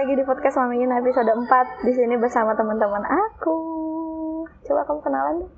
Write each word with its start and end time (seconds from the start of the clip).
Lagi 0.00 0.16
di 0.16 0.24
podcast 0.24 0.56
Mami 0.56 0.80
Ina 0.80 1.04
episode 1.04 1.28
4 1.28 1.84
Di 1.84 1.92
sini 1.92 2.16
bersama 2.16 2.56
teman-teman 2.56 3.04
aku 3.04 3.56
Coba 4.64 4.80
kamu 4.88 5.00
kenalan 5.04 5.34
dong 5.44 5.52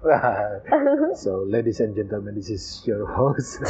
so, 1.22 1.46
ladies 1.46 1.78
and 1.78 1.94
gentlemen, 1.94 2.34
this 2.34 2.50
is 2.50 2.82
your 2.82 3.06
host. 3.06 3.62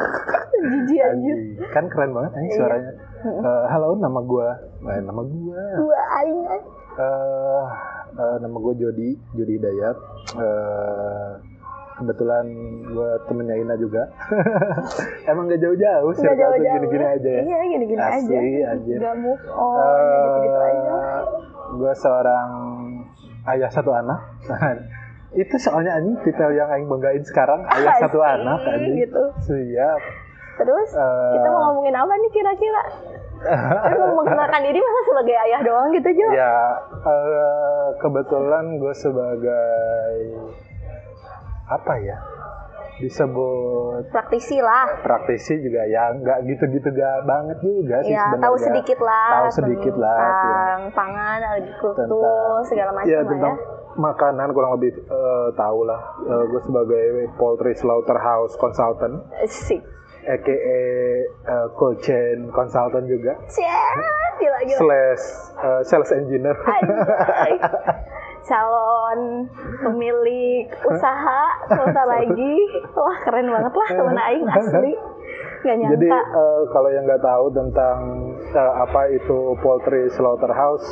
Anjir 0.58 1.06
Anjing. 1.06 1.62
Kan 1.70 1.86
keren 1.86 2.10
banget 2.10 2.34
nih 2.34 2.50
Iya. 2.50 2.56
suaranya. 2.58 2.92
Eh, 3.22 3.64
halo, 3.70 3.94
nama 3.94 4.20
gua. 4.26 4.58
Eh, 4.90 4.98
nama 4.98 5.22
gua. 5.22 5.62
Dua 5.78 6.00
aing 6.24 6.40
Eh, 6.50 7.66
eh, 8.16 8.36
nama 8.42 8.56
gua 8.58 8.74
Jody, 8.74 9.14
Jody 9.38 9.54
Dayat. 9.60 9.98
Eh, 10.34 11.30
kebetulan 11.98 12.44
gua 12.88 13.10
temennya 13.26 13.56
Ina 13.56 13.74
juga. 13.74 14.02
Emang 15.30 15.46
gak 15.46 15.58
jauh-jauh, 15.58 16.10
circle 16.14 16.30
tuh 16.30 16.38
jauh-jauh 16.38 16.74
gini-gini 16.78 17.04
aja 17.04 17.30
ya. 17.30 17.42
Iya, 17.42 17.58
gini-gini 17.68 18.00
aja 18.00 18.16
Asli, 18.16 18.54
anjir. 18.62 18.98
Gak 18.98 19.16
move 19.18 19.44
on, 19.50 20.00
gitu-gitu 20.00 20.58
aja 20.60 20.96
gua 21.68 21.92
seorang 21.92 22.48
ayah 23.48 23.68
satu 23.68 23.90
anak. 23.90 24.20
Itu 25.36 25.60
soalnya 25.60 25.92
anjing 25.92 26.16
titel 26.22 26.50
yang 26.52 26.70
aing 26.70 26.88
banggain 26.88 27.20
sekarang 27.20 27.60
ayah 27.74 27.94
satu 28.00 28.18
Asik, 28.18 28.34
anak 28.40 28.60
anjing. 28.64 28.94
gitu. 28.98 29.22
Siap. 29.44 30.00
Terus, 30.58 30.90
Eh, 30.90 31.32
kita 31.38 31.48
mau 31.48 31.70
ngomongin 31.70 31.94
apa 31.94 32.10
nih 32.10 32.30
kira-kira? 32.32 32.82
Kan 33.38 33.94
mau 33.94 34.18
mengenalkan 34.18 34.58
diri 34.58 34.74
masa 34.74 35.00
sebagai 35.06 35.36
ayah 35.38 35.60
doang 35.62 35.88
gitu, 35.94 36.08
Jo? 36.10 36.26
Ya, 36.34 36.54
eh, 36.98 37.86
kebetulan 38.02 38.64
gue 38.74 38.90
sebagai 38.90 40.16
apa 41.68 41.94
ya? 41.98 42.16
Disebut 42.98 44.10
Praktisi 44.10 44.58
lah 44.58 44.90
praktisi 45.00 45.54
juga 45.56 45.86
ya 45.86 46.10
nggak 46.12 46.38
gitu-gitu 46.44 46.90
gak 46.90 47.22
banget 47.24 47.58
juga 47.60 48.02
sih 48.02 48.10
Ya, 48.10 48.26
sebenarnya. 48.26 48.42
tahu 48.42 48.56
sedikit 48.58 48.98
lah 48.98 49.28
Tahu 49.30 49.48
sedikit 49.54 49.94
lah, 49.94 50.18
tentang 50.18 50.80
pangan, 50.92 51.38
agrikultur, 51.52 52.58
segala 52.66 52.90
macam 52.92 53.06
ya 53.06 53.20
tentang 53.22 53.54
ya. 53.54 53.62
makanan 53.94 54.48
kurang 54.50 54.72
lebih 54.74 54.98
eh, 54.98 55.48
tahu 55.54 55.80
lah. 55.84 56.00
gue 56.20 56.60
sebagai 56.60 57.04
poultry 57.34 57.70
slaughterhouse 57.72 58.58
consultant, 58.58 59.22
Sik. 59.46 59.78
aka 60.24 60.50
eh, 60.50 61.22
cold 61.72 61.98
chain 62.00 62.50
consultant 62.50 63.06
juga, 63.06 63.38
Cek, 63.46 63.94
gila 64.36 64.58
gila. 64.64 64.74
slash 64.76 65.24
eh, 65.56 65.82
sales 65.84 66.10
engineer. 66.12 66.58
Calon 68.46 69.20
pemilik 69.82 70.66
usaha 70.86 71.42
sebentar 71.66 72.06
lagi. 72.18 72.54
Wah 72.94 73.16
keren 73.24 73.48
banget 73.50 73.72
lah 73.74 73.88
temen 73.88 74.18
Aing 74.30 74.46
asli. 74.46 74.92
Nggak 75.58 75.76
nyangka. 75.82 75.94
Jadi 75.98 76.08
eh, 76.12 76.60
kalau 76.70 76.88
yang 76.94 77.04
nggak 77.08 77.22
tahu 77.24 77.46
tentang 77.50 77.98
eh, 78.54 78.72
apa 78.78 79.00
itu 79.10 79.38
poultry 79.58 80.06
slaughterhouse, 80.14 80.86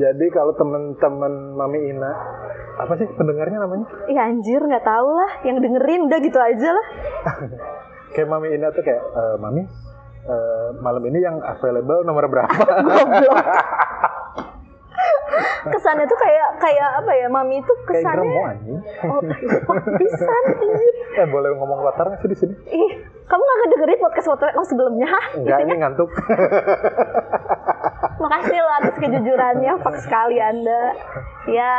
jadi 0.00 0.26
kalau 0.32 0.56
teman-teman 0.56 1.52
Mami 1.52 1.92
Ina, 1.92 2.12
apa 2.80 2.96
sih 2.96 3.04
pendengarnya 3.12 3.60
namanya? 3.60 3.86
Ih 4.08 4.16
anjir 4.16 4.64
nggak 4.64 4.86
tahu 4.88 5.08
lah. 5.12 5.30
Yang 5.44 5.68
dengerin 5.68 6.00
udah 6.08 6.18
gitu 6.24 6.38
aja 6.40 6.68
lah. 6.72 6.86
Kayak 8.16 8.28
Mami 8.28 8.52
Ina 8.52 8.68
tuh 8.72 8.84
kayak, 8.84 9.00
"Eh, 9.00 9.36
Mami, 9.40 9.62
eh, 10.28 10.68
malam 10.80 11.00
ini 11.08 11.18
yang 11.20 11.40
available 11.40 12.04
nomor 12.04 12.28
berapa? 12.28 12.52
Kesannya 15.72 16.06
tuh 16.06 16.18
kayak 16.18 16.48
kayak 16.60 16.88
apa 17.02 17.12
ya 17.16 17.26
mami 17.28 17.58
tuh 17.62 17.76
kayak 17.88 18.04
kesannya 18.04 18.42
anjing. 18.44 18.78
oh 19.08 19.20
pisan 19.98 20.42
anjir 20.58 20.94
eh 21.18 21.26
boleh 21.28 21.48
ngomong 21.56 21.78
latar 21.84 22.06
nggak 22.08 22.20
sih 22.24 22.30
di 22.30 22.36
sini? 22.38 22.54
ih 22.70 22.92
kamu 23.32 23.40
nggak 23.40 23.58
ngedengerin 23.64 24.00
podcast 24.02 24.28
podcast 24.28 24.56
oh, 24.60 24.66
sebelumnya? 24.68 25.08
Enggak, 25.32 25.58
ini 25.64 25.72
ngantuk. 25.80 26.10
Makasih 28.22 28.60
loh 28.60 28.74
atas 28.76 28.94
kejujurannya, 29.00 29.72
pak 29.80 29.96
sekali 30.04 30.36
Anda. 30.36 30.92
Ya, 31.48 31.72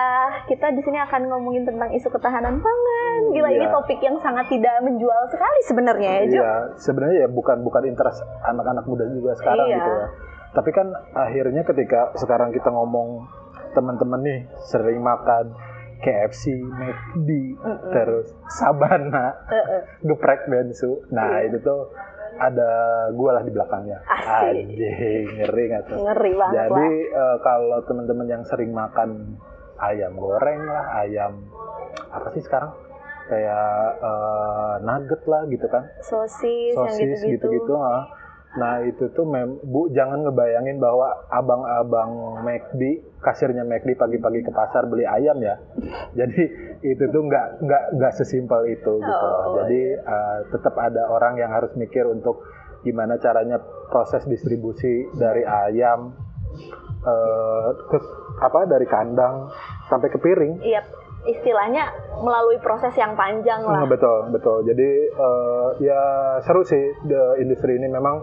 kita 0.50 0.74
di 0.74 0.82
sini 0.82 0.98
akan 0.98 1.30
ngomongin 1.30 1.64
tentang 1.64 1.94
isu 1.94 2.10
ketahanan 2.10 2.58
pangan. 2.58 3.22
Gila, 3.32 3.50
ini 3.54 3.70
Iya. 3.70 3.72
topik 3.72 4.02
yang 4.02 4.18
sangat 4.20 4.50
tidak 4.50 4.82
menjual 4.82 5.30
sekali 5.30 5.60
sebenarnya 5.70 6.10
ya, 6.10 6.24
Jo. 6.26 6.42
Iya, 6.42 6.54
sebenarnya 6.82 7.18
ya 7.24 7.30
bukan 7.30 7.58
bukan 7.62 7.84
interest 7.86 8.26
anak-anak 8.44 8.84
muda 8.90 9.06
juga 9.14 9.38
sekarang 9.38 9.68
Iya. 9.70 9.78
gitu 9.78 9.92
ya. 9.94 10.06
Tapi 10.54 10.70
kan 10.74 10.88
akhirnya 11.14 11.62
ketika 11.70 12.02
sekarang 12.18 12.50
kita 12.50 12.74
ngomong 12.74 13.30
teman-teman 13.74 14.22
nih 14.22 14.40
sering 14.64 15.00
makan 15.00 15.54
KFC, 16.00 16.52
McD, 16.52 17.30
Mm-mm. 17.56 17.92
terus 17.92 18.28
Sabana, 18.50 19.40
Heeh. 19.48 19.82
geprek 20.08 20.46
bensu. 20.46 21.00
Nah, 21.10 21.40
Iya. 21.40 21.48
itu 21.48 21.64
tuh 21.64 21.96
ada 22.36 22.72
gua 23.12 23.40
lah 23.40 23.44
di 23.44 23.50
belakangnya. 23.50 24.04
Asik. 24.04 24.68
Anjing, 24.68 25.26
ngeri 25.34 25.64
nggak 25.66 25.84
tuh? 25.88 25.98
Ngeri 26.02 26.32
banget 26.34 26.56
Jadi 26.60 26.88
eh, 27.08 27.38
kalau 27.40 27.80
teman-teman 27.84 28.28
yang 28.28 28.44
sering 28.44 28.70
makan 28.70 29.40
ayam 29.80 30.14
goreng 30.14 30.62
lah, 30.62 30.86
ayam 31.00 31.40
apa 32.10 32.28
sih 32.32 32.42
sekarang? 32.42 32.76
Kayak 33.24 33.64
eh, 34.04 34.74
nugget 34.82 35.24
lah 35.24 35.48
gitu 35.48 35.68
kan 35.68 35.88
Sosis, 36.02 36.76
yang 36.76 36.92
sosis 36.92 37.00
gitu-gitu. 37.24 37.48
gitu-gitu 37.48 37.74
ah. 37.78 38.12
Nah 38.54 38.84
itu 38.84 39.08
tuh 39.10 39.24
mem 39.24 39.56
bu 39.64 39.88
jangan 39.90 40.22
ngebayangin 40.22 40.78
bahwa 40.78 41.10
abang-abang 41.32 42.12
McD 42.44 43.02
kasirnya 43.24 43.64
McD 43.64 43.96
pagi-pagi 43.96 44.44
ke 44.44 44.52
pasar 44.52 44.86
beli 44.92 45.08
ayam 45.08 45.40
ya. 45.40 45.56
Jadi 46.20 46.44
itu 46.84 47.04
tuh 47.08 47.22
nggak 47.24 47.64
nggak 47.64 47.84
nggak 47.96 48.14
sesimpel 48.20 48.68
itu 48.68 49.00
gitu. 49.00 49.28
Oh, 49.32 49.64
Jadi 49.64 49.82
eh, 49.96 50.38
tetap 50.52 50.76
ada 50.76 51.08
orang 51.08 51.40
yang 51.40 51.56
harus 51.56 51.72
mikir 51.80 52.04
untuk 52.06 52.44
gimana 52.84 53.16
caranya 53.18 53.64
proses 53.88 54.28
distribusi 54.28 55.08
dari 55.16 55.48
ayam 55.48 56.12
eh, 57.02 57.68
ke 57.88 57.98
apa 58.44 58.68
dari 58.68 58.86
kandang 58.86 59.48
sampai 59.88 60.12
ke 60.12 60.20
piring. 60.20 60.60
Iya, 60.60 60.84
istilahnya 61.24 61.88
melalui 62.20 62.60
proses 62.60 62.92
yang 63.00 63.16
panjang 63.16 63.64
lah. 63.64 63.88
Hmm, 63.88 63.90
betul, 63.90 64.20
betul. 64.36 64.68
Jadi 64.68 64.90
eh, 65.08 65.68
ya 65.80 66.02
seru 66.44 66.68
sih 66.68 66.84
the 67.08 67.40
industri 67.40 67.80
ini 67.80 67.88
memang 67.88 68.20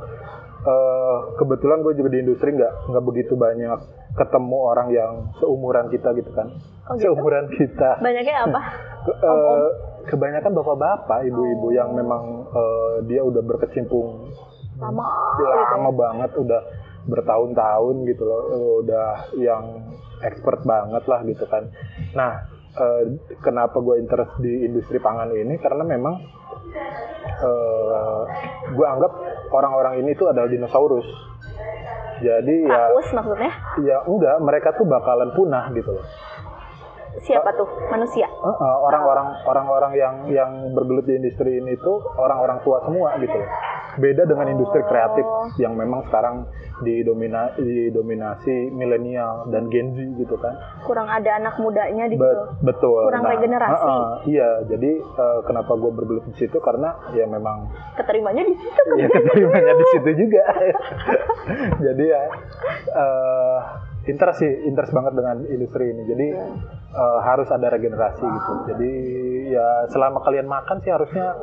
eh, 0.60 1.18
kebetulan 1.36 1.80
gue 1.80 1.94
juga 1.94 2.08
di 2.10 2.18
industri 2.20 2.52
nggak 2.52 2.88
nggak 2.88 3.04
begitu 3.04 3.32
banyak 3.34 3.80
ketemu 4.10 4.58
orang 4.58 4.88
yang 4.90 5.12
seumuran 5.38 5.86
kita 5.88 6.10
gitu 6.14 6.30
kan. 6.32 6.50
Oh, 6.90 6.94
gitu? 6.98 7.14
Seumuran 7.14 7.46
kita. 7.54 8.02
Banyaknya 8.02 8.36
apa? 8.44 8.60
Ke- 9.06 9.18
eh, 9.20 9.68
kebanyakan 10.06 10.52
bapak-bapak, 10.52 11.18
ibu-ibu 11.24 11.72
yang 11.72 11.94
memang 11.94 12.44
eh, 12.50 12.94
dia 13.06 13.22
udah 13.22 13.40
berkecimpung 13.40 14.28
Lama 14.80 15.04
gitu 15.36 15.44
ya. 15.44 15.76
lama 15.76 15.90
banget, 15.92 16.30
udah 16.40 16.60
bertahun-tahun 17.04 17.96
gitu 18.08 18.22
loh, 18.24 18.42
udah 18.80 19.28
yang 19.36 19.64
expert 20.20 20.64
banget 20.64 21.04
lah 21.04 21.20
gitu 21.24 21.44
kan. 21.44 21.68
Nah, 22.12 22.44
eh, 22.76 23.02
kenapa 23.42 23.80
gue 23.82 23.98
interest 23.98 24.38
di 24.38 24.66
industri 24.66 25.02
pangan 25.02 25.30
ini? 25.32 25.58
Karena 25.58 25.82
memang 25.82 26.14
eh, 27.40 28.22
gue 28.70 28.86
anggap 28.86 29.12
orang-orang 29.50 30.04
ini 30.04 30.14
tuh 30.14 30.30
adalah 30.30 30.46
dinosaurus. 30.46 31.06
Jadi 32.20 32.68
ya, 32.68 32.92
maksudnya? 33.16 33.52
ya 33.80 33.96
enggak, 34.04 34.36
mereka 34.44 34.68
tuh 34.76 34.84
bakalan 34.84 35.32
punah 35.32 35.72
gitu 35.72 35.96
loh. 35.96 36.04
Siapa 37.20 37.50
tuh? 37.52 37.66
Manusia? 37.88 38.24
Eh, 38.24 38.46
eh, 38.48 38.76
orang-orang 38.80 39.26
orang-orang 39.44 39.92
yang 39.94 40.14
yang 40.28 40.50
bergelut 40.70 41.04
di 41.04 41.16
industri 41.16 41.58
ini 41.58 41.74
tuh 41.76 41.98
orang-orang 42.14 42.60
tua 42.60 42.80
semua 42.80 43.18
gitu. 43.18 43.34
Beda 43.92 44.22
dengan 44.22 44.46
industri 44.48 44.80
kreatif 44.82 45.22
Oh. 45.22 45.50
yang 45.56 45.74
memang 45.74 46.06
sekarang 46.06 46.46
didomina, 46.80 47.50
didominasi 47.54 48.70
milenial 48.70 49.44
dan 49.48 49.66
Gen 49.66 49.90
Z 49.90 49.98
gitu 50.16 50.38
kan. 50.38 50.54
Kurang 50.80 51.04
ada 51.06 51.36
anak 51.36 51.58
mudanya 51.58 52.06
di 52.06 52.14
situ. 52.14 52.22
Bet- 52.22 52.62
betul. 52.64 53.02
Kurang 53.04 53.26
regenerasi. 53.26 53.74
eh, 53.74 53.82
eh, 53.82 54.10
iya, 54.30 54.48
jadi 54.64 54.90
eh, 54.96 55.40
kenapa 55.42 55.74
gue 55.74 55.90
bergelut 55.90 56.24
di 56.24 56.34
situ 56.36 56.56
karena 56.56 56.94
ya 57.10 57.26
memang 57.26 57.66
Keterimanya 57.92 58.42
di 58.42 58.54
situ 58.54 58.70
kan? 58.80 58.96
ya 58.96 59.08
keterimanya 59.10 59.72
di 59.74 59.86
situ 59.90 60.10
juga. 60.16 60.42
jadi 61.84 62.04
ya 62.06 62.22
eh 62.92 63.58
interest 64.08 64.38
sih, 64.40 64.52
interest 64.68 64.92
banget 64.94 65.12
dengan 65.16 65.36
industri 65.48 65.84
ini. 65.92 66.02
Jadi 66.08 66.26
eh, 66.94 67.18
harus 67.24 67.48
ada 67.52 67.66
regenerasi 67.68 68.24
gitu. 68.24 68.52
Jadi 68.72 68.92
ya 69.50 69.90
selama 69.90 70.22
kalian 70.22 70.46
makan 70.46 70.78
sih 70.80 70.94
harusnya 70.94 71.34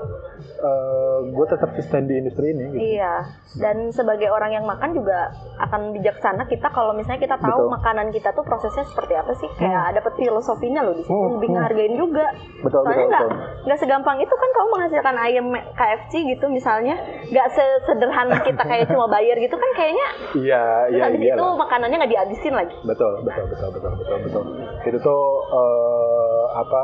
gue 1.28 1.46
tetap 1.50 1.74
sustain 1.78 2.06
di 2.06 2.16
industri 2.18 2.54
ini. 2.54 2.66
Gitu. 2.72 2.80
Iya, 2.98 3.14
dan 3.58 3.90
sebagai 3.90 4.30
orang 4.30 4.54
yang 4.54 4.66
makan 4.70 4.94
juga 4.94 5.34
akan 5.58 5.98
bijaksana 5.98 6.46
kita 6.46 6.70
kalau 6.70 6.94
misalnya 6.94 7.26
kita 7.26 7.38
tahu 7.42 7.68
Betul. 7.68 7.74
makanan 7.74 8.08
kita 8.14 8.30
tuh 8.38 8.46
prosesnya 8.46 8.86
seperti 8.86 9.14
apa 9.18 9.34
sih, 9.38 9.50
kayak 9.58 9.98
dapet 9.98 10.14
filosofinya 10.18 10.86
loh 10.86 10.94
di 10.94 11.04
situ, 11.04 11.14
Hmm, 11.18 11.34
lebih 11.38 11.50
hmm. 11.50 11.58
ngehargain 11.58 11.94
juga. 11.98 12.26
Betul, 12.62 12.82
Soalnya 12.86 13.06
nggak 13.10 13.26
nggak 13.66 13.80
segampang 13.82 14.18
itu 14.22 14.36
kan 14.38 14.50
kamu 14.54 14.68
menghasilkan 14.78 15.16
ayam 15.18 15.46
KFC 15.74 16.14
gitu 16.38 16.46
misalnya, 16.54 16.96
nggak 17.34 17.48
sesederhana 17.54 18.38
kita 18.46 18.62
kayak 18.62 18.86
cuma 18.94 19.06
bayar 19.10 19.36
gitu 19.42 19.56
kan 19.58 19.70
kayaknya. 19.74 20.08
Iya, 20.38 20.64
iya, 20.94 21.04
iya. 21.18 21.34
itu 21.34 21.46
makanannya 21.58 21.96
nggak 21.98 22.14
dihabisin 22.14 22.47
lagi. 22.54 22.76
betul 22.84 23.24
betul 23.24 23.46
betul 23.52 23.70
betul 23.74 23.92
betul 23.98 24.18
betul 24.24 24.44
itu 24.88 24.98
tuh 25.02 25.24
eh, 25.52 26.46
apa 26.56 26.84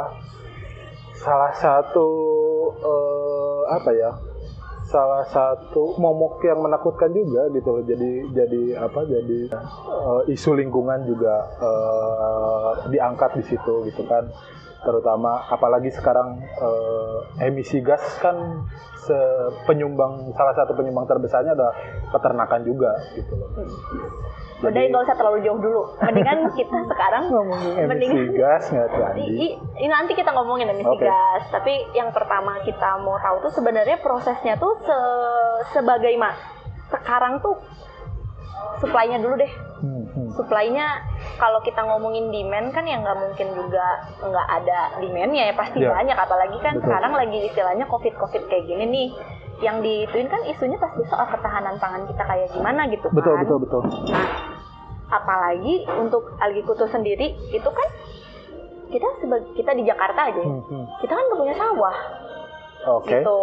salah 1.15 1.53
satu 1.55 2.07
eh, 2.83 3.61
apa 3.71 3.91
ya 3.95 4.11
salah 4.93 5.25
satu 5.25 5.97
momok 5.97 6.43
yang 6.45 6.61
menakutkan 6.61 7.09
juga 7.09 7.49
gitu. 7.49 7.81
Jadi 7.81 8.11
jadi 8.35 8.63
apa? 8.77 9.01
Jadi 9.09 9.49
eh, 9.49 10.21
isu 10.29 10.53
lingkungan 10.53 11.01
juga 11.09 11.35
eh, 11.57 12.71
diangkat 12.93 13.41
di 13.41 13.43
situ 13.49 13.89
gitu 13.89 14.05
kan. 14.05 14.29
Terutama 14.83 15.47
apalagi 15.47 15.89
sekarang 15.95 16.43
eh, 16.43 17.47
emisi 17.47 17.79
gas 17.79 18.03
kan 18.19 18.67
penyumbang 19.67 20.31
salah 20.31 20.55
satu 20.55 20.79
penyumbang 20.79 21.03
terbesarnya 21.03 21.51
adalah 21.51 21.75
peternakan 22.07 22.61
juga 22.63 22.91
gitu 23.11 23.35
loh. 23.35 23.51
Udah 24.63 24.79
nggak 24.79 25.03
usah 25.03 25.15
terlalu 25.19 25.43
jauh 25.43 25.59
dulu. 25.59 25.81
Mendingan 25.99 26.47
kita 26.59 26.79
sekarang 26.87 27.27
ngomongin 27.27 27.83
emisi 27.83 27.89
mendingan 27.91 28.31
gas 28.39 28.63
nggak 28.71 28.87
tuh 28.87 29.03
ini 29.83 29.87
nanti 29.91 30.11
kita 30.15 30.31
ngomongin 30.31 30.71
emisi 30.71 30.87
Oke. 30.87 31.03
gas, 31.03 31.51
tapi 31.51 31.73
yang 31.91 32.15
pertama 32.15 32.63
kita 32.63 33.03
mau 33.03 33.19
tahu 33.19 33.43
tuh 33.49 33.51
sebenarnya 33.59 33.99
prosesnya 33.99 34.55
tuh 34.55 34.79
se 34.79 34.99
sebagai 35.75 36.15
ma 36.15 36.31
sekarang 36.87 37.41
tuh 37.43 37.59
supply-nya 38.77 39.17
dulu 39.17 39.35
deh. 39.35 39.51
Hmm, 39.79 40.03
hmm. 40.07 40.27
Supply-nya 40.33 40.85
kalau 41.35 41.59
kita 41.59 41.81
ngomongin 41.81 42.29
demand 42.29 42.71
kan 42.71 42.83
ya 42.83 42.97
nggak 42.97 43.17
mungkin 43.17 43.47
juga 43.51 43.85
nggak 44.17 44.47
ada 44.49 44.79
demand-nya 44.97 45.43
ya 45.49 45.53
pasti 45.53 45.79
Iya. 45.79 45.91
banyak 45.91 46.15
apalagi 46.15 46.57
kan 46.59 46.73
Betul. 46.75 46.87
sekarang 46.87 47.13
lagi 47.13 47.37
istilahnya 47.43 47.85
covid 47.85 48.13
covid 48.15 48.43
kayak 48.47 48.63
gini 48.63 48.83
nih 48.85 49.09
yang 49.59 49.79
dituin 49.79 50.27
kan 50.27 50.43
isunya 50.43 50.75
pasti 50.75 51.03
soal 51.05 51.23
ketahanan 51.25 51.75
pangan 51.77 52.03
kita 52.05 52.23
kayak 52.23 52.47
gimana 52.49 52.87
gitu 52.87 53.05
kan. 53.05 53.15
Betul 53.15 53.35
betul 53.39 53.57
betul. 53.59 53.81
Nah, 54.07 54.27
apalagi 55.09 55.75
untuk 55.93 56.35
agrikultur 56.37 56.87
sendiri 56.87 57.31
itu 57.47 57.69
kan 57.69 57.87
kita 58.87 59.07
sebagai 59.19 59.49
kita 59.53 59.73
di 59.73 59.83
Jakarta 59.83 60.21
aja, 60.27 60.37
ya, 60.37 60.45
Hmm, 60.45 60.61
hmm. 60.63 60.85
kita 60.99 61.11
kan 61.11 61.23
nggak 61.23 61.39
punya 61.39 61.55
sawah 61.55 61.95
Oke. 62.93 63.09
gitu. 63.11 63.39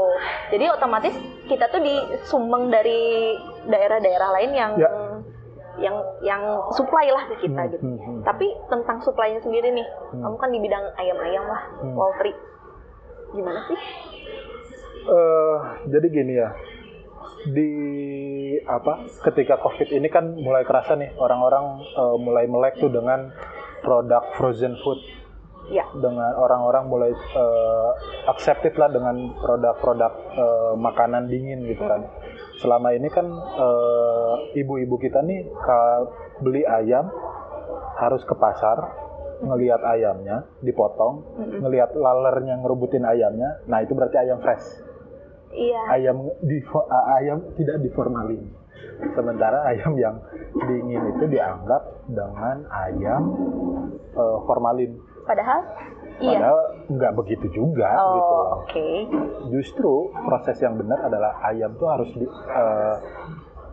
Jadi 0.51 0.65
otomatis 0.69 1.15
kita 1.45 1.67
tuh 1.69 1.81
disumbang 1.81 2.69
dari 2.69 3.35
daerah-daerah 3.65 4.29
lain 4.33 4.51
yang 4.53 4.73
Ya. 4.77 4.91
Yang 5.81 5.97
yang 6.21 6.43
supply 6.71 7.09
lah 7.09 7.25
ke 7.27 7.49
kita 7.49 7.57
Hmm, 7.59 7.73
gitu. 7.73 7.85
hmm, 7.85 7.99
hmm. 7.99 8.21
Tapi 8.23 8.47
tentang 8.69 9.01
supply-nya 9.01 9.41
sendiri 9.41 9.73
nih, 9.73 9.87
Hmm. 10.13 10.23
kamu 10.23 10.37
kan 10.37 10.51
di 10.51 10.61
bidang 10.61 10.85
ayam-ayam 10.95 11.45
lah, 11.45 11.63
Hmm. 11.81 11.97
poultry. 11.97 12.33
Gimana 13.33 13.61
sih? 13.65 13.79
Eh, 15.01 15.57
jadi 15.89 16.07
gini 16.07 16.35
ya 16.37 16.51
di 17.41 17.73
apa 18.69 19.01
ketika 19.25 19.57
covid 19.57 19.89
ini 19.89 20.13
kan 20.13 20.37
mulai 20.37 20.61
kerasa 20.61 20.93
nih 20.93 21.17
orang-orang 21.17 21.81
eh, 21.81 22.17
mulai 22.21 22.45
melek 22.45 22.77
tuh 22.77 22.93
dengan 22.93 23.33
produk 23.81 24.37
frozen 24.37 24.77
food 24.85 25.01
Ya. 25.71 25.87
dengan 25.95 26.35
orang-orang 26.35 26.85
mulai 26.85 27.13
eh, 27.15 27.91
accepted 28.27 28.75
lah 28.75 28.91
dengan 28.91 29.33
produk-produk 29.39 30.13
eh, 30.37 30.73
makanan 30.77 31.31
dingin 31.31 31.65
gitu 31.65 31.81
kan 31.81 32.05
selama 32.61 32.93
ini 32.93 33.09
kan 33.09 33.27
eh, 33.57 34.35
ibu-ibu 34.61 35.01
kita 35.01 35.25
nih 35.25 35.49
kalau 35.65 36.13
beli 36.45 36.63
ayam 36.65 37.09
harus 37.97 38.21
ke 38.25 38.37
pasar 38.37 38.79
ngelihat 39.41 39.81
ayamnya 39.81 40.45
dipotong 40.61 41.25
Mm-mm. 41.41 41.65
ngelihat 41.65 41.97
lalernya 41.97 42.61
ngerubutin 42.61 43.09
ayamnya 43.09 43.65
nah 43.65 43.81
itu 43.81 43.97
berarti 43.97 44.21
ayam 44.21 44.39
fresh 44.45 44.89
Iya. 45.51 45.83
ayam 45.99 46.31
di 46.47 46.63
ayam 47.19 47.43
tidak 47.59 47.83
diformalin 47.83 48.55
sementara 49.19 49.67
ayam 49.67 49.99
yang 49.99 50.23
dingin 50.55 51.03
itu 51.17 51.25
dianggap 51.27 52.07
dengan 52.07 52.69
ayam 52.71 53.23
eh, 54.15 54.39
formalin 54.47 54.95
Padahal. 55.21 55.63
Padahal 56.23 56.59
nggak 56.87 57.13
begitu 57.17 57.47
juga 57.51 57.89
Oh, 57.93 58.13
gitu 58.13 58.33
loh 58.33 58.51
oke. 58.61 58.89
justru 59.49 59.93
proses 60.21 60.57
yang 60.59 60.77
benar 60.77 61.01
adalah 61.03 61.41
ayam 61.45 61.73
tuh 61.75 61.89
harus 61.89 62.11
di 62.13 62.27
eh, 62.27 62.97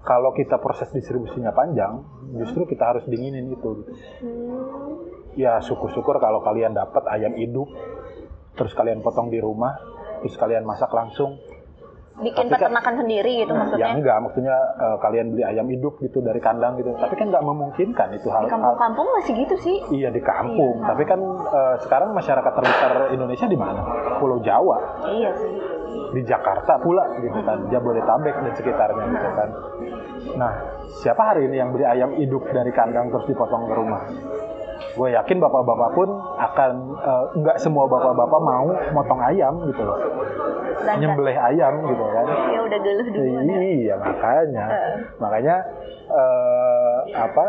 kalau 0.02 0.32
kita 0.32 0.56
proses 0.58 0.88
distribusinya 0.90 1.52
panjang 1.52 2.00
justru 2.34 2.64
kita 2.64 2.84
harus 2.88 3.04
dinginin 3.06 3.50
itu 3.50 3.70
gitu. 3.78 3.92
Hmm. 4.24 4.64
ya 5.36 5.60
syukur-syukur 5.60 6.18
kalau 6.18 6.40
kalian 6.40 6.72
dapat 6.72 7.04
ayam 7.08 7.36
hidup 7.36 7.68
terus 8.54 8.72
kalian 8.72 9.00
potong 9.00 9.28
di 9.28 9.38
rumah 9.38 9.76
terus 10.20 10.34
kalian 10.36 10.64
masak 10.64 10.90
langsung 10.90 11.38
Bikin 12.18 12.34
Tapi 12.40 12.50
kan- 12.50 12.74
peternakan 12.74 12.94
sendiri 12.98 13.32
gitu 13.38 13.52
ya 13.52 13.60
maksudnya. 13.60 13.88
enggak 13.94 14.18
maksudnya 14.20 14.56
eh, 14.76 14.98
kalian 14.98 15.26
beli 15.30 15.44
ayam 15.44 15.68
hidup 15.68 15.94
gitu 16.00 16.18
dari 16.20 16.40
kandang 16.40 16.74
gitu. 16.76 16.90
Tapi 16.92 17.14
kan 17.14 17.30
nggak 17.30 17.44
memungkinkan 17.44 18.08
itu 18.12 18.28
hal, 18.28 18.42
Di 18.42 18.50
kampung-kampung 18.50 19.08
masih 19.14 19.34
gitu 19.38 19.56
sih. 19.60 19.78
iya 19.92 20.10
di 20.10 20.18
kampung. 20.20 20.76
Iya. 20.78 20.88
tapi 20.88 21.04
kan 21.04 21.20
eh, 21.48 21.76
sekarang 21.80 22.10
masyarakat 22.12 22.52
terbesar 22.52 22.92
Indonesia 23.12 23.46
di 23.46 23.54
mana? 23.56 23.82
Pulau 24.18 24.40
Jawa. 24.40 24.78
Iya 25.08 25.30
sih. 25.36 25.54
di 26.08 26.24
Jakarta 26.24 26.80
pula 26.80 27.04
gitu 27.18 27.36
kan 27.42 27.68
Jabodetabek 27.68 28.32
dan 28.34 28.54
sekitarnya 28.54 29.04
gitu 29.08 29.30
kan. 29.30 29.50
Nah 30.36 30.52
siapa 30.96 31.22
hari 31.28 31.46
ini 31.46 31.60
yang 31.60 31.70
beli 31.70 31.84
ayam 31.84 32.16
hidup 32.16 32.48
dari 32.48 32.72
kandang 32.72 33.08
terus 33.08 33.28
dipotong 33.28 33.68
ke 33.68 33.74
rumah? 33.76 34.02
Gue 34.94 35.12
yakin 35.12 35.38
bapak-bapak 35.38 35.90
pun 35.94 36.10
akan 36.34 36.72
eh, 36.96 37.26
nggak 37.36 37.58
semua 37.60 37.86
bapak-bapak 37.86 38.40
mau 38.40 38.66
motong 38.92 39.20
ayam 39.22 39.62
gitu 39.64 39.84
loh 39.84 40.00
Dan 40.84 40.96
nyembelih 41.02 41.38
ayam 41.38 41.74
gitu 41.86 42.06
kan 42.06 42.26
ya 42.54 42.60
udah 42.62 42.80
geluh 42.82 43.08
duluan 43.10 43.46
ya. 43.50 43.58
Iya 43.58 43.96
makanya, 43.98 44.66
Heeh. 44.70 44.96
makanya 45.18 45.56
eh, 46.12 47.00
apa? 47.16 47.46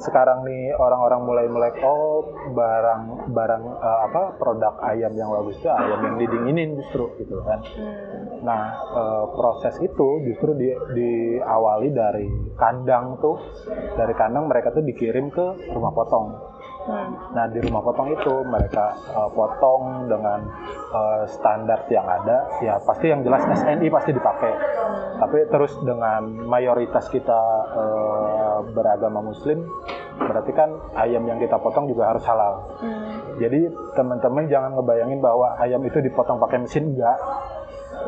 Sekarang 0.00 0.48
nih 0.48 0.72
orang-orang 0.80 1.20
mulai 1.28 1.46
melek 1.52 1.76
oh 1.84 2.24
barang 2.56 3.32
barang 3.36 3.62
eh, 3.68 4.00
apa 4.08 4.22
produk 4.40 4.80
ayam 4.80 5.12
yang 5.12 5.28
bagus 5.28 5.60
itu 5.60 5.68
ayam 5.68 6.00
yang 6.00 6.16
didinginin 6.16 6.80
justru 6.80 7.04
gitu 7.20 7.36
kan. 7.44 7.60
Hmm. 7.60 8.40
Nah 8.40 8.62
eh, 8.96 9.24
proses 9.36 9.76
itu 9.84 10.08
justru 10.24 10.56
di, 10.56 10.72
diawali 10.72 11.88
dari 11.92 12.24
kandang 12.56 13.20
tuh, 13.20 13.36
dari 13.92 14.16
kandang 14.16 14.48
mereka 14.48 14.72
tuh 14.72 14.80
dikirim 14.80 15.28
ke 15.28 15.68
rumah 15.76 15.92
potong. 15.92 16.32
Hmm. 16.80 17.12
Nah 17.36 17.44
di 17.52 17.60
rumah 17.60 17.84
potong 17.84 18.08
itu 18.08 18.40
mereka 18.48 18.96
uh, 19.12 19.28
potong 19.28 20.08
dengan 20.08 20.40
uh, 20.90 21.22
standar 21.28 21.84
yang 21.92 22.08
ada, 22.08 22.48
ya 22.64 22.80
pasti 22.80 23.12
yang 23.12 23.20
jelas 23.20 23.44
SNI 23.44 23.86
pasti 23.92 24.10
dipakai. 24.10 24.52
Tapi 25.20 25.38
terus 25.52 25.76
dengan 25.84 26.24
mayoritas 26.48 27.12
kita 27.12 27.40
uh, 27.76 28.58
beragama 28.72 29.20
Muslim, 29.20 29.68
berarti 30.16 30.52
kan 30.56 30.72
ayam 30.96 31.28
yang 31.28 31.36
kita 31.36 31.60
potong 31.60 31.84
juga 31.84 32.16
harus 32.16 32.24
halal. 32.24 32.64
Hmm. 32.80 33.36
Jadi 33.36 33.68
teman-teman 33.92 34.48
jangan 34.48 34.80
ngebayangin 34.80 35.20
bahwa 35.20 35.60
ayam 35.60 35.84
itu 35.84 36.00
dipotong 36.00 36.40
pakai 36.40 36.64
mesin 36.64 36.96
enggak. 36.96 37.20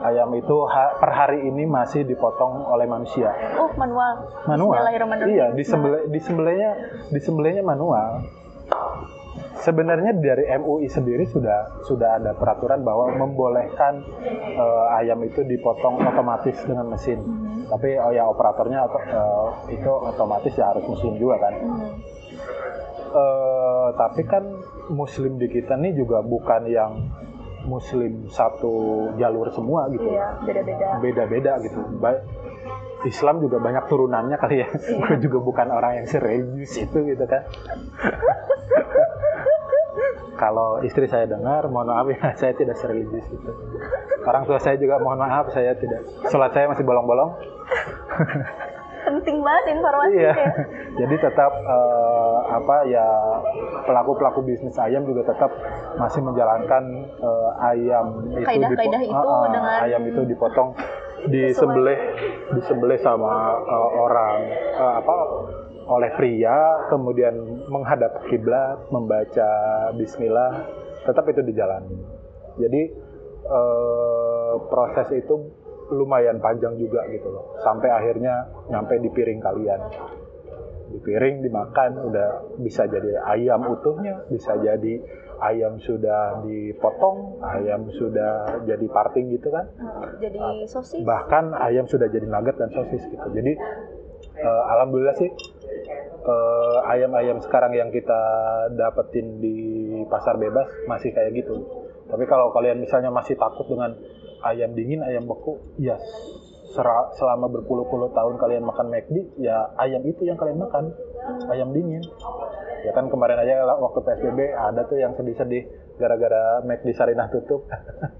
Ayam 0.03 0.33
itu 0.35 0.57
ha- 0.67 0.97
per 0.99 1.13
hari 1.13 1.47
ini 1.47 1.69
masih 1.69 2.03
dipotong 2.03 2.65
oleh 2.65 2.89
manusia 2.89 3.29
Oh 3.61 3.71
manual. 3.77 4.25
manual. 4.49 4.75
Iya, 5.31 5.47
disembelih 5.53 6.03
disembelihnya 6.11 6.71
disembelihnya 7.13 7.63
manual. 7.63 8.25
Sebenarnya 9.63 10.11
dari 10.19 10.51
MUI 10.59 10.91
sendiri 10.91 11.23
sudah 11.31 11.87
sudah 11.87 12.19
ada 12.19 12.35
peraturan 12.35 12.83
bahwa 12.83 13.15
membolehkan 13.15 14.03
eh, 14.59 14.99
ayam 14.99 15.23
itu 15.23 15.47
dipotong 15.47 16.03
otomatis 16.03 16.59
dengan 16.67 16.91
mesin. 16.91 17.23
Hmm. 17.23 17.71
Tapi 17.71 17.95
oh 18.03 18.11
ya 18.11 18.27
operatornya 18.27 18.83
eh, 18.91 19.49
itu 19.79 19.87
otomatis 19.87 20.51
ya 20.59 20.75
harus 20.75 20.83
muslim 20.83 21.15
juga 21.15 21.47
kan. 21.47 21.55
Hmm. 21.63 21.95
Eh, 23.13 23.89
tapi 23.95 24.23
kan 24.27 24.45
muslim 24.91 25.39
di 25.39 25.47
kita 25.47 25.79
nih 25.79 25.95
juga 25.95 26.27
bukan 26.27 26.67
yang 26.67 26.93
muslim 27.63 28.27
satu 28.35 29.09
jalur 29.15 29.47
semua 29.55 29.87
gitu. 29.95 30.11
Iya 30.11 30.43
beda-beda. 30.43 30.87
Beda-beda 30.99 31.53
gitu. 31.63 31.81
Ba- 32.03 32.25
Islam 33.03 33.43
juga 33.43 33.59
banyak 33.59 33.91
turunannya 33.91 34.37
kali 34.39 34.57
ya. 34.63 34.69
Gue 34.99 35.19
juga 35.23 35.39
bukan 35.43 35.69
orang 35.71 36.03
yang 36.03 36.07
serius 36.11 36.75
itu 36.79 36.99
gitu 37.07 37.25
kan. 37.31 37.47
Kalau 40.33 40.83
istri 40.83 41.07
saya 41.07 41.29
dengar, 41.29 41.71
mohon 41.71 41.93
maaf 41.93 42.09
ya, 42.11 42.33
saya 42.41 42.53
tidak 42.57 42.75
serius 42.81 43.27
itu. 43.31 43.51
Orang 44.27 44.43
tua 44.49 44.59
saya 44.59 44.75
juga 44.75 44.99
mohon 44.99 45.23
maaf, 45.23 45.53
saya 45.55 45.77
tidak. 45.79 46.03
Sholat 46.33 46.51
saya 46.51 46.67
masih 46.67 46.83
bolong-bolong. 46.83 47.31
Penting 49.03 49.43
banget 49.43 49.65
informasinya. 49.77 50.15
Iya. 50.15 50.35
Jadi 51.03 51.15
tetap 51.19 51.53
eh, 51.53 52.39
apa 52.55 52.77
ya 52.87 53.07
pelaku-pelaku 53.87 54.47
bisnis 54.47 54.79
ayam 54.79 55.03
juga 55.03 55.27
tetap 55.27 55.51
masih 55.99 56.23
menjalankan 56.23 56.85
eh, 57.19 57.51
ayam 57.67 58.07
itu 58.31 58.47
Kaidah-kaidah 58.47 59.01
dipo- 59.03 59.11
itu 59.11 59.29
ah, 59.29 59.47
dengan 59.51 59.75
ayam 59.83 60.03
itu 60.07 60.21
dipotong 60.23 60.69
disembelih 61.23 61.99
disembelih 62.55 62.99
sama 63.03 63.59
eh, 63.59 63.91
orang 63.99 64.37
eh, 64.79 64.95
apa 65.03 65.17
oleh 65.85 66.11
pria 66.15 66.57
kemudian 66.87 67.35
menghadap 67.67 68.23
kiblat 68.27 68.87
membaca 68.89 69.51
bismillah 69.93 70.67
tetap 71.03 71.25
itu 71.27 71.43
dijalani. 71.43 71.99
Jadi 72.57 72.83
eh, 73.43 74.55
proses 74.69 75.09
itu 75.13 75.35
lumayan 75.93 76.39
panjang 76.39 76.79
juga 76.79 77.05
gitu 77.09 77.29
loh 77.29 77.59
sampai 77.61 77.91
akhirnya 77.91 78.49
nyampe 78.67 78.97
di 78.97 79.13
piring 79.13 79.41
kalian 79.41 79.81
di 80.89 80.99
piring 81.01 81.45
dimakan 81.45 82.01
udah 82.09 82.29
bisa 82.57 82.85
jadi 82.85 83.21
ayam 83.27 83.61
utuhnya 83.69 84.25
bisa 84.29 84.57
jadi 84.57 85.01
ayam 85.43 85.77
sudah 85.77 86.41
dipotong 86.45 87.41
ayam 87.45 87.93
sudah 87.93 88.63
jadi 88.65 88.87
parting 88.89 89.33
gitu 89.33 89.53
kan 89.53 89.69
Oh, 89.85 90.05
jadi 90.17 90.65
sosis. 90.65 91.05
bahkan 91.05 91.53
ayam 91.53 91.85
sudah 91.85 92.09
jadi 92.09 92.25
nugget 92.25 92.57
dan 92.57 92.73
sosis 92.73 93.03
gitu 93.05 93.27
jadi 93.29 93.53
eh, 94.33 94.63
alhamdulillah 94.73 95.17
sih 95.17 95.29
eh, 96.23 96.79
ayam-ayam 96.91 97.39
sekarang 97.43 97.75
yang 97.75 97.91
kita 97.91 98.21
dapetin 98.75 99.43
di 99.43 99.57
pasar 100.07 100.39
bebas 100.39 100.69
masih 100.87 101.11
kayak 101.11 101.35
gitu. 101.43 101.63
Tapi 102.07 102.25
kalau 102.27 102.51
kalian 102.55 102.83
misalnya 102.83 103.11
masih 103.11 103.39
takut 103.39 103.67
dengan 103.67 103.95
ayam 104.43 104.75
dingin 104.75 105.01
ayam 105.07 105.25
beku 105.25 105.63
ya 105.79 105.95
sera- 106.75 107.13
selama 107.15 107.47
berpuluh-puluh 107.53 108.11
tahun 108.11 108.41
kalian 108.41 108.65
makan 108.67 108.91
McD 108.91 109.39
ya 109.39 109.71
ayam 109.79 110.03
itu 110.03 110.27
yang 110.27 110.37
kalian 110.41 110.59
makan 110.59 110.91
ayam 111.53 111.71
dingin. 111.71 112.03
Ya 112.83 112.91
kan 112.91 113.07
kemarin 113.07 113.39
aja 113.39 113.63
waktu 113.79 114.03
PSBB 114.03 114.59
ada 114.59 114.83
tuh 114.91 114.99
yang 114.99 115.15
sedih-sedih 115.15 115.71
gara-gara 116.03 116.59
McD 116.67 116.91
Sarinah 116.99 117.31
tutup. 117.31 117.71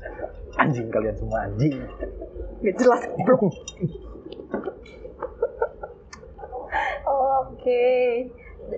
Anjing 0.63 0.93
kalian 0.93 1.17
semua 1.19 1.49
anjing. 1.49 1.83
Gak 2.63 2.77
jelas. 2.79 3.03
Oke. 7.63 7.87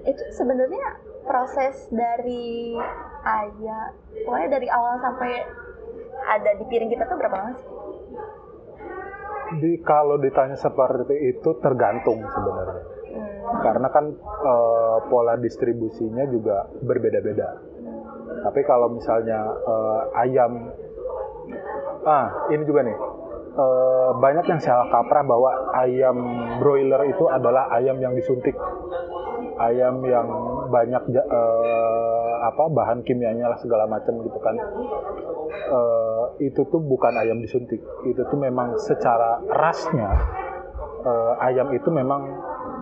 Itu 0.04 0.22
sebenarnya 0.36 1.00
proses 1.24 1.88
dari 1.88 2.76
ayam, 3.24 3.96
pokoknya 4.28 4.60
dari 4.60 4.68
awal 4.68 5.00
sampai 5.00 5.40
ada 6.28 6.50
di 6.60 6.64
piring 6.68 6.92
kita 6.92 7.08
tuh 7.08 7.16
berapa 7.16 7.36
lama 7.36 7.52
sih? 7.56 7.74
di 9.54 9.78
kalau 9.84 10.16
ditanya 10.18 10.56
seperti 10.58 11.36
itu 11.36 11.50
tergantung 11.60 12.18
sebenarnya 12.24 12.82
Hmm. 13.14 13.60
karena 13.62 13.88
kan 13.94 14.10
eh, 14.26 14.98
pola 15.06 15.38
distribusinya 15.38 16.26
juga 16.26 16.66
berbeda-beda 16.82 17.62
tapi 18.42 18.60
kalau 18.66 18.90
misalnya 18.90 19.38
eh, 19.54 20.00
ayam 20.26 20.74
ah 22.02 22.50
ini 22.50 22.66
juga 22.66 22.82
nih 22.82 22.96
eh, 23.54 24.10
banyak 24.18 24.44
yang 24.50 24.60
salah 24.60 24.90
kaprah 24.90 25.24
bahwa 25.24 25.50
ayam 25.78 26.16
broiler 26.58 27.06
itu 27.08 27.24
adalah 27.30 27.70
ayam 27.74 27.96
yang 28.02 28.12
disuntik. 28.14 28.54
Ayam 29.54 30.02
yang 30.02 30.26
banyak 30.68 31.02
eh, 31.14 32.34
apa 32.44 32.64
bahan 32.68 33.06
kimianya 33.06 33.48
lah 33.48 33.58
segala 33.62 33.86
macam 33.86 34.20
gitu 34.26 34.38
kan. 34.42 34.56
Eh, 35.54 36.24
itu 36.50 36.66
tuh 36.66 36.82
bukan 36.82 37.14
ayam 37.14 37.38
disuntik. 37.38 37.80
Itu 38.04 38.22
tuh 38.26 38.38
memang 38.38 38.74
secara 38.82 39.38
rasnya 39.46 40.10
eh, 41.06 41.34
ayam 41.46 41.70
itu 41.72 41.88
memang 41.94 42.26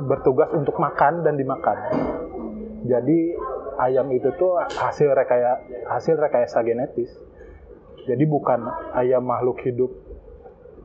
bertugas 0.08 0.50
untuk 0.56 0.80
makan 0.80 1.22
dan 1.22 1.36
dimakan. 1.36 1.78
Jadi 2.82 3.36
ayam 3.78 4.10
itu 4.10 4.32
tuh 4.34 4.58
hasil 4.58 5.14
rekaya 5.14 5.62
hasil 5.86 6.18
rekayasa 6.18 6.64
genetis. 6.66 7.12
Jadi 8.02 8.26
bukan 8.26 8.66
ayam 8.98 9.22
makhluk 9.22 9.62
hidup 9.62 9.94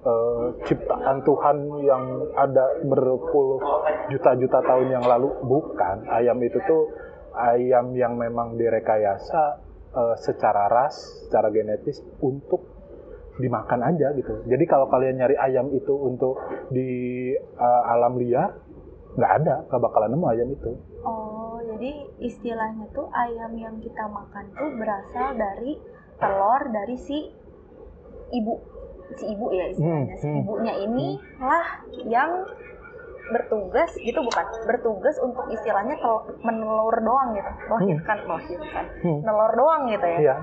eh, 0.07 0.45
ciptaan 0.63 1.17
Tuhan 1.27 1.57
yang 1.83 2.03
ada 2.39 2.79
berpuluh 2.87 3.59
juta-juta 4.07 4.63
tahun 4.63 4.87
yang 4.95 5.05
lalu 5.05 5.27
bukan. 5.43 6.07
Ayam 6.07 6.39
itu 6.39 6.57
tuh 6.63 6.95
ayam 7.35 7.91
yang 7.93 8.15
memang 8.15 8.55
direkayasa 8.55 9.59
eh, 9.91 10.15
secara 10.23 10.71
ras 10.71 11.27
secara 11.27 11.51
genetis 11.51 11.99
untuk 12.23 12.63
dimakan 13.37 13.85
aja 13.93 14.15
gitu. 14.17 14.47
Jadi 14.49 14.63
kalau 14.65 14.89
kalian 14.89 15.21
nyari 15.21 15.37
ayam 15.37 15.69
itu 15.75 15.93
untuk 15.93 16.39
di 16.71 16.89
eh, 17.37 17.83
alam 17.91 18.15
liar 18.17 18.49
nggak 19.17 19.31
ada 19.43 19.55
nggak 19.69 19.81
bakalan 19.81 20.09
nemu 20.13 20.25
ayam 20.29 20.49
itu. 20.53 20.71
Oh, 21.05 21.57
jadi 21.63 22.05
istilahnya 22.21 22.85
tuh 22.93 23.09
ayam 23.13 23.53
yang 23.57 23.75
kita 23.81 24.05
makan 24.09 24.45
tuh 24.53 24.69
berasal 24.77 25.33
dari 25.37 25.77
telur 26.17 26.61
dari 26.73 26.97
si 26.97 27.17
ibu, 28.33 28.55
si 29.13 29.25
ibu 29.27 29.45
ya 29.49 29.65
istilahnya. 29.69 30.03
Hmm, 30.09 30.19
Si 30.19 30.25
hmm. 30.25 30.39
ibunya 30.41 30.73
ini 30.77 31.07
lah 31.37 31.67
yang 32.03 32.31
bertugas 33.27 33.91
gitu 33.97 34.19
bukan? 34.19 34.45
Bertugas 34.63 35.15
untuk 35.19 35.47
istilahnya 35.47 35.95
tel- 35.95 36.27
menelur 36.41 36.95
doang 36.97 37.31
gitu. 37.31 37.51
Melahirkan, 37.67 38.17
melahirkan. 38.23 38.85
Hmm. 39.01 39.19
Nelur 39.21 39.51
doang 39.53 39.81
gitu 39.87 40.07
ya. 40.07 40.19
iya 40.21 40.35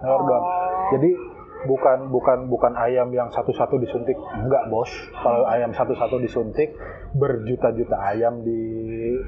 doang 0.00 0.40
Oh. 0.40 0.88
jadi 0.96 1.12
bukan 1.60 2.08
bukan 2.08 2.48
bukan 2.48 2.72
ayam 2.72 3.12
yang 3.12 3.28
satu-satu 3.28 3.76
disuntik 3.76 4.16
enggak 4.32 4.64
bos 4.72 4.88
kalau 5.20 5.44
ayam 5.44 5.76
satu-satu 5.76 6.16
disuntik 6.16 6.72
berjuta-juta 7.12 8.00
ayam 8.08 8.40
di 8.40 8.60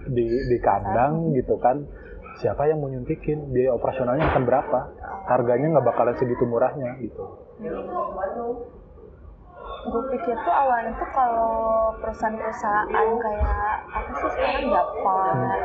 di 0.09 0.25
di 0.25 0.57
kandang 0.65 1.37
gitu 1.37 1.61
kan 1.61 1.85
siapa 2.41 2.69
yang 2.71 2.81
mau 2.81 2.89
nyuntikin 2.89 3.53
biaya 3.53 3.77
operasionalnya 3.77 4.25
akan 4.33 4.43
berapa 4.49 4.81
harganya 5.29 5.67
nggak 5.77 5.87
bakalan 5.87 6.15
segitu 6.17 6.45
murahnya 6.49 6.97
gitu. 7.03 7.25
Gue 9.83 10.03
pikir 10.15 10.39
tuh 10.47 10.55
awalnya 10.55 10.95
tuh 10.95 11.11
kalau 11.11 11.91
perusahaan-perusahaan 11.99 12.87
kayak 13.19 13.75
apa 13.91 14.11
sih 14.15 14.31
sekarang 14.31 14.71
Java, 14.71 15.19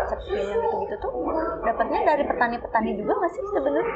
Cepin 0.10 0.42
yang 0.42 0.60
gitu-gitu 0.66 0.96
tuh 1.06 1.14
dapatnya 1.62 2.00
dari 2.02 2.24
petani-petani 2.26 2.98
juga 2.98 3.14
nggak 3.14 3.32
sih 3.38 3.44
sebenarnya? 3.54 3.96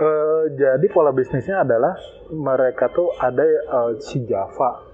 Eh, 0.00 0.42
jadi 0.56 0.86
pola 0.88 1.12
bisnisnya 1.12 1.68
adalah 1.68 2.00
mereka 2.32 2.88
tuh 2.96 3.12
ada 3.20 3.44
eh, 3.44 3.92
si 4.00 4.24
Java. 4.24 4.88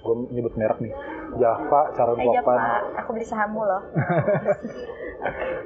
Gue 0.00 0.14
nyebut 0.30 0.54
merek 0.54 0.78
nih. 0.78 0.94
Java 1.38 1.90
Caron 1.94 2.18
Eh 2.18 2.26
Java, 2.30 2.54
aku 3.02 3.08
beli 3.14 3.26
sahammu 3.26 3.62
loh. 3.66 3.82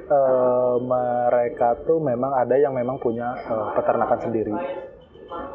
eh, 0.05 0.75
mereka 0.79 1.79
tuh 1.83 1.99
memang 1.99 2.31
ada 2.31 2.55
yang 2.55 2.75
memang 2.75 2.99
punya 2.99 3.33
eh, 3.35 3.67
peternakan 3.73 4.19
sendiri. 4.21 4.55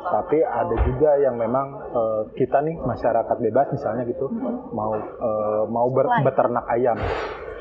Tapi 0.00 0.42
ada 0.42 0.74
juga 0.82 1.10
yang 1.20 1.36
memang 1.36 1.66
eh, 1.92 2.22
kita 2.34 2.58
nih 2.60 2.76
masyarakat 2.80 3.36
bebas 3.38 3.66
misalnya 3.70 4.02
gitu 4.04 4.26
mau 4.72 4.92
eh, 4.98 5.62
mau 5.68 5.86
ber- 5.92 6.10
beternak 6.24 6.66
ayam. 6.68 6.98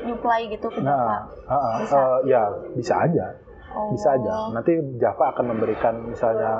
Nyuplai 0.00 0.48
gitu 0.48 0.66
ke. 0.72 0.80
Nah, 0.80 1.28
ah, 1.44 1.52
ah, 1.52 1.74
Bisa? 1.84 1.96
eh, 2.00 2.18
ya 2.32 2.42
bisa 2.72 2.94
aja, 2.96 3.26
Oh. 3.70 3.90
bisa 3.90 4.12
aja. 4.12 4.50
Nanti 4.50 4.72
Java 4.98 5.30
akan 5.30 5.44
memberikan 5.48 5.94
misalnya 6.04 6.58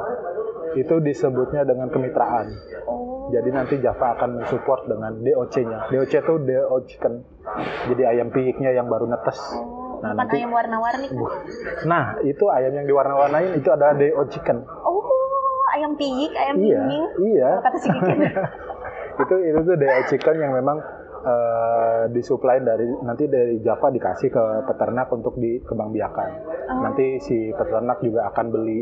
itu 0.72 1.02
disebutnya 1.02 1.66
dengan 1.66 1.90
kemitraan. 1.90 2.46
Oh. 2.86 3.30
Jadi 3.30 3.50
nanti 3.50 3.74
Java 3.78 4.14
akan 4.14 4.42
mensupport 4.42 4.86
dengan 4.86 5.18
DOC-nya. 5.18 5.90
DOC 5.90 6.12
itu 6.18 6.34
DO 6.40 6.76
chicken. 6.86 7.14
Jadi 7.90 8.02
ayam 8.06 8.30
piyiknya 8.30 8.70
yang 8.72 8.86
baru 8.86 9.06
netes. 9.06 9.38
Oh, 9.54 9.78
Nah, 10.00 10.16
bukan 10.16 10.24
nanti- 10.24 10.40
ayam 10.40 10.50
warna-warni 10.50 11.06
kan? 11.12 11.20
Nah, 11.84 12.04
itu 12.24 12.44
ayam 12.48 12.72
yang 12.72 12.86
diwarna-warnain 12.88 13.52
itu 13.52 13.68
adalah 13.68 13.92
DO 13.92 14.22
chicken. 14.32 14.64
Oh, 14.64 15.04
ayam 15.76 15.92
piyik, 15.92 16.32
ayam 16.32 16.54
Iya, 16.56 16.80
iya. 17.20 17.50
Kata 17.60 17.76
si 17.76 17.88
Kikin. 17.92 18.18
itu 19.22 19.34
itu 19.44 19.58
tuh 19.60 19.76
DO 19.76 20.00
chicken 20.08 20.36
yang 20.40 20.52
memang 20.56 20.80
eh, 21.20 22.02
disuplai 22.10 22.60
dari 22.60 22.86
nanti 23.04 23.28
dari 23.28 23.60
Java 23.60 23.88
dikasih 23.88 24.28
ke 24.28 24.44
peternak 24.66 25.08
untuk 25.12 25.36
dikembangbiakan. 25.36 26.30
Oh. 26.70 26.80
Nanti 26.84 27.20
si 27.20 27.52
peternak 27.52 28.00
juga 28.00 28.28
akan 28.32 28.46
beli 28.48 28.80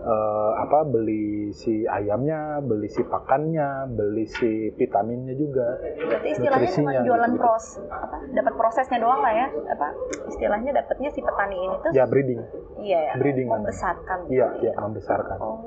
eh, 0.00 0.52
apa 0.56 0.86
beli 0.88 1.52
si 1.52 1.84
ayamnya, 1.84 2.62
beli 2.64 2.88
si 2.88 3.02
pakannya, 3.04 3.90
beli 3.92 4.24
si 4.24 4.72
vitaminnya 4.74 5.34
juga. 5.36 5.76
Berarti 5.76 6.28
istilahnya 6.30 6.70
cuma 6.72 6.90
Nutrisinya 6.90 7.02
jualan 7.04 7.30
gitu-gitu. 7.30 7.42
pros, 7.44 7.66
apa? 7.90 8.16
Dapat 8.32 8.54
prosesnya 8.56 8.98
doang 9.02 9.20
lah 9.20 9.32
ya. 9.34 9.46
Apa? 9.50 9.88
Istilahnya 10.30 10.70
dapatnya 10.72 11.08
si 11.12 11.20
petani 11.20 11.56
ini 11.58 11.76
tuh 11.84 11.90
Ya 11.92 12.04
breeding. 12.08 12.40
iya 12.80 12.98
ya, 13.10 13.12
breeding 13.18 13.48
membesarkan. 13.50 14.18
Iya, 14.32 14.46
iya 14.62 14.72
membesarkan. 14.78 15.38
Oh, 15.42 15.58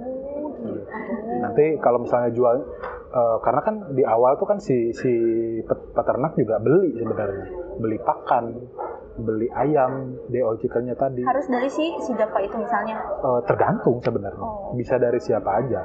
gitu. 0.66 0.82
Nanti 1.44 1.66
kalau 1.78 2.00
misalnya 2.00 2.32
jual 2.32 2.56
eh, 3.12 3.38
karena 3.40 3.62
kan 3.62 3.76
di 3.92 4.04
awal 4.04 4.36
tuh 4.36 4.48
kan 4.48 4.58
si 4.58 4.90
si 4.92 5.12
pet- 5.62 5.92
peternak 5.92 6.34
juga 6.34 6.58
beli 6.58 6.96
sebenarnya. 6.96 7.46
Beli 7.74 7.98
pakan, 8.00 8.46
beli 9.16 9.50
ayam, 9.52 10.18
DO 10.26 10.52
chickennya 10.58 10.96
tadi. 10.96 11.22
Harus 11.22 11.46
dari 11.46 11.68
si 11.68 11.86
si 12.00 12.12
Java 12.14 12.40
itu 12.40 12.56
misalnya. 12.56 12.98
Eh, 13.20 13.42
tergantung 13.44 14.00
sebenarnya. 14.00 14.42
Oh. 14.42 14.74
Bisa 14.74 14.96
dari 14.96 15.20
siapa 15.20 15.60
aja. 15.60 15.82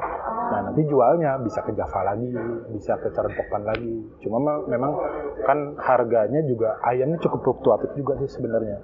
Nah, 0.48 0.60
nanti 0.64 0.80
jualnya 0.82 1.36
bisa 1.38 1.60
ke 1.60 1.76
Java 1.76 2.08
lagi, 2.08 2.32
bisa 2.72 2.96
ke 2.96 3.12
Carenpokan 3.12 3.68
lagi. 3.68 4.00
Cuma 4.24 4.40
me- 4.40 4.64
memang 4.66 4.96
kan 5.44 5.76
harganya 5.76 6.40
juga 6.42 6.80
ayamnya 6.82 7.20
cukup 7.20 7.44
fluktuatif 7.44 7.92
juga 7.92 8.16
sih 8.16 8.32
sebenarnya. 8.32 8.80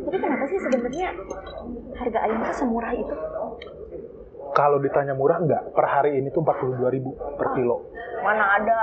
Tapi 0.00 0.16
kenapa 0.16 0.44
sih 0.44 0.58
sebenarnya 0.58 1.08
harga 1.96 2.18
ayam 2.24 2.38
itu 2.40 2.54
semurah 2.56 2.92
itu? 2.92 3.14
Kalau 4.50 4.82
ditanya 4.82 5.14
murah 5.14 5.38
enggak, 5.38 5.62
per 5.72 5.86
hari 5.86 6.18
ini 6.18 6.28
tuh 6.34 6.42
42.000 6.42 7.38
per 7.38 7.48
kilo. 7.54 7.86
Mana 8.20 8.44
ada? 8.58 8.78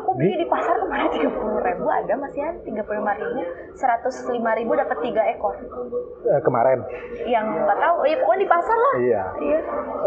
Aku 0.00 0.16
beli 0.16 0.40
di 0.40 0.46
pasar 0.48 0.80
kemarin 0.80 1.12
tiga 1.12 1.28
puluh 1.36 1.60
ribu 1.60 1.84
ada 1.92 2.14
masih 2.16 2.40
ada 2.40 2.56
tiga 2.64 2.80
puluh 2.88 3.04
lima 3.04 3.12
ribu, 3.20 3.44
seratus 3.76 4.24
lima 4.32 4.56
ribu 4.56 4.72
dapat 4.72 4.96
tiga 5.04 5.20
ekor. 5.28 5.52
Eh, 6.24 6.40
kemarin. 6.40 6.80
Yang 7.28 7.46
nggak 7.52 7.78
tahu, 7.82 7.96
ya 8.08 8.16
pokoknya 8.24 8.40
di 8.40 8.48
pasar 8.48 8.76
lah. 8.78 8.94
Iya. 8.96 9.22
Iya. 9.44 9.58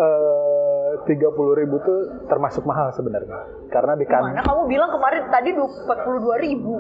Eh, 0.01 0.54
tiga 1.03 1.29
puluh 1.31 1.53
ribu 1.53 1.75
tuh 1.83 1.99
termasuk 2.25 2.63
mahal 2.63 2.89
sebenarnya 2.91 3.35
karena 3.67 3.93
di 3.93 4.05
kan 4.07 4.23
Mana 4.23 4.39
kamu 4.39 4.61
bilang 4.65 4.89
kemarin 4.89 5.21
tadi 5.27 5.49
empat 5.51 5.99
puluh 6.07 6.19
dua 6.23 6.37
ribu. 6.39 6.73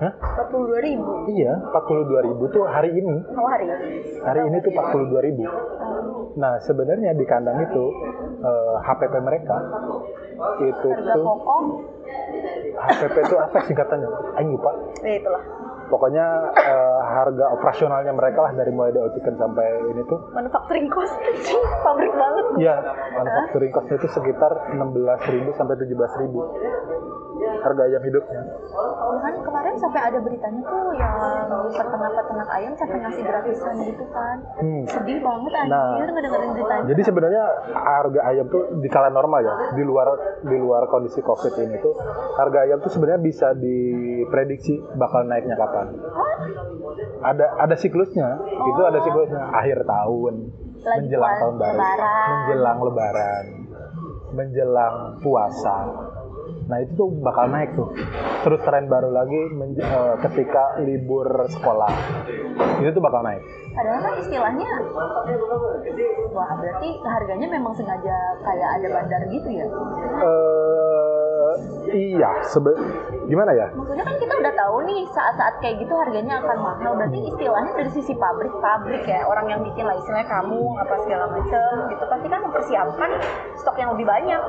Hah? 0.00 0.12
Empat 0.16 0.46
puluh 0.48 0.66
dua 0.72 0.80
ribu. 0.80 1.10
iya 1.28 1.52
empat 1.60 1.84
puluh 1.84 2.04
dua 2.08 2.20
ribu 2.24 2.48
tuh 2.48 2.64
hari 2.64 2.90
ini 2.92 3.14
Oh 3.36 3.48
hari. 3.48 3.66
hari 4.24 4.40
ini 4.48 4.56
tuh 4.60 4.70
empat 4.72 4.86
puluh 4.92 5.06
dua 5.08 5.20
ribu 5.22 5.44
nah 6.30 6.56
sebenarnya 6.62 7.10
di 7.12 7.26
kandang 7.26 7.58
itu 7.60 7.84
eh, 8.40 8.74
HPP 8.86 9.14
mereka 9.18 9.56
itu 10.62 10.88
Harga 10.88 11.12
tuh 11.18 11.24
pokok. 11.26 11.60
HPP 12.80 13.16
itu 13.28 13.36
apa 13.36 13.58
singkatannya? 13.66 14.08
Ayo 14.40 14.56
lupa. 14.56 14.70
Ya 15.04 15.20
itulah. 15.20 15.42
Pokoknya 15.90 16.26
eh, 16.54 17.00
harga 17.02 17.50
operasionalnya 17.58 18.14
mereka 18.14 18.46
lah 18.46 18.52
dari 18.54 18.70
mulai 18.70 18.94
DO 18.94 19.10
Chicken 19.18 19.34
sampai 19.34 19.66
ini 19.90 20.02
tuh. 20.06 20.30
Manufacturing 20.30 20.86
cost 20.86 21.18
pabrik 21.84 22.14
banget. 22.14 22.44
Iya, 22.62 22.74
manufacturing 23.18 23.72
cost 23.74 23.90
itu 23.90 24.06
sekitar 24.14 24.52
16.000 24.78 25.58
sampai 25.58 25.74
17.000 25.74 27.19
harga 27.58 27.82
ayam 27.84 28.02
hidupnya. 28.02 28.42
Bahkan 28.70 29.34
kemarin 29.42 29.74
sampai 29.76 30.00
ada 30.00 30.18
beritanya 30.18 30.60
tuh 30.62 30.84
yang 30.94 31.14
peternak-peternak 31.68 32.48
ayam 32.50 32.72
sampai 32.74 32.98
ngasih 33.00 33.22
gratisan 33.22 33.74
gitu 33.82 34.04
kan. 34.08 34.36
Hmm. 34.56 34.84
Sedih 34.86 35.18
banget 35.18 35.52
anjir 35.56 35.70
Nah. 35.70 36.08
ngedengerin 36.08 36.50
beritanya. 36.54 36.84
Jadi 36.86 37.02
sebenarnya 37.02 37.44
harga 37.72 38.20
ayam 38.26 38.46
tuh 38.46 38.62
di 38.78 38.88
kala 38.88 39.08
normal 39.08 39.40
ya, 39.40 39.54
di 39.72 39.82
luar 39.82 40.08
di 40.40 40.56
luar 40.56 40.86
kondisi 40.86 41.20
Covid 41.20 41.52
ini 41.58 41.76
tuh 41.78 41.94
harga 42.36 42.58
ayam 42.64 42.78
tuh 42.78 42.90
sebenarnya 42.90 43.20
bisa 43.20 43.52
diprediksi 43.52 44.78
bakal 44.94 45.24
naiknya 45.24 45.54
kapan. 45.54 45.96
Ada 47.20 47.44
ada 47.58 47.74
siklusnya, 47.74 48.40
itu 48.46 48.80
ada 48.80 48.98
siklusnya 48.98 49.42
akhir 49.52 49.84
tahun, 49.84 50.34
Lagi 50.80 50.98
menjelang 51.04 51.34
tahun 51.36 51.54
baru, 51.54 51.76
lebaran. 51.76 52.28
menjelang 52.30 52.78
lebaran, 52.80 53.44
menjelang 54.32 54.94
puasa. 55.20 55.76
Nah 56.70 56.78
itu 56.86 56.92
tuh 56.94 57.10
bakal 57.18 57.50
naik 57.50 57.74
tuh. 57.74 57.90
Terus 58.46 58.60
tren 58.62 58.86
baru 58.86 59.10
lagi 59.10 59.40
eh, 59.82 60.14
ketika 60.22 60.78
libur 60.86 61.26
sekolah, 61.50 61.90
itu 62.78 62.90
tuh 62.94 63.02
bakal 63.02 63.26
naik. 63.26 63.42
Padahal 63.74 63.98
kan 64.02 64.14
istilahnya, 64.22 64.70
wah 66.30 66.50
berarti 66.54 66.88
harganya 67.02 67.46
memang 67.50 67.74
sengaja 67.74 68.16
kayak 68.46 68.68
ada 68.78 68.86
bandar 68.94 69.20
gitu 69.30 69.48
ya. 69.50 69.66
eh 70.20 71.54
iya, 71.90 72.30
sebe 72.46 72.70
gimana 73.26 73.50
ya? 73.54 73.66
Maksudnya 73.74 74.04
kan 74.06 74.16
kita 74.18 74.34
udah 74.38 74.52
tahu 74.54 74.76
nih 74.86 75.00
saat-saat 75.10 75.54
kayak 75.62 75.82
gitu 75.82 75.94
harganya 75.94 76.42
akan 76.42 76.58
mahal. 76.58 76.92
Berarti 76.98 77.18
istilahnya 77.30 77.72
dari 77.78 77.90
sisi 77.94 78.14
pabrik-pabrik 78.18 79.06
ya 79.06 79.22
orang 79.26 79.46
yang 79.50 79.60
bikin 79.62 79.86
lah 79.86 79.94
istilahnya 79.98 80.26
kamu 80.26 80.60
apa 80.82 80.94
segala 81.06 81.26
macam 81.30 81.70
gitu 81.90 82.04
pasti 82.10 82.26
kan 82.26 82.40
mempersiapkan 82.42 83.10
stok 83.58 83.76
yang 83.78 83.90
lebih 83.94 84.06
banyak. 84.06 84.42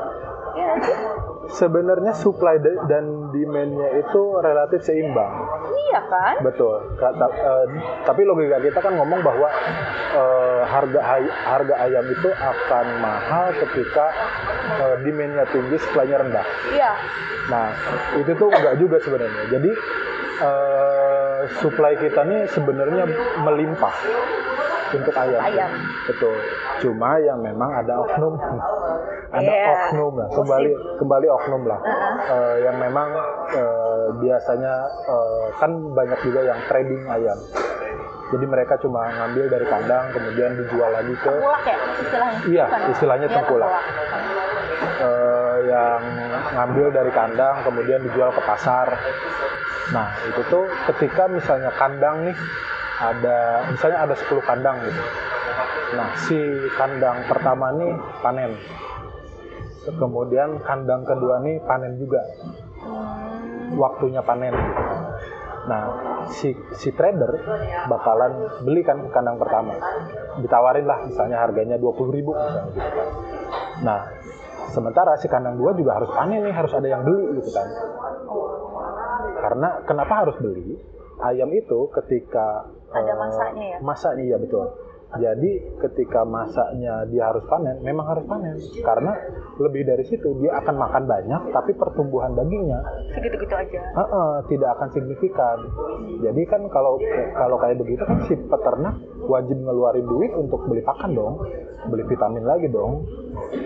Sebenarnya 1.51 2.13
supply 2.13 2.57
da- 2.57 2.85
dan 2.87 3.29
demand-nya 3.29 3.97
itu 3.97 4.21
relatif 4.37 4.81
seimbang. 4.81 5.31
Iya 5.67 5.99
kan? 6.07 6.35
Betul. 6.41 6.95
Ka- 6.95 7.11
ta- 7.11 7.33
eh, 7.33 7.65
tapi 8.03 8.23
logika 8.23 8.61
kita 8.61 8.79
kan 8.79 8.95
ngomong 8.95 9.19
bahwa 9.19 9.49
eh, 10.11 10.61
harga 10.63 11.01
ay- 11.01 11.33
harga 11.43 11.75
ayam 11.81 12.05
itu 12.07 12.29
akan 12.29 12.85
mahal 12.99 13.51
ketika 13.57 14.05
eh, 14.79 14.95
demand-nya 15.01 15.45
tinggi, 15.49 15.75
supply-nya 15.75 16.17
rendah. 16.21 16.45
Iya. 16.71 16.91
Nah, 17.49 17.67
itu 18.15 18.31
tuh 18.31 18.47
enggak 18.47 18.75
juga 18.77 18.97
sebenarnya. 19.01 19.43
Jadi 19.49 19.71
eh, 20.39 21.39
supply 21.59 21.93
kita 21.97 22.21
nih 22.23 22.47
sebenarnya 22.47 23.03
melimpah 23.41 23.95
untuk 24.93 25.15
ayam. 25.15 25.39
Ayam. 25.39 25.71
Betul. 26.05 26.35
Cuma 26.79 27.15
yang 27.17 27.39
memang 27.39 27.71
ada 27.73 27.93
oknum. 27.99 28.35
Ada 29.31 29.47
Iya. 29.47 29.63
oknum 29.87 30.13
lah. 30.19 30.27
Kembali 30.27 30.71
kembali 30.99 31.27
oknum 31.31 31.63
lah. 31.63 31.79
Uh-uh. 31.79 32.15
Eh, 32.27 32.55
yang 32.67 32.75
memang 32.75 33.07
eh, 33.49 34.05
biasanya 34.19 34.73
eh, 35.07 35.45
kan 35.55 35.71
banyak 35.71 36.19
juga 36.19 36.43
yang 36.43 36.59
trading 36.67 37.07
ayam. 37.07 37.39
Jadi 38.27 38.43
mereka 38.43 38.75
cuma 38.77 39.07
ngambil 39.07 39.47
dari 39.47 39.63
kandang 39.63 40.11
kemudian 40.11 40.51
dijual 40.55 40.87
lagi 40.89 41.15
ke 41.15 41.27
Tengkulak 41.27 41.63
ya 41.63 41.77
istilahnya? 41.97 42.39
Iya, 42.43 42.65
ya? 42.67 42.87
istilahnya 42.91 43.27
Iya, 43.27 43.35
tengkulak. 43.39 43.71
eh, 44.99 45.55
yang 45.67 46.01
ngambil 46.51 46.87
dari 46.91 47.11
kandang 47.11 47.55
kemudian 47.63 47.99
dijual 48.03 48.31
ke 48.31 48.41
pasar. 48.41 48.87
Nah, 49.91 50.11
itu 50.23 50.41
tuh 50.45 50.67
ketika 50.87 51.27
misalnya 51.27 51.71
kandang 51.71 52.23
nih 52.23 52.35
ada 53.01 53.65
misalnya 53.73 53.99
ada 54.05 54.15
10 54.15 54.45
kandang 54.45 54.77
gitu. 54.85 55.01
Nah, 55.97 56.07
si 56.15 56.37
kandang 56.77 57.25
pertama 57.25 57.73
nih 57.75 57.91
panen. 58.21 58.53
Kemudian 59.81 60.61
kandang 60.61 61.01
kedua 61.03 61.41
nih 61.41 61.57
panen 61.65 61.97
juga. 61.97 62.21
Waktunya 63.73 64.21
panen. 64.21 64.53
Nah, 65.61 65.83
si 66.29 66.53
si 66.77 66.89
trader 66.93 67.41
bakalan 67.89 68.61
beli 68.61 68.85
kan 68.85 69.01
kandang 69.09 69.41
pertama. 69.41 69.73
Ditawarin 70.37 70.85
lah 70.85 71.05
misalnya 71.09 71.41
harganya 71.41 71.75
20.000 71.81 72.17
ribu 72.17 72.31
misalnya. 72.37 72.73
Nah, 73.81 73.99
sementara 74.69 75.17
si 75.17 75.25
kandang 75.25 75.57
dua 75.57 75.73
juga 75.73 75.97
harus 75.97 76.13
panen 76.13 76.45
nih, 76.45 76.53
harus 76.53 76.71
ada 76.77 76.85
yang 76.85 77.01
beli 77.01 77.41
gitu 77.41 77.49
kan. 77.49 77.67
Karena 79.41 79.81
kenapa 79.89 80.13
harus 80.23 80.37
beli? 80.37 80.77
Ayam 81.21 81.53
itu 81.53 81.89
ketika 81.93 82.65
Ada 82.91 83.11
eh, 83.11 83.17
masanya 83.17 83.65
ya? 83.65 83.77
Masanya 83.79 84.23
iya 84.23 84.37
betul. 84.37 84.67
Jadi 85.11 85.51
ketika 85.83 86.23
masaknya 86.23 87.03
dia 87.11 87.27
harus 87.27 87.43
panen, 87.51 87.83
memang 87.83 88.07
harus 88.07 88.23
panen 88.23 88.55
karena 88.79 89.11
lebih 89.59 89.83
dari 89.83 90.07
situ 90.07 90.39
dia 90.39 90.55
akan 90.63 90.75
makan 90.79 91.03
banyak, 91.03 91.41
tapi 91.51 91.75
pertumbuhan 91.75 92.31
dagingnya 92.31 92.79
segitu-gitu 93.11 93.51
aja. 93.51 93.81
Heeh, 93.91 94.31
tidak 94.47 94.69
akan 94.79 94.89
signifikan. 94.95 95.57
Jadi 96.23 96.41
kan 96.47 96.63
kalau 96.71 96.95
kalau 97.35 97.59
kayak 97.59 97.83
begitu 97.83 98.03
kan 98.07 98.23
si 98.23 98.39
peternak 98.39 98.95
wajib 99.27 99.59
ngeluarin 99.59 100.07
duit 100.07 100.31
untuk 100.31 100.63
beli 100.65 100.79
pakan 100.79 101.11
dong, 101.11 101.35
beli 101.91 102.03
vitamin 102.07 102.47
lagi 102.47 102.71
dong, 102.71 103.03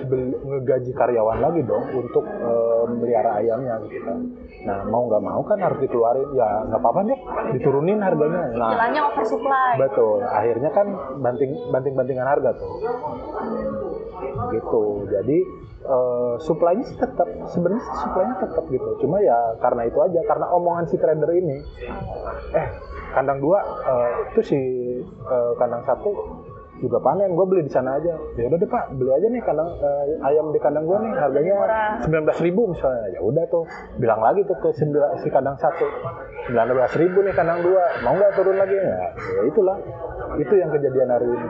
beli, 0.10 0.34
ngegaji 0.42 0.92
karyawan 0.98 1.40
lagi 1.46 1.62
dong 1.62 1.84
untuk 1.94 2.26
eh, 2.26 2.84
melihara 2.90 3.38
ayamnya 3.38 3.86
gitu 3.86 4.02
kan. 4.02 4.18
Nah 4.66 4.82
mau 4.90 5.06
nggak 5.06 5.22
mau 5.22 5.42
kan 5.46 5.62
harus 5.62 5.78
dikeluarin, 5.78 6.34
ya 6.34 6.66
nggak 6.74 6.82
apa-apa 6.82 7.00
deh, 7.06 7.20
diturunin 7.54 8.02
harganya. 8.02 8.50
Nah 8.58 8.70
Istilahnya 8.74 9.02
oversupply. 9.14 9.72
betul, 9.78 10.20
akhirnya 10.26 10.70
kan 10.74 10.88
banting 11.36 11.52
banting 11.70 11.94
bantingan 12.00 12.28
harga 12.28 12.56
tuh. 12.56 12.80
Gitu. 14.56 14.84
Jadi 15.12 15.38
eh, 15.84 16.34
supply-nya 16.40 16.86
sih 16.88 16.98
tetap 16.98 17.28
sebenarnya 17.52 17.84
supply-nya 18.00 18.36
tetap 18.40 18.64
gitu. 18.72 18.90
Cuma 19.04 19.20
ya 19.20 19.60
karena 19.60 19.84
itu 19.86 20.00
aja 20.00 20.24
karena 20.24 20.48
omongan 20.56 20.88
si 20.88 20.96
trader 20.96 21.32
ini. 21.36 21.60
Eh 22.56 22.68
kandang 23.12 23.44
dua 23.44 23.60
eh, 23.64 24.12
itu 24.32 24.42
si 24.44 24.60
eh, 25.04 25.52
kandang 25.60 25.84
satu 25.84 26.12
juga 26.84 27.00
panen 27.00 27.32
gue 27.32 27.46
beli 27.48 27.62
di 27.64 27.72
sana 27.72 27.96
aja. 27.96 28.14
Ya 28.36 28.46
udah 28.52 28.58
deh 28.60 28.70
pak 28.70 28.84
beli 29.00 29.12
aja 29.16 29.28
nih 29.32 29.42
kandang 29.44 29.70
eh, 29.80 30.28
ayam 30.28 30.52
di 30.52 30.60
kandang 30.60 30.84
gue 30.84 30.98
nih 31.00 31.12
harganya 31.16 31.56
sembilan 32.04 32.24
belas 32.28 32.40
ribu 32.44 32.62
misalnya. 32.72 33.06
Ya 33.16 33.22
udah 33.24 33.44
tuh 33.48 33.64
bilang 34.00 34.20
lagi 34.20 34.44
tuh 34.44 34.58
ke 34.60 34.70
sembilan- 34.76 35.24
si 35.24 35.28
kandang 35.32 35.56
satu. 35.56 35.88
Sembilan 36.50 36.66
belas 36.76 36.94
ribu 37.00 37.20
nih 37.24 37.34
kandang 37.36 37.60
dua. 37.64 37.84
Mau 38.04 38.14
nggak 38.16 38.32
turun 38.36 38.56
lagi? 38.60 38.76
Ya, 38.76 39.08
ya 39.16 39.42
itulah. 39.48 39.78
Itu 40.36 40.54
yang 40.56 40.70
kejadian 40.72 41.10
hari 41.10 41.28
ini. 41.32 41.48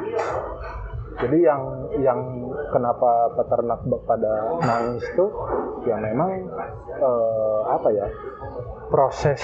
Jadi 1.15 1.37
yang 1.47 1.61
yang 2.03 2.19
kenapa 2.75 3.31
peternak 3.39 3.87
pada 4.03 4.59
nangis 4.59 5.05
tuh 5.15 5.31
ya 5.87 5.95
memang 5.95 6.43
eh, 6.91 7.59
apa 7.71 7.87
ya 7.95 8.05
proses 8.91 9.41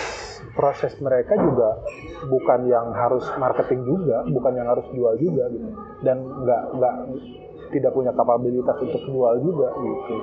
proses 0.51 0.93
mereka 0.99 1.33
juga 1.39 1.79
bukan 2.27 2.67
yang 2.67 2.91
harus 2.91 3.23
marketing 3.39 3.87
juga 3.87 4.23
bukan 4.27 4.53
yang 4.55 4.67
harus 4.67 4.85
jual 4.91 5.15
juga 5.15 5.47
gitu 5.51 5.69
dan 6.03 6.21
nggak 6.21 6.63
nggak 6.75 6.95
tidak 7.71 7.91
punya 7.95 8.11
kapabilitas 8.11 8.77
untuk 8.83 9.01
jual 9.07 9.33
juga 9.39 9.67
gitu 9.79 10.15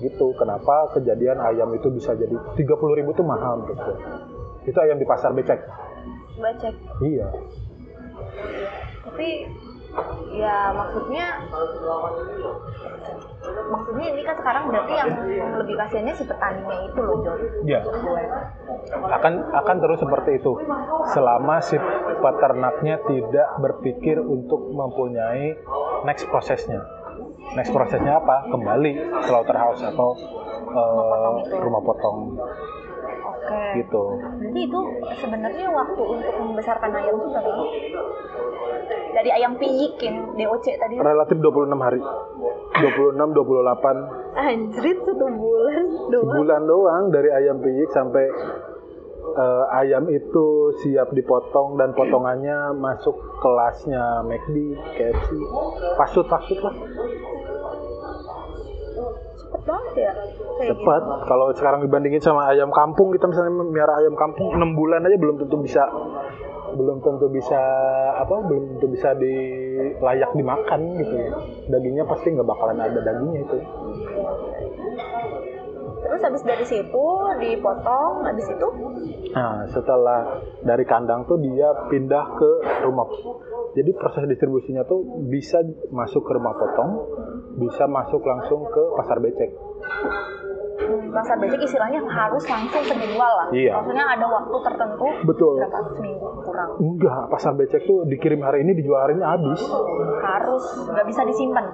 gitu 0.00 0.26
kenapa 0.34 0.90
kejadian 0.96 1.38
ayam 1.44 1.70
itu 1.76 1.92
bisa 1.92 2.16
jadi 2.16 2.32
30.000 2.56 2.98
ribu 2.98 3.12
tuh 3.12 3.22
mahal 3.22 3.60
menurut 3.60 3.76
gue. 3.76 3.96
itu 4.66 4.78
ayam 4.80 4.96
di 4.96 5.06
pasar 5.06 5.36
becek 5.36 5.60
Coba 6.40 6.56
cek. 6.56 6.74
iya 7.04 7.28
Tapi 9.04 9.28
ya 10.30 10.70
maksudnya 10.70 11.26
maksudnya 13.70 14.06
ini 14.14 14.22
kan 14.22 14.36
sekarang 14.38 14.62
berarti 14.70 14.92
yang 14.94 15.10
lebih 15.58 15.74
kasihannya 15.74 16.14
si 16.14 16.24
petaninya 16.26 16.76
itu 16.86 17.00
loh 17.02 17.18
Jon. 17.26 17.38
Iya. 17.66 17.80
Akan 19.10 19.34
akan 19.50 19.76
terus 19.82 19.98
seperti 19.98 20.30
itu 20.38 20.52
selama 21.10 21.58
si 21.58 21.76
peternaknya 22.22 23.02
tidak 23.02 23.48
berpikir 23.58 24.22
untuk 24.22 24.70
mempunyai 24.70 25.58
next 26.06 26.30
prosesnya 26.30 27.00
next 27.56 27.74
prosesnya 27.74 28.22
apa 28.22 28.46
kembali 28.46 28.92
slaughterhouse 29.26 29.82
atau 29.82 30.14
eh, 30.70 31.34
rumah 31.58 31.82
potong 31.82 32.38
Oke. 33.50 33.82
gitu. 33.82 34.02
Berarti 34.14 34.60
itu 34.62 34.80
sebenarnya 35.18 35.66
waktu 35.74 36.02
untuk 36.06 36.34
membesarkan 36.38 36.90
ayam 36.94 37.14
itu 37.18 37.26
berapa 37.34 37.48
lama? 37.50 37.64
Dari 39.10 39.30
ayam 39.34 39.52
piyik 39.58 39.98
yang 39.98 40.16
DOC 40.38 40.66
tadi. 40.78 40.94
Relatif 41.02 41.36
26 41.42 41.74
hari. 41.82 42.00
26 42.80 43.34
28 43.34 44.30
Anjrit 44.30 44.98
satu 45.02 45.26
bulan 45.26 45.86
doang. 46.08 46.30
sebulan 46.30 46.62
doang 46.64 47.02
dari 47.10 47.28
ayam 47.34 47.58
piyik 47.58 47.90
sampai 47.90 48.24
eh, 49.30 49.64
ayam 49.74 50.06
itu 50.08 50.46
siap 50.80 51.10
dipotong 51.10 51.74
dan 51.76 51.92
potongannya 51.92 52.72
masuk 52.78 53.18
kelasnya 53.42 54.22
McD, 54.24 54.78
KFC, 54.96 55.28
fast 55.98 56.14
food 56.14 56.26
fast 56.30 56.46
food 56.46 56.62
lah. 56.62 56.74
Banget 59.50 59.94
ya. 59.98 60.12
Kayak 60.58 60.76
Cepat. 60.78 61.02
Kalau 61.26 61.46
sekarang 61.52 61.80
dibandingin 61.82 62.22
sama 62.22 62.48
ayam 62.50 62.70
kampung, 62.70 63.10
kita 63.10 63.26
misalnya 63.26 63.52
miara 63.66 63.98
ayam 63.98 64.14
kampung 64.14 64.54
6 64.54 64.78
bulan 64.78 65.02
aja 65.04 65.16
belum 65.18 65.36
tentu 65.42 65.56
bisa 65.60 65.84
belum 66.70 67.02
tentu 67.02 67.26
bisa 67.34 67.58
apa 68.14 68.46
belum 68.46 68.78
tentu 68.78 68.86
bisa 68.94 69.10
di 69.18 69.34
layak 69.98 70.30
dimakan 70.38 71.02
gitu 71.02 71.14
ya 71.18 71.30
dagingnya 71.66 72.06
pasti 72.06 72.30
nggak 72.30 72.46
bakalan 72.46 72.78
ada 72.78 73.00
dagingnya 73.02 73.40
itu 73.42 73.58
Terus 76.00 76.20
habis 76.24 76.42
dari 76.42 76.64
situ 76.64 77.06
dipotong, 77.40 78.24
habis 78.24 78.46
itu 78.48 78.68
Nah, 79.30 79.62
setelah 79.70 80.42
dari 80.66 80.82
kandang 80.82 81.22
tuh 81.28 81.38
dia 81.38 81.70
pindah 81.86 82.24
ke 82.34 82.50
rumah. 82.82 83.06
Jadi 83.78 83.90
proses 83.94 84.26
distribusinya 84.26 84.82
tuh 84.82 85.22
bisa 85.30 85.62
masuk 85.94 86.26
ke 86.26 86.32
rumah 86.34 86.50
potong, 86.58 86.90
bisa 87.62 87.86
masuk 87.86 88.22
langsung 88.26 88.66
ke 88.66 88.82
pasar 88.98 89.22
becek. 89.22 89.50
hmm, 90.90 91.14
pasar 91.14 91.38
becek 91.38 91.62
istilahnya 91.62 92.02
harus 92.02 92.42
langsung 92.50 92.82
penjual 92.82 93.30
lah. 93.30 93.46
Iya. 93.54 93.78
Maksudnya 93.78 94.06
ada 94.10 94.26
waktu 94.26 94.56
tertentu 94.66 95.06
Betul. 95.22 95.54
berapa 95.62 95.78
seminggu 95.94 96.26
kurang. 96.42 96.70
Enggak, 96.82 97.22
pasar 97.30 97.52
becek 97.54 97.86
tuh 97.86 98.02
dikirim 98.10 98.42
hari 98.42 98.66
ini 98.66 98.74
dijual 98.74 99.06
hari 99.06 99.14
ini 99.14 99.22
habis. 99.22 99.62
Harus 100.18 100.64
nggak 100.90 101.06
bisa 101.06 101.22
disimpan. 101.22 101.64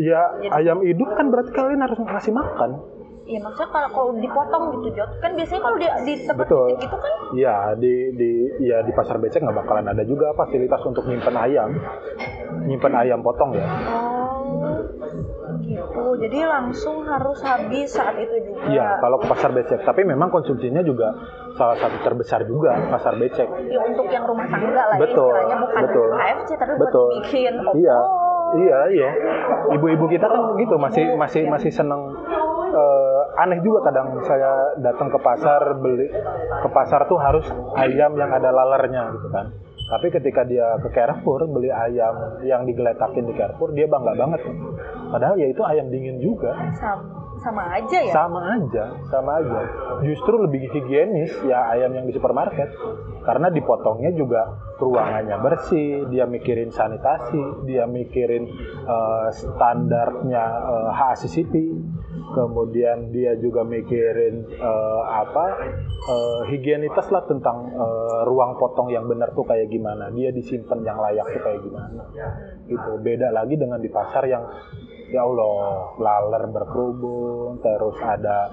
Ya, 0.00 0.22
ayam 0.56 0.80
hidup 0.80 1.12
kan 1.12 1.28
berarti 1.28 1.52
kalian 1.52 1.84
harus 1.84 2.00
ngasih 2.00 2.32
makan. 2.32 2.97
Iya 3.28 3.44
maksudnya 3.44 3.68
kalau 3.68 3.88
kalau 3.92 4.10
dipotong 4.16 4.64
gitu 4.80 4.88
Jod, 4.96 5.10
kan 5.20 5.36
biasanya 5.36 5.60
kalau 5.60 5.76
di, 5.76 5.88
di 6.08 6.14
tempat 6.24 6.48
Betul. 6.48 6.64
becek 6.72 6.80
itu 6.88 6.96
kan 6.96 7.12
Iya, 7.28 7.56
di 7.76 7.94
di 8.16 8.30
ya 8.64 8.80
di 8.80 8.92
pasar 8.96 9.20
becek 9.20 9.44
nggak 9.44 9.58
bakalan 9.60 9.84
ada 9.92 10.00
juga 10.08 10.32
fasilitas 10.32 10.80
untuk 10.88 11.04
nyimpen 11.04 11.36
ayam. 11.36 11.70
Nyimpen 12.64 12.94
ayam 12.96 13.20
potong 13.20 13.52
ya. 13.52 13.68
oh 13.68 14.80
gitu. 15.60 16.04
Jadi 16.24 16.38
langsung 16.44 17.04
harus 17.04 17.38
habis 17.44 17.92
saat 17.92 18.16
itu 18.16 18.48
juga. 18.48 18.64
Iya, 18.68 18.96
kalau 19.00 19.20
ke 19.20 19.26
pasar 19.28 19.50
becek. 19.52 19.80
Tapi 19.84 20.02
memang 20.08 20.32
konsumsinya 20.32 20.80
juga 20.80 21.12
salah 21.60 21.76
satu 21.76 22.00
terbesar 22.00 22.48
juga 22.48 22.74
pasar 22.88 23.20
becek. 23.20 23.48
Ya, 23.68 23.80
untuk 23.84 24.08
yang 24.08 24.24
rumah 24.24 24.46
tangga 24.48 24.82
lah 24.88 24.96
Betul, 24.96 25.28
ya 25.28 25.44
istilahnya 25.44 25.56
bukan 25.60 25.82
betul. 25.84 26.08
KFC 26.16 26.50
tapi 26.56 26.72
Betul. 26.80 27.08
buat 27.12 27.20
opor. 27.20 27.74
Iya, 27.76 27.96
iya, 28.56 28.78
iya. 28.88 29.10
Ibu-ibu 29.76 30.08
kita 30.08 30.24
kan 30.24 30.56
gitu 30.56 30.74
masih 30.80 31.04
masih 31.18 31.42
masih 31.50 31.70
seneng. 31.72 32.14
eh, 32.68 33.22
aneh 33.40 33.64
juga 33.64 33.88
kadang 33.88 34.20
saya 34.28 34.76
datang 34.76 35.08
ke 35.08 35.18
pasar 35.24 35.80
beli 35.80 36.04
ke 36.62 36.68
pasar 36.68 37.08
tuh 37.08 37.16
harus 37.16 37.48
ayam 37.80 38.12
yang 38.16 38.28
ada 38.28 38.52
lalernya 38.52 39.08
gitu 39.16 39.28
kan. 39.32 39.52
Tapi 39.88 40.12
ketika 40.12 40.44
dia 40.44 40.76
ke 40.84 40.92
Carrefour 40.92 41.48
beli 41.48 41.72
ayam 41.72 42.44
yang 42.44 42.68
digeletakin 42.68 43.24
di 43.24 43.32
Carrefour 43.32 43.72
dia 43.72 43.88
bangga 43.88 44.12
banget. 44.20 44.44
Padahal 45.08 45.40
ya 45.40 45.48
itu 45.48 45.64
ayam 45.64 45.88
dingin 45.88 46.20
juga. 46.20 46.52
Sama 47.40 47.62
aja 47.74 47.98
ya. 48.02 48.12
Sama 48.12 48.40
aja, 48.58 48.84
sama 49.10 49.30
aja. 49.40 49.58
Justru 50.04 50.34
lebih 50.42 50.68
higienis 50.70 51.32
ya 51.46 51.72
ayam 51.74 51.94
yang 51.94 52.06
di 52.06 52.12
supermarket. 52.14 52.70
Karena 53.24 53.52
dipotongnya 53.52 54.14
juga 54.16 54.40
ruangannya 54.80 55.36
bersih, 55.42 56.08
dia 56.08 56.24
mikirin 56.24 56.72
sanitasi, 56.72 57.68
dia 57.68 57.84
mikirin 57.84 58.48
eh, 58.86 59.28
standarnya 59.32 60.44
eh, 60.44 60.90
HACCP. 60.94 61.54
Kemudian 62.28 63.08
dia 63.08 63.36
juga 63.40 63.64
mikirin 63.64 64.48
eh, 64.48 65.02
apa 65.08 65.44
eh, 66.08 66.40
higienitas 66.52 67.08
lah 67.12 67.24
tentang 67.28 67.68
eh, 67.72 68.20
ruang 68.24 68.56
potong 68.56 68.88
yang 68.88 69.04
benar 69.04 69.32
tuh 69.36 69.44
kayak 69.44 69.68
gimana. 69.68 70.08
Dia 70.12 70.32
disimpan 70.32 70.80
yang 70.84 70.98
layak 71.00 71.26
tuh 71.28 71.42
kayak 71.42 71.60
gimana. 71.64 72.02
Gitu. 72.64 72.90
Beda 73.04 73.28
lagi 73.32 73.60
dengan 73.60 73.80
di 73.80 73.90
pasar 73.92 74.24
yang 74.24 74.44
ya 75.08 75.24
Allah 75.24 75.92
laler 75.96 76.44
berkerubung 76.52 77.60
terus 77.64 77.96
ada 78.04 78.52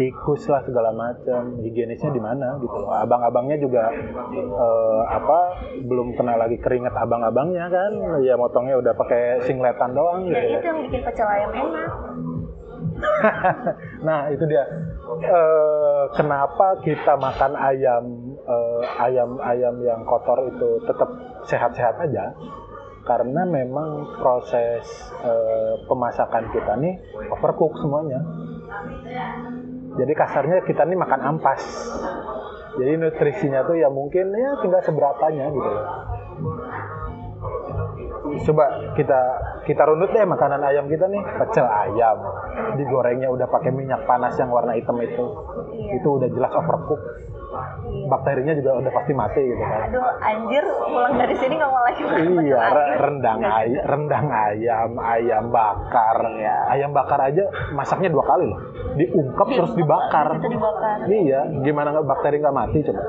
tikus 0.00 0.48
lah 0.48 0.64
segala 0.64 0.96
macam. 0.96 1.60
Higienisnya 1.60 2.10
di 2.14 2.22
mana 2.22 2.56
gitu 2.62 2.72
loh. 2.72 2.88
Abang-abangnya 2.94 3.60
juga 3.60 3.92
eh, 4.32 5.02
apa 5.04 5.38
belum 5.84 6.16
kena 6.16 6.40
lagi 6.40 6.56
keringet 6.56 6.94
abang-abangnya 6.96 7.68
kan. 7.68 7.92
Ya 8.24 8.34
motongnya 8.40 8.80
udah 8.80 8.96
pakai 8.96 9.44
singletan 9.44 9.92
doang 9.92 10.24
Ya. 10.24 10.40
gitu 10.40 10.56
itu 10.56 10.66
yang 10.66 10.78
bikin 10.88 11.00
pecel 11.04 11.26
ayam 11.28 11.50
enak. 11.52 11.90
nah 14.06 14.28
itu 14.32 14.44
dia. 14.48 14.64
Eh, 15.20 16.04
kenapa 16.16 16.80
kita 16.80 17.16
makan 17.20 17.52
ayam 17.60 18.04
eh, 18.40 18.82
ayam 19.04 19.36
ayam 19.42 19.74
yang 19.84 20.00
kotor 20.08 20.48
itu 20.48 20.80
tetap 20.88 21.08
sehat-sehat 21.44 21.96
aja 22.08 22.32
karena 23.10 23.42
memang 23.42 24.22
proses 24.22 24.86
eh, 25.26 25.74
pemasakan 25.90 26.46
kita 26.54 26.78
nih 26.78 26.94
overcook 27.26 27.74
semuanya. 27.82 28.22
Jadi 29.98 30.12
kasarnya 30.14 30.62
kita 30.62 30.86
nih 30.86 30.94
makan 30.94 31.20
ampas. 31.34 31.58
Jadi 32.78 32.94
nutrisinya 33.02 33.66
tuh 33.66 33.82
ya 33.82 33.90
mungkin 33.90 34.30
ya 34.30 34.62
tinggal 34.62 34.78
seberapanya 34.86 35.50
gitu. 35.50 35.70
Coba 38.46 38.94
kita 38.94 39.20
kita 39.66 39.82
runut 39.90 40.14
deh 40.14 40.22
makanan 40.22 40.62
ayam 40.62 40.86
kita 40.86 41.10
nih. 41.10 41.18
Pecel 41.34 41.66
ayam. 41.66 42.18
Digorengnya 42.78 43.26
udah 43.26 43.50
pakai 43.50 43.74
minyak 43.74 44.06
panas 44.06 44.38
yang 44.38 44.54
warna 44.54 44.78
hitam 44.78 44.94
itu. 45.02 45.26
Itu 45.98 46.22
udah 46.22 46.30
jelas 46.30 46.54
overcook. 46.54 47.02
Bakterinya 48.06 48.54
juga 48.54 48.70
udah 48.78 48.92
pasti 48.94 49.12
mati 49.12 49.42
gitu 49.42 49.58
kan 49.58 49.80
Aduh, 49.90 50.06
anjir, 50.22 50.64
pulang 50.86 51.14
dari 51.18 51.34
sini 51.34 51.54
nggak 51.58 51.70
mau 51.70 51.82
lagi 51.82 52.00
makan 52.06 52.18
Iya, 52.40 52.60
rendang 52.98 53.40
ayam, 53.42 53.82
rendang 53.86 54.26
ayam, 54.30 54.90
ayam 54.98 55.44
bakar. 55.50 56.16
Iya. 56.30 56.56
Ayam 56.70 56.90
bakar 56.94 57.20
aja 57.26 57.44
masaknya 57.74 58.10
dua 58.10 58.24
kali 58.26 58.46
loh. 58.46 58.60
Diungkep 58.94 59.48
terus 59.50 59.72
dibakar. 59.74 60.38
Dibakar. 60.38 60.98
Iya, 61.10 61.40
gimana 61.62 61.90
nggak 61.94 62.06
bakteri 62.06 62.38
nggak 62.38 62.54
mati 62.54 62.78
coba? 62.86 63.02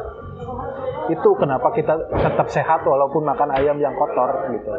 Itu 1.09 1.29
kenapa 1.37 1.67
kita 1.73 1.93
tetap 2.09 2.47
sehat 2.49 2.81
walaupun 2.85 3.21
makan 3.25 3.49
ayam 3.53 3.77
yang 3.77 3.93
kotor 3.93 4.49
gitu. 4.53 4.71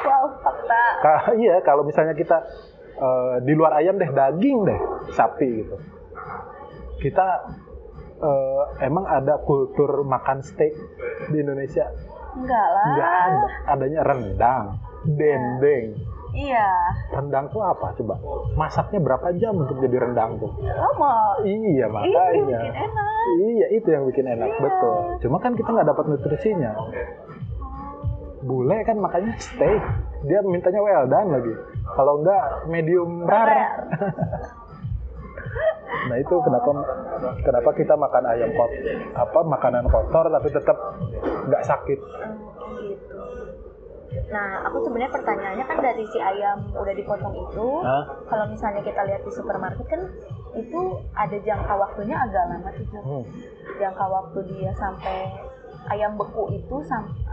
Wow, 0.00 0.24
fakta. 0.40 0.82
Ka- 1.04 1.34
iya, 1.36 1.60
kalau 1.64 1.84
misalnya 1.84 2.12
kita 2.12 2.36
eh, 3.00 3.34
di 3.44 3.52
luar 3.56 3.80
ayam 3.80 3.96
deh 3.96 4.10
daging 4.10 4.58
deh 4.64 4.80
sapi 5.12 5.48
gitu. 5.64 5.76
Kita 7.00 7.26
eh, 8.20 8.62
emang 8.84 9.04
ada 9.04 9.40
kultur 9.40 10.04
makan 10.04 10.40
steak 10.40 10.76
di 11.28 11.40
Indonesia? 11.40 11.88
Enggak 12.30 12.66
lah. 12.68 12.84
Nggak 12.86 13.10
ada. 13.10 13.46
Adanya 13.68 14.00
rendang, 14.04 14.64
dendeng. 15.08 15.86
Iya. 16.30 16.68
Rendang 17.10 17.50
tuh 17.50 17.58
apa 17.58 17.90
coba? 17.98 18.14
Masaknya 18.54 19.02
berapa 19.02 19.34
jam 19.34 19.58
untuk 19.58 19.82
jadi 19.82 19.98
rendang 19.98 20.38
tuh? 20.38 20.52
Lama. 20.62 21.42
Iya 21.42 21.58
Iya, 21.66 21.86
makanya. 21.90 22.58
bikin 22.62 22.74
enak. 22.78 23.08
Iya 23.30 23.66
itu 23.74 23.88
yang 23.90 24.04
bikin 24.06 24.26
enak 24.28 24.46
Iya. 24.48 24.60
betul. 24.62 24.98
Cuma 25.26 25.36
kan 25.42 25.58
kita 25.58 25.68
nggak 25.68 25.88
dapat 25.90 26.04
nutrisinya. 26.06 26.72
Bule 28.40 28.78
kan 28.84 28.96
makanya 28.96 29.34
steak. 29.36 29.82
Dia 30.22 30.38
mintanya 30.44 30.80
well 30.80 31.04
done 31.04 31.34
lagi. 31.34 31.52
Kalau 31.90 32.22
enggak 32.22 32.44
medium 32.68 33.26
rare. 33.26 33.66
Nah 36.08 36.16
itu 36.16 36.34
kenapa 36.40 36.70
kenapa 37.44 37.70
kita 37.76 37.94
makan 37.98 38.24
ayam 38.30 38.50
kot 38.56 38.70
apa 39.14 39.40
makanan 39.44 39.84
kotor 39.90 40.24
tapi 40.30 40.48
tetap 40.48 40.76
nggak 41.46 41.62
sakit. 41.66 41.98
gitu. 42.80 43.18
Nah, 44.30 44.66
aku 44.66 44.82
sebenarnya 44.86 45.14
pertanyaannya 45.14 45.64
kan 45.70 45.78
dari 45.78 46.02
si 46.10 46.18
ayam 46.18 46.66
udah 46.74 46.94
dipotong 46.94 47.34
itu, 47.34 47.68
Hah? 47.82 48.04
kalau 48.26 48.46
misalnya 48.50 48.82
kita 48.82 49.06
lihat 49.06 49.22
di 49.22 49.30
supermarket 49.30 49.86
kan 49.86 50.02
itu 50.58 50.80
ada 51.14 51.36
jangka 51.38 51.74
waktunya 51.78 52.16
agak 52.18 52.44
lama 52.50 52.70
tuh. 52.74 53.02
Hmm. 53.06 53.24
Jangka 53.78 54.06
waktu 54.10 54.38
dia 54.50 54.70
sampai 54.74 55.30
ayam 55.88 56.20
beku 56.20 56.52
itu 56.52 56.76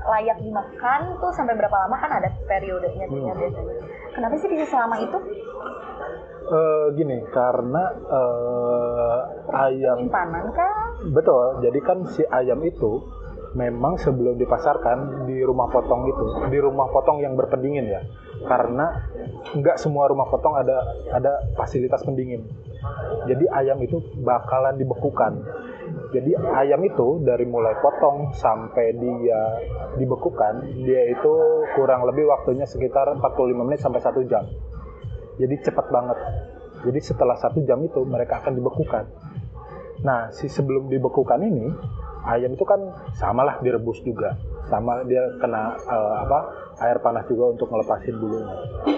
layak 0.08 0.40
dimakan 0.40 1.20
tuh 1.20 1.32
sampai 1.36 1.58
berapa 1.60 1.74
lama 1.74 1.96
kan 2.00 2.12
ada 2.24 2.30
periodenya 2.48 3.06
ya 3.06 3.12
Hmm. 3.12 3.40
biasanya. 3.44 3.76
Kenapa 4.16 4.34
sih 4.40 4.50
bisa 4.50 4.66
selama 4.66 4.96
itu? 5.04 5.18
Eh, 6.48 6.86
gini 6.96 7.28
karena 7.28 7.84
eh, 8.08 9.20
ayam 9.52 10.00
Simpanan 10.00 10.48
kah? 10.56 10.96
Betul. 11.12 11.60
Jadi 11.60 11.80
kan 11.84 12.08
si 12.08 12.24
ayam 12.24 12.64
itu 12.64 13.04
memang 13.52 14.00
sebelum 14.00 14.40
dipasarkan 14.40 15.28
di 15.28 15.44
rumah 15.44 15.68
potong 15.68 16.08
itu, 16.08 16.26
di 16.48 16.60
rumah 16.62 16.88
potong 16.88 17.20
yang 17.20 17.34
berpendingin 17.34 17.90
ya, 17.90 18.02
karena 18.46 19.08
nggak 19.56 19.82
semua 19.82 20.08
rumah 20.08 20.30
potong 20.30 20.56
ada 20.56 20.78
ada 21.12 21.52
fasilitas 21.58 22.06
pendingin. 22.06 22.46
Jadi 23.28 23.44
ayam 23.50 23.82
itu 23.82 24.00
bakalan 24.22 24.78
dibekukan. 24.78 25.42
Jadi 26.14 26.32
ayam 26.36 26.82
itu 26.88 27.20
dari 27.24 27.44
mulai 27.44 27.76
potong 27.84 28.32
sampai 28.36 28.96
dia 28.96 29.42
dibekukan, 30.00 30.64
dia 30.84 31.12
itu 31.12 31.34
kurang 31.76 32.08
lebih 32.08 32.28
waktunya 32.32 32.64
sekitar 32.64 33.12
45 33.20 33.68
menit 33.68 33.80
sampai 33.84 34.00
satu 34.00 34.24
jam. 34.24 34.48
Jadi 35.38 35.56
cepat 35.62 35.88
banget. 35.92 36.18
Jadi 36.88 37.00
setelah 37.02 37.36
satu 37.36 37.60
jam 37.68 37.82
itu 37.84 38.02
mereka 38.08 38.40
akan 38.40 38.54
dibekukan. 38.56 39.06
Nah, 40.06 40.30
si 40.30 40.46
sebelum 40.48 40.88
dibekukan 40.88 41.42
ini 41.42 41.74
ayam 42.28 42.54
itu 42.54 42.66
kan 42.68 42.80
samalah 43.16 43.64
direbus 43.64 44.04
juga 44.04 44.36
sama 44.68 45.02
dia 45.08 45.24
kena 45.40 45.80
uh, 45.88 46.16
apa 46.28 46.40
air 46.84 47.00
panas 47.00 47.24
juga 47.32 47.56
untuk 47.56 47.72
ngelepasin 47.72 48.16
bulunya 48.20 48.56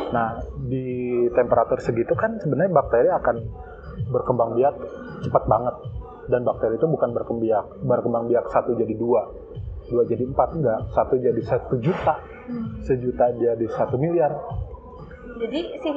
nah 0.09 0.41
di 0.65 1.13
temperatur 1.37 1.77
segitu 1.77 2.17
kan 2.17 2.41
sebenarnya 2.41 2.73
bakteri 2.73 3.09
akan 3.13 3.35
berkembang 4.09 4.57
biak 4.57 4.73
cepat 5.21 5.43
banget 5.45 5.75
dan 6.29 6.45
bakteri 6.45 6.77
itu 6.77 6.85
bukan 6.85 7.09
berkembang 7.11 7.41
biak 7.41 7.65
berkembang 7.83 8.25
biak 8.25 8.45
satu 8.49 8.73
jadi 8.73 8.93
dua 8.95 9.21
dua 9.89 10.05
jadi 10.05 10.23
empat 10.23 10.49
enggak 10.55 10.79
satu 10.93 11.17
jadi 11.17 11.41
satu 11.41 11.75
juta 11.81 12.15
sejuta 12.81 13.25
jadi 13.33 13.65
satu 13.73 13.97
miliar 13.97 14.31
jadi 15.39 15.61
si 15.79 15.91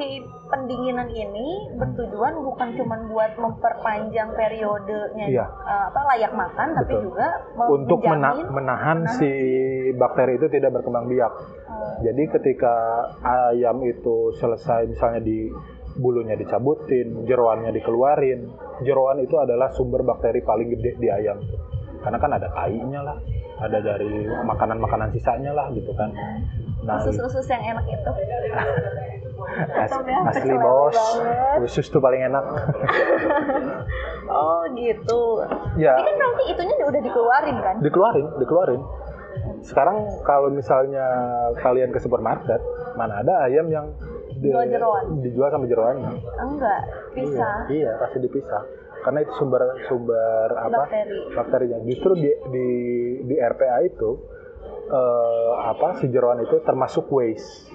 pendinginan 0.46 1.10
ini 1.10 1.74
bertujuan 1.74 2.46
bukan 2.46 2.78
cuma 2.78 2.94
buat 3.10 3.34
memperpanjang 3.34 4.30
periodenya 4.32 5.26
Iya. 5.26 5.46
uh, 5.50 5.90
apa 5.90 6.00
layak 6.14 6.30
makan, 6.30 6.68
tapi 6.78 6.94
Betul. 6.94 7.04
juga 7.10 7.26
untuk 7.66 7.98
mena- 8.06 8.38
menahan 8.38 8.54
menahan 8.54 8.98
si 9.18 9.30
bakteri 9.98 10.38
itu 10.38 10.46
tidak 10.46 10.78
berkembang 10.78 11.10
biak. 11.10 11.32
uh, 11.66 11.94
Jadi 12.06 12.22
ketika 12.30 12.74
ayam 13.24 13.82
itu 13.82 14.30
selesai 14.38 14.86
misalnya 14.86 15.18
di 15.18 15.50
bulunya 15.94 16.34
dicabutin, 16.34 17.24
jeroannya 17.24 17.70
dikeluarin. 17.70 18.48
Jeroan 18.80 19.18
itu 19.18 19.36
adalah 19.36 19.70
sumber 19.70 20.00
bakteri 20.02 20.40
paling 20.40 20.68
gede 20.70 20.96
di 20.96 21.08
ayam. 21.08 21.38
Karena 22.00 22.18
kan 22.18 22.30
ada 22.32 22.48
tainya 22.50 23.00
lah, 23.00 23.16
ada 23.58 23.78
dari 23.78 24.10
makanan-makanan 24.26 25.12
sisanya 25.12 25.52
lah 25.52 25.70
gitu 25.70 25.92
kan. 25.94 26.10
Nah, 26.82 26.98
usus-usus 26.98 27.46
yang 27.46 27.62
enak 27.68 27.84
itu. 27.86 28.10
as- 29.74 29.90
Tomnya 29.90 30.18
asli 30.24 30.54
bos, 30.54 30.94
banget. 30.94 31.58
usus 31.62 31.86
tuh 31.86 31.98
paling 31.98 32.22
enak. 32.24 32.44
Oh 34.24 34.64
gitu. 34.72 35.44
ya, 35.76 35.92
Tapi 35.92 36.08
kan 36.08 36.16
nanti 36.16 36.42
itunya 36.48 36.74
udah 36.80 37.00
dikeluarin 37.00 37.56
kan? 37.60 37.74
dikeluarin, 37.84 38.26
dikeluarin. 38.38 38.80
Sekarang 39.60 40.08
kalau 40.22 40.48
misalnya 40.48 41.04
kalian 41.60 41.92
ke 41.92 42.00
supermarket, 42.00 42.56
mana 42.94 43.20
ada 43.20 43.44
ayam 43.44 43.68
yang 43.68 43.92
di- 44.42 44.50
Jual 44.50 44.66
jeroan. 44.66 45.04
dijual 45.22 45.48
sama 45.48 45.64
jeroannya? 45.64 46.10
Enggak, 46.36 46.80
pisah. 47.14 47.70
Iya, 47.70 47.78
iya, 47.86 47.92
pasti 47.96 48.18
dipisah. 48.18 48.62
Karena 49.02 49.18
itu 49.22 49.32
sumber 49.34 49.62
sumber 49.86 50.48
apa? 50.52 50.86
Bakteri. 50.86 51.18
Bakterinya. 51.30 51.78
Justru 51.82 52.12
di 52.14 52.30
di 52.50 52.68
di 53.24 53.34
RPA 53.34 53.78
itu 53.82 54.10
eh, 54.86 55.50
apa 55.64 55.98
si 55.98 56.06
jeroan 56.06 56.42
itu 56.42 56.58
termasuk 56.62 57.06
waste. 57.08 57.70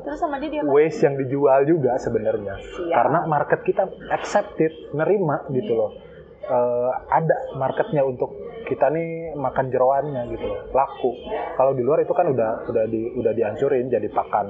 Terus 0.00 0.16
sama 0.16 0.40
dia 0.40 0.48
dia 0.48 0.64
Waste 0.64 1.04
yang 1.04 1.16
dijual 1.16 1.68
juga 1.68 1.96
sebenarnya. 1.96 2.56
Karena 2.88 3.28
market 3.28 3.60
kita 3.60 3.84
accepted, 4.08 4.72
nerima 4.92 5.44
gitu 5.50 5.76
loh. 5.76 5.92
Eh, 6.40 6.90
ada 7.06 7.36
marketnya 7.54 8.00
untuk 8.02 8.32
kita 8.64 8.88
nih 8.88 9.36
makan 9.36 9.68
jeroannya 9.68 10.24
gitu 10.30 10.46
loh, 10.46 10.60
laku. 10.72 11.12
Kalau 11.52 11.76
di 11.76 11.84
luar 11.84 12.00
itu 12.00 12.10
kan 12.10 12.26
udah 12.26 12.64
udah 12.64 12.84
di 12.88 13.12
udah 13.12 13.30
dihancurin 13.30 13.86
jadi 13.86 14.08
pakan 14.08 14.46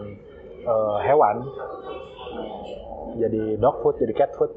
eh, 0.63 0.99
hewan. 1.03 1.37
Jadi 3.13 3.43
dog 3.57 3.81
food, 3.81 3.99
jadi 3.99 4.13
cat 4.15 4.33
food. 4.35 4.53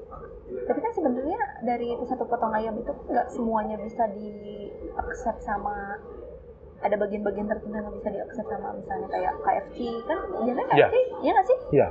Tapi 0.64 0.80
kan 0.80 0.92
sebenarnya 0.94 1.36
dari 1.62 1.88
itu 1.90 2.06
satu 2.06 2.24
potong 2.24 2.54
ayam 2.54 2.76
itu 2.76 2.94
nggak 3.04 3.28
semuanya 3.28 3.76
bisa 3.76 4.06
di 4.08 4.70
accept 4.94 5.42
sama 5.42 5.98
ada 6.78 6.96
bagian-bagian 6.96 7.48
tertentu 7.48 7.74
yang 7.74 7.90
bisa 7.92 8.10
di 8.10 8.20
accept 8.20 8.48
sama 8.48 8.70
misalnya 8.72 9.08
kayak 9.10 9.34
KFC 9.40 9.78
kan 10.04 10.20
biasanya 10.38 10.66
Iya. 10.70 10.86
KFC 10.86 10.96
iya 11.18 11.32
nggak 11.32 11.48
sih? 11.48 11.58
Iya. 11.72 11.88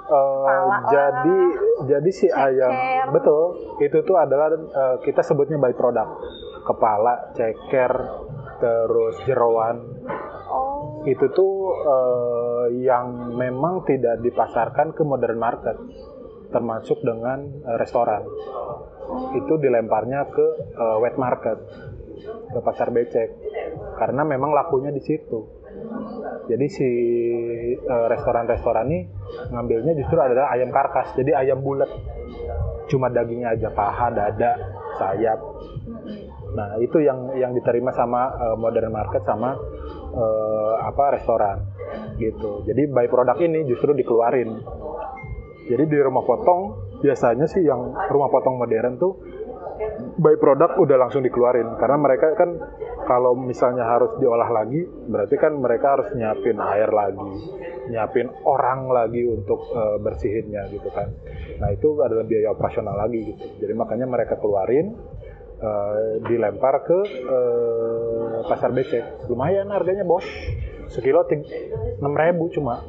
Eh, 0.00 0.24
Kepala 0.40 0.76
jadi 0.88 1.38
jadi 1.84 2.10
si 2.10 2.26
ceker. 2.26 2.40
ayam 2.40 2.72
betul 3.12 3.42
itu 3.78 3.98
tuh 4.00 4.16
adalah 4.16 4.48
eh, 4.54 4.96
kita 5.02 5.20
sebutnya 5.20 5.58
by 5.58 5.74
product 5.74 6.10
kepala 6.64 7.14
ceker 7.34 7.92
terus 8.56 9.14
jeroan 9.22 9.84
Oh, 10.48 10.67
itu 11.08 11.26
tuh 11.32 11.54
eh, 11.74 12.66
yang 12.84 13.34
memang 13.36 13.84
tidak 13.88 14.20
dipasarkan 14.20 14.92
ke 14.92 15.02
modern 15.02 15.38
market 15.40 15.76
termasuk 16.52 17.00
dengan 17.00 17.44
eh, 17.64 17.76
restoran. 17.80 18.22
Itu 19.36 19.56
dilemparnya 19.56 20.28
ke 20.28 20.46
eh, 20.76 20.96
wet 21.00 21.16
market 21.16 21.58
ke 22.48 22.60
pasar 22.64 22.90
becek 22.92 23.28
karena 23.96 24.24
memang 24.24 24.52
lakunya 24.52 24.92
di 24.92 25.00
situ. 25.04 25.58
Jadi 26.48 26.66
si 26.72 26.90
restoran-restoran 27.84 28.88
ini 28.88 29.04
ngambilnya 29.52 29.92
justru 30.00 30.16
adalah 30.16 30.48
ayam 30.50 30.72
karkas 30.72 31.12
jadi 31.14 31.44
ayam 31.44 31.60
bulat. 31.60 31.88
Cuma 32.88 33.12
dagingnya 33.12 33.52
aja 33.52 33.68
paha 33.68 34.08
dada 34.08 34.56
sayap. 34.96 35.38
Nah, 36.56 36.80
itu 36.80 36.98
yang 37.04 37.36
yang 37.36 37.52
diterima 37.52 37.92
sama 37.92 38.32
eh, 38.34 38.56
modern 38.56 38.90
market 38.92 39.22
sama 39.28 39.54
eh, 40.12 40.74
apa 40.84 41.04
restoran 41.18 41.58
gitu. 42.20 42.64
Jadi 42.66 42.88
by 42.90 43.06
produk 43.08 43.38
ini 43.40 43.64
justru 43.68 43.94
dikeluarin. 43.94 44.50
Jadi 45.68 45.84
di 45.84 45.98
rumah 46.00 46.24
potong 46.24 46.60
biasanya 46.98 47.46
sih 47.46 47.62
yang 47.62 47.94
rumah 48.10 48.28
potong 48.32 48.58
modern 48.58 48.96
tuh 48.98 49.12
by 50.18 50.34
produk 50.40 50.74
udah 50.78 50.96
langsung 50.98 51.22
dikeluarin 51.22 51.78
karena 51.78 51.96
mereka 51.98 52.34
kan 52.34 52.58
kalau 53.06 53.38
misalnya 53.38 53.86
harus 53.86 54.18
diolah 54.18 54.50
lagi 54.50 54.84
berarti 54.84 55.36
kan 55.38 55.56
mereka 55.56 55.96
harus 55.96 56.12
nyiapin 56.12 56.58
air 56.60 56.90
lagi, 56.92 57.30
nyiapin 57.88 58.28
orang 58.44 58.90
lagi 58.90 59.24
untuk 59.24 59.64
eh, 59.72 59.96
bersihinnya 60.02 60.68
gitu 60.74 60.88
kan. 60.92 61.08
Nah, 61.58 61.72
itu 61.72 61.88
adalah 62.04 62.22
biaya 62.28 62.52
operasional 62.52 62.94
lagi 62.94 63.32
gitu. 63.32 63.44
Jadi 63.64 63.72
makanya 63.72 64.06
mereka 64.06 64.36
keluarin 64.36 64.92
eh, 65.58 66.22
dilempar 66.24 66.86
ke 66.86 66.98
eh, 67.06 68.36
pasar 68.46 68.70
becek. 68.70 69.26
Lumayan 69.30 69.70
harganya 69.74 70.06
bos, 70.06 70.24
sekilo 70.90 71.26
enam 71.28 72.14
ribu 72.14 72.50
cuma. 72.54 72.82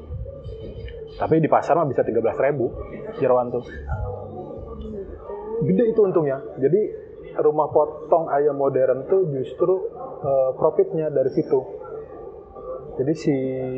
Tapi 1.19 1.43
di 1.43 1.51
pasar 1.51 1.75
mah 1.75 1.89
bisa 1.89 2.05
13.000 2.05 2.15
ribu 2.47 2.71
jeroan 3.19 3.51
tuh. 3.51 3.65
Gede 5.67 5.83
itu 5.91 5.99
untungnya. 5.99 6.39
Jadi 6.55 6.81
rumah 7.43 7.67
potong 7.69 8.31
ayam 8.31 8.55
modern 8.55 9.03
tuh 9.11 9.27
justru 9.33 9.91
eh, 10.23 10.51
profitnya 10.55 11.11
dari 11.11 11.31
situ. 11.35 11.78
Jadi 12.99 13.13
si 13.15 13.35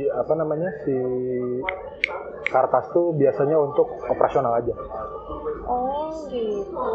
apa 0.09 0.33
namanya 0.33 0.69
si 0.81 0.97
karkas 2.49 2.89
tuh 2.89 3.13
biasanya 3.13 3.53
untuk 3.61 3.85
operasional 4.09 4.57
aja. 4.57 4.73
oh 5.69 6.09
gitu. 6.27 6.89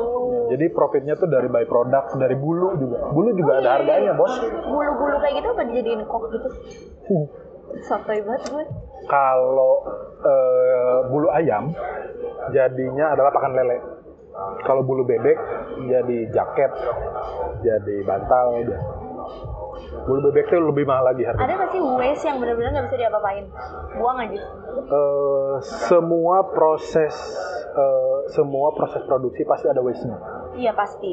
Jadi 0.51 0.67
profitnya 0.75 1.15
tuh 1.15 1.31
dari 1.31 1.47
by 1.47 1.65
product, 1.71 2.19
dari 2.19 2.35
bulu 2.35 2.75
juga. 2.77 3.15
Bulu 3.15 3.31
juga 3.39 3.63
ada 3.63 3.79
harganya, 3.79 4.13
bos. 4.19 4.35
Bulu-bulu 4.43 5.17
kayak 5.23 5.35
gitu 5.39 5.49
apa 5.55 5.63
dijadiin 5.71 6.03
kok 6.03 6.23
gitu? 6.35 6.49
Sotoy 7.87 8.19
banget 8.27 8.43
gue. 8.51 8.65
Kalau 9.07 9.75
eh, 10.27 10.99
bulu 11.07 11.31
ayam 11.31 11.71
jadinya 12.51 13.15
adalah 13.15 13.31
pakan 13.31 13.55
lele. 13.55 13.79
Kalau 14.67 14.83
bulu 14.85 15.07
bebek 15.09 15.39
jadi 15.89 16.19
jaket, 16.29 16.73
jadi 17.65 17.97
bantal 18.05 18.67
biasa. 18.67 19.06
Bulu 20.07 20.31
bebek 20.31 20.49
tuh 20.49 20.61
lebih 20.61 20.85
mahal 20.87 21.11
lagi 21.11 21.23
harganya. 21.25 21.45
Ada 21.47 21.55
nggak 21.59 21.71
sih 21.71 21.81
waste 21.83 22.25
yang 22.27 22.37
benar-benar 22.39 22.71
nggak 22.73 22.87
bisa 22.89 22.97
diapa-apain? 22.97 23.45
Buang 23.97 24.19
aja. 24.23 24.41
Eh, 24.77 25.55
semua 25.89 26.37
proses 26.51 27.15
eh, 27.77 28.19
semua 28.31 28.73
proses 28.73 29.03
produksi 29.05 29.43
pasti 29.45 29.67
ada 29.69 29.81
waste-nya. 29.81 30.17
Iya 30.57 30.73
pasti. 30.73 31.13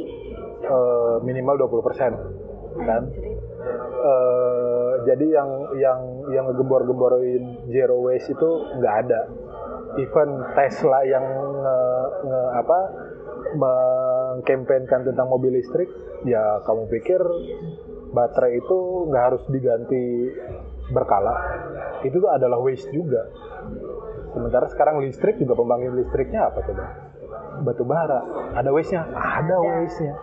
Eh, 0.63 1.15
minimal 1.21 1.59
20% 1.59 2.13
kan. 2.73 3.03
Anjrit. 3.05 3.37
Eh, 4.03 4.91
jadi 5.07 5.25
yang 5.29 5.49
yang 5.79 5.99
yang 6.31 6.43
ngegembor-gemborin 6.51 7.69
zero 7.69 7.99
waste 8.01 8.31
itu 8.31 8.49
nggak 8.79 8.95
ada. 9.07 9.21
Even 9.93 10.41
Tesla 10.57 11.05
yang 11.05 11.21
nge, 11.53 11.77
nge- 12.25 12.51
apa 12.57 12.79
mengkampanyekan 13.53 15.05
tentang 15.05 15.29
mobil 15.29 15.53
listrik, 15.53 15.85
ya 16.25 16.41
kamu 16.65 16.89
pikir 16.89 17.21
baterai 18.13 18.61
itu 18.61 18.77
nggak 19.09 19.23
harus 19.33 19.43
diganti 19.49 20.29
berkala? 20.93 21.33
Itu 22.05 22.21
tuh 22.21 22.31
adalah 22.31 22.61
waste 22.61 22.93
juga. 22.93 23.27
Sementara 24.33 24.65
sekarang 24.69 25.01
listrik 25.01 25.37
juga 25.37 25.57
pembangkit 25.57 25.93
listriknya 25.93 26.49
apa 26.49 26.61
coba? 26.65 26.85
Batu 27.65 27.83
bara. 27.85 28.21
Ada 28.57 28.69
waste-nya? 28.73 29.05
Ada 29.13 29.55
waste-nya. 29.61 30.15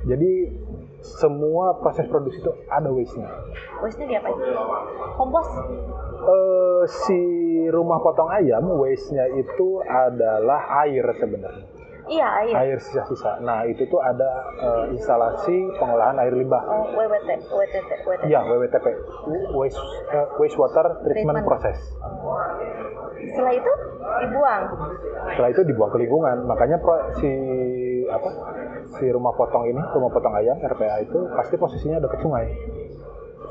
Jadi 0.00 0.32
semua 1.00 1.76
proses 1.80 2.08
produksi 2.08 2.40
itu 2.40 2.52
ada 2.68 2.88
waste-nya. 2.90 3.28
Waste-nya 3.82 4.06
diapain? 4.16 4.36
Kompos? 5.16 5.48
Eh, 6.20 6.82
si 7.06 7.20
rumah 7.72 8.02
potong 8.02 8.28
ayam 8.28 8.68
waste-nya 8.76 9.28
itu 9.38 9.80
adalah 9.86 10.84
air 10.84 11.04
sebenarnya. 11.16 11.79
Iya, 12.10 12.26
air. 12.42 12.54
Air 12.58 12.78
sisa-sisa. 12.82 13.38
Nah, 13.40 13.62
itu 13.62 13.86
tuh 13.86 14.02
ada 14.02 14.30
eh, 14.58 14.84
instalasi 14.90 15.54
pengolahan 15.78 16.18
air 16.18 16.34
limbah. 16.34 16.58
Oh, 16.60 16.90
WWT, 16.90 17.46
WTT, 17.46 17.90
WTT. 18.02 18.22
Iya, 18.26 18.40
WWTP. 18.42 18.86
Waste 19.54 19.78
eh, 20.10 20.26
wastewater 20.34 20.86
treatment, 21.00 21.38
Treatment. 21.38 21.46
process. 21.46 21.78
Setelah 23.30 23.54
itu 23.54 23.72
dibuang. 24.20 24.62
Setelah 25.30 25.50
itu 25.50 25.62
dibuang 25.62 25.90
ke 25.94 25.98
lingkungan. 25.98 26.36
Makanya 26.44 26.82
pro- 26.82 27.14
si 27.16 27.30
apa? 28.10 28.30
Si 28.90 29.06
rumah 29.06 29.30
potong 29.30 29.70
ini, 29.70 29.78
rumah 29.78 30.10
potong 30.10 30.34
ayam 30.34 30.58
RPA 30.58 31.06
itu 31.06 31.18
pasti 31.30 31.54
posisinya 31.54 32.02
dekat 32.02 32.18
sungai. 32.18 32.46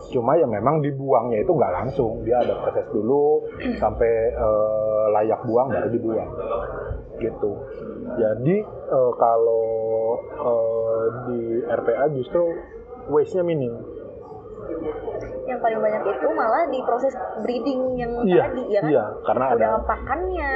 Cuma 0.08 0.40
ya 0.40 0.48
memang 0.48 0.80
dibuangnya 0.80 1.44
itu 1.44 1.52
nggak 1.52 1.74
langsung, 1.76 2.24
dia 2.24 2.40
ada 2.40 2.56
proses 2.64 2.88
dulu 2.96 3.44
sampai 3.76 4.12
eh, 4.32 5.06
layak 5.12 5.44
buang 5.44 5.68
baru 5.68 5.90
dibuang, 5.92 6.32
gitu. 7.20 7.52
Jadi 8.16 8.56
eh, 8.66 9.12
kalau 9.20 9.68
eh, 10.24 11.04
di 11.28 11.42
RPA 11.68 12.06
justru 12.16 12.44
waste-nya 13.12 13.44
minim. 13.44 13.99
Yang 15.50 15.60
paling 15.66 15.80
banyak 15.82 16.02
itu 16.06 16.28
malah 16.30 16.64
di 16.70 16.80
proses 16.86 17.14
breeding 17.42 17.98
yang 17.98 18.12
Iya, 18.22 18.44
tadi 18.46 18.64
ya 18.70 18.80
kan? 18.80 18.90
iya, 18.90 19.04
karena 19.26 19.46
ada 19.50 19.58
Udah 19.58 19.74
pakannya, 19.82 20.52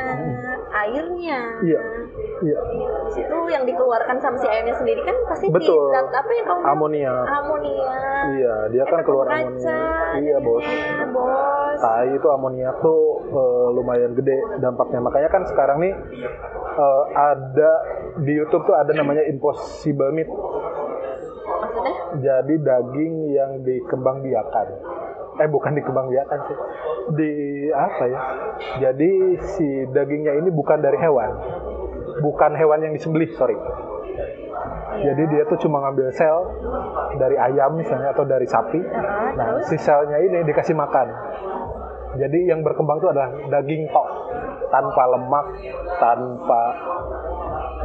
airnya. 0.70 1.40
Iya, 1.66 1.82
iya, 2.46 2.58
Di 3.10 3.12
situ 3.12 3.38
yang 3.50 3.64
dikeluarkan 3.66 4.18
sama 4.22 4.38
si 4.38 4.46
ayamnya 4.46 4.76
sendiri 4.78 5.02
kan 5.02 5.18
pasti 5.26 5.50
Betul. 5.50 5.90
zat 5.90 6.14
apa 6.14 6.32
yang 6.32 6.46
kamu 6.46 6.62
amonia. 6.62 7.14
Amonia. 7.26 7.98
Iya, 8.38 8.56
dia 8.70 8.84
kan 8.86 9.00
keluar 9.02 9.26
kaca, 9.28 9.42
amonia. 9.42 9.82
Iya, 10.14 10.38
bos. 10.40 10.62
jadinya, 10.62 11.08
bos. 11.10 11.78
tai 11.82 12.10
itu 12.14 12.28
amoniak 12.30 12.76
tuh 12.80 13.02
eh, 13.34 13.68
lumayan 13.74 14.12
gede 14.14 14.38
dampaknya. 14.62 15.00
Makanya 15.02 15.30
kan 15.34 15.42
sekarang 15.50 15.78
nih 15.82 15.94
eh, 16.78 17.04
ada 17.18 17.72
di 18.22 18.32
YouTube 18.32 18.64
tuh 18.64 18.78
ada 18.78 18.94
namanya 18.94 19.26
impossible 19.26 20.14
meat. 20.14 20.30
Jadi 22.22 22.54
daging 22.62 23.14
yang 23.34 23.52
dikembangbiakan. 23.66 24.68
Eh 25.42 25.50
bukan 25.50 25.74
dikembangbiakan 25.74 26.40
sih. 26.46 26.58
Di 27.18 27.32
apa 27.74 28.04
ya? 28.06 28.20
Jadi 28.80 29.42
si 29.58 29.68
dagingnya 29.90 30.38
ini 30.38 30.50
bukan 30.54 30.78
dari 30.78 30.98
hewan. 31.02 31.32
Bukan 32.22 32.54
hewan 32.54 32.86
yang 32.86 32.94
disembelih, 32.94 33.34
sorry. 33.34 33.58
Jadi 34.94 35.24
dia 35.34 35.44
tuh 35.50 35.58
cuma 35.66 35.82
ngambil 35.82 36.14
sel 36.14 36.38
dari 37.18 37.34
ayam 37.34 37.74
misalnya 37.74 38.14
atau 38.14 38.24
dari 38.30 38.46
sapi. 38.46 38.78
Nah, 39.34 39.66
si 39.66 39.76
selnya 39.82 40.22
ini 40.22 40.46
dikasih 40.46 40.78
makan. 40.78 41.08
Jadi 42.14 42.46
yang 42.46 42.62
berkembang 42.62 43.02
itu 43.02 43.10
adalah 43.10 43.34
daging 43.50 43.90
tok, 43.90 44.08
tanpa 44.70 45.04
lemak, 45.18 45.46
tanpa 45.98 46.62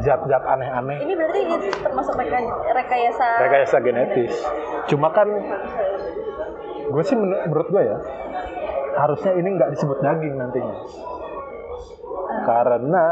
zat-zat 0.01 0.43
aneh-aneh. 0.45 0.99
Ini 1.01 1.13
berarti 1.13 1.39
ini 1.41 1.57
termasuk 1.75 2.15
reka- 2.15 2.59
rekayasa. 2.69 3.29
Rekayasa 3.41 3.77
genetis. 3.79 4.35
Cuma 4.87 5.11
kan 5.11 5.29
gue 6.89 7.03
sih 7.03 7.15
men- 7.15 7.45
menurut 7.47 7.69
gue 7.69 7.83
ya 7.83 7.99
harusnya 8.97 9.33
ini 9.33 9.49
nggak 9.55 9.71
disebut 9.73 9.99
daging 9.99 10.35
nantinya. 10.35 10.77
Karena 12.45 13.05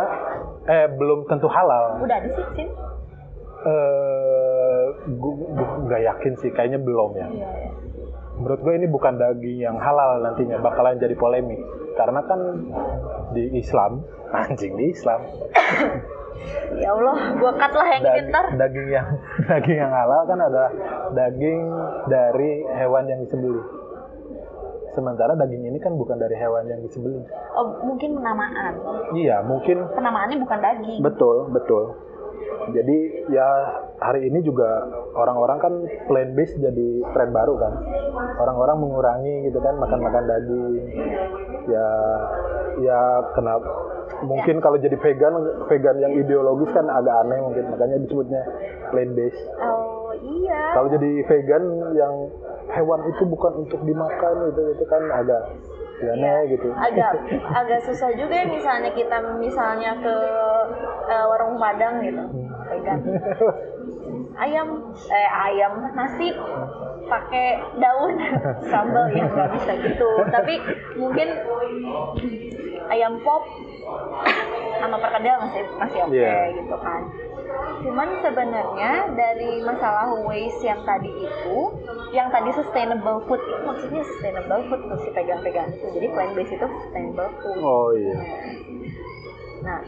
eh 0.65 0.87
belum 0.89 1.27
tentu 1.27 1.47
halal. 1.47 2.01
Udah 2.01 2.17
ada 2.17 2.29
sih, 2.29 2.45
Sin? 2.55 2.69
Eh 3.63 4.85
gue 5.07 5.33
nggak 5.85 6.03
yakin 6.05 6.33
sih, 6.37 6.51
kayaknya 6.51 6.79
belum 6.79 7.11
ya. 7.15 7.27
Iya, 7.27 7.29
iya. 7.31 7.71
menurut 8.37 8.61
gue 8.61 8.75
ini 8.77 8.85
bukan 8.85 9.17
daging 9.17 9.65
yang 9.65 9.81
halal 9.81 10.21
nantinya 10.21 10.61
bakalan 10.61 11.01
jadi 11.01 11.17
polemik 11.17 11.57
karena 11.97 12.21
kan 12.21 12.37
di 13.33 13.49
Islam 13.57 14.05
anjing 14.45 14.77
di 14.77 14.93
Islam 14.93 15.25
Ya 16.77 16.91
Allah, 16.91 17.17
gua 17.35 17.53
cut 17.53 17.73
lah 17.73 17.87
yang 17.89 18.01
ini 18.01 18.11
dag- 18.23 18.29
ntar. 18.29 18.45
daging 18.59 18.89
yang 18.91 19.07
daging 19.51 19.79
yang 19.79 19.91
halal 19.91 20.23
kan 20.25 20.39
adalah 20.39 20.71
daging 21.11 21.61
dari 22.07 22.51
hewan 22.75 23.05
yang 23.07 23.21
disembelih 23.21 23.65
sementara 24.89 25.37
daging 25.37 25.65
ini 25.67 25.77
kan 25.77 25.93
bukan 25.93 26.17
dari 26.17 26.33
hewan 26.35 26.65
yang 26.65 26.81
disembelih 26.81 27.21
Oh, 27.53 27.81
mungkin 27.83 28.17
penamaan. 28.17 28.73
iya 29.13 29.41
mungkin 29.41 29.85
Penamaannya 29.91 30.37
bukan 30.39 30.59
daging. 30.59 30.99
betul 31.01 31.37
betul 31.51 31.85
jadi 32.67 32.99
ya 33.29 33.47
hari 33.97 34.27
ini 34.27 34.41
juga 34.41 34.67
orang-orang 35.13 35.59
kan 35.59 35.73
plant 36.05 36.33
based 36.33 36.57
jadi 36.57 36.89
tren 37.09 37.31
baru 37.31 37.55
kan 37.55 37.73
orang-orang 38.37 38.77
mengurangi 38.79 39.47
gitu 39.47 39.59
kan 39.59 39.77
makan-makan 39.77 40.25
daging 40.27 40.75
ya 41.67 41.89
ya 42.79 43.01
kenapa 43.33 43.71
mungkin 44.25 44.63
kalau 44.65 44.81
jadi 44.81 44.97
vegan 44.97 45.35
vegan 45.69 45.97
yang 46.01 46.13
ideologis 46.17 46.71
kan 46.73 46.87
agak 46.89 47.15
aneh 47.27 47.39
mungkin. 47.43 47.65
Makanya 47.73 47.97
disebutnya 48.07 48.43
plant 48.93 49.13
based. 49.13 49.43
Oh, 49.61 50.15
iya. 50.17 50.73
kalau 50.73 50.89
jadi 50.89 51.11
vegan 51.29 51.65
yang 51.93 52.15
hewan 52.73 53.01
itu 53.11 53.23
bukan 53.29 53.53
untuk 53.67 53.81
dimakan 53.85 54.35
gitu 54.53 54.63
itu 54.75 54.85
kan 54.89 55.03
agak 55.13 55.43
ya 55.97 56.13
aneh 56.13 56.53
gitu. 56.53 56.69
agak 56.77 57.13
agak 57.65 57.81
susah 57.89 58.13
juga 58.13 58.45
ya 58.45 58.47
misalnya 58.49 58.91
kita 58.93 59.17
misalnya 59.41 59.97
ke 59.97 60.17
eh, 61.09 61.25
warung 61.25 61.57
Padang 61.57 62.05
gitu. 62.05 62.23
Vegan. 62.69 63.01
Ayam 64.37 64.93
eh 65.09 65.31
ayam 65.33 65.81
nasi 65.97 66.29
pakai 67.09 67.57
daun 67.81 68.21
sambal 68.71 69.09
ya 69.09 69.25
nggak 69.25 69.49
bisa 69.57 69.73
gitu. 69.81 70.11
Tapi 70.29 70.55
mungkin 71.01 71.29
ayam 72.91 73.19
pop 73.23 73.43
sama 74.77 74.97
perkedel 75.01 75.37
masih 75.41 75.63
masih 75.81 75.99
oke 76.05 76.15
Iya. 76.15 76.37
gitu 76.55 76.77
kan. 76.79 77.03
Cuman 77.83 78.09
sebenarnya 78.21 78.93
dari 79.15 79.63
masalah 79.63 80.11
waste 80.27 80.65
yang 80.67 80.81
tadi 80.83 81.11
itu 81.13 81.59
yang 82.13 82.29
tadi 82.31 82.51
sustainable 82.53 83.23
food 83.27 83.41
itu 83.47 83.63
maksudnya 83.63 84.03
sustainable 84.05 84.63
food 84.69 84.81
tuh 84.91 84.99
si 85.05 85.09
pegang-pegang 85.15 85.71
itu. 85.71 85.87
Jadi 85.95 86.07
plant 86.13 86.33
based 86.35 86.55
itu 86.55 86.67
sustainable 86.67 87.31
food. 87.41 87.59
Oh 87.63 87.91
iya. 87.95 88.19
Nah, 89.63 89.81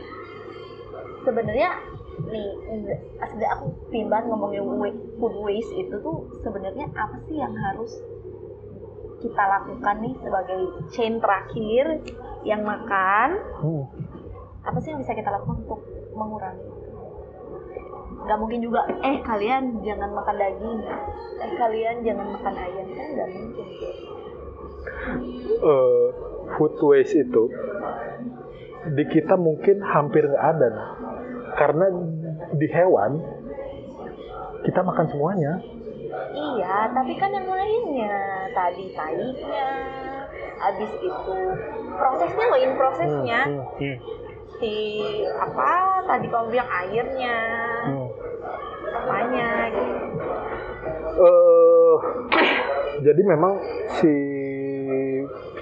sebenarnya 1.26 1.70
nih 2.28 2.48
aku 3.46 3.66
banget 4.10 4.24
ngomongin 4.26 4.64
food 5.18 5.34
waste 5.46 5.74
itu 5.76 5.94
tuh 6.02 6.26
sebenarnya 6.42 6.90
apa 6.94 7.16
sih 7.26 7.38
yang 7.38 7.54
harus 7.54 7.98
kita 9.18 9.42
lakukan 9.42 9.96
nih 9.98 10.14
sebagai 10.22 10.60
chain 10.90 11.18
terakhir 11.18 11.84
yang 12.46 12.62
makan 12.62 13.38
Hmm. 13.58 13.84
apa 14.62 14.78
sih 14.78 14.94
yang 14.94 15.00
bisa 15.02 15.12
kita 15.12 15.28
lakukan 15.28 15.64
untuk 15.64 15.80
mengurangi 16.14 16.62
itu? 16.62 16.90
Gak 18.18 18.38
mungkin 18.38 18.60
juga, 18.60 18.84
eh 19.00 19.22
kalian 19.22 19.80
jangan 19.80 20.10
makan 20.12 20.36
daging, 20.36 20.80
eh 21.38 21.52
kalian 21.56 21.96
jangan 22.02 22.26
makan 22.28 22.54
ayam 22.54 22.86
kan 22.92 23.06
nggak 23.08 23.28
mungkin. 23.32 23.66
eh, 25.58 26.06
food 26.54 26.74
waste 26.82 27.16
itu 27.18 27.44
di 28.88 29.04
kita 29.04 29.34
mungkin 29.36 29.80
hampir 29.82 30.24
nggak 30.24 30.44
ada 30.56 30.68
nah. 30.70 30.88
karena 31.56 31.86
di 32.54 32.66
hewan 32.68 33.20
kita 34.64 34.80
makan 34.80 35.06
semuanya 35.08 35.60
Iya, 36.28 36.76
tapi 36.94 37.12
kan 37.18 37.30
yang 37.32 37.48
lainnya 37.48 38.48
tadi 38.52 38.92
tainya, 38.94 39.70
habis 40.58 40.92
itu 41.00 41.36
prosesnya 41.96 42.44
loh, 42.46 42.58
in 42.60 42.72
prosesnya 42.76 43.40
Hmm, 43.48 43.64
hmm, 43.64 43.78
hmm, 43.78 43.96
si 44.58 44.74
apa 45.38 46.02
tadi 46.06 46.26
kamu 46.28 46.46
bilang 46.52 46.70
airnya, 46.70 47.38
hmm. 47.90 48.08
apanya 48.92 49.50
gitu. 49.72 49.96
Eh, 51.18 51.94
jadi 53.02 53.22
memang 53.26 53.58
si 53.98 54.14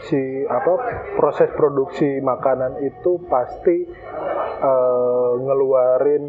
si 0.06 0.20
apa 0.46 0.72
proses 1.16 1.50
produksi 1.56 2.20
makanan 2.20 2.78
itu 2.84 3.18
pasti 3.26 3.88
eh, 4.62 5.30
ngeluarin 5.40 6.26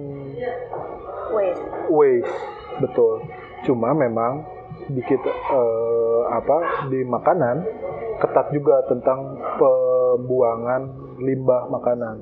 Waste. 1.28 1.64
waste 1.92 2.40
betul 2.80 3.20
cuma 3.68 3.92
memang 3.92 4.48
di 4.88 5.04
kita 5.04 5.28
eh, 5.28 6.22
apa 6.32 6.88
di 6.88 7.04
makanan 7.04 7.56
ketat 8.18 8.48
juga 8.56 8.82
tentang 8.88 9.38
pembuangan 9.60 10.82
limbah 11.22 11.70
makanan. 11.70 12.16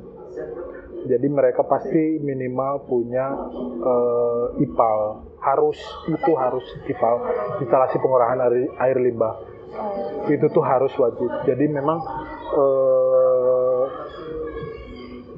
Jadi 1.05 1.27
mereka 1.29 1.61
pasti 1.61 2.17
minimal 2.17 2.89
punya 2.89 3.29
eh, 3.77 4.63
IPAL. 4.65 4.99
Harus 5.37 5.77
itu 6.09 6.31
harus 6.33 6.65
IPAL. 6.89 7.15
Instalasi 7.61 8.01
pengolahan 8.01 8.41
air, 8.41 8.73
air 8.81 8.97
limbah. 8.97 9.37
Itu 10.25 10.49
tuh 10.49 10.65
harus 10.65 10.91
wajib. 10.97 11.29
Jadi 11.45 11.69
memang 11.69 12.01
eh, 12.57 13.83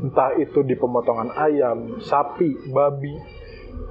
entah 0.08 0.32
itu 0.40 0.64
di 0.64 0.80
pemotongan 0.80 1.36
ayam 1.36 2.00
sapi 2.00 2.72
babi 2.72 3.12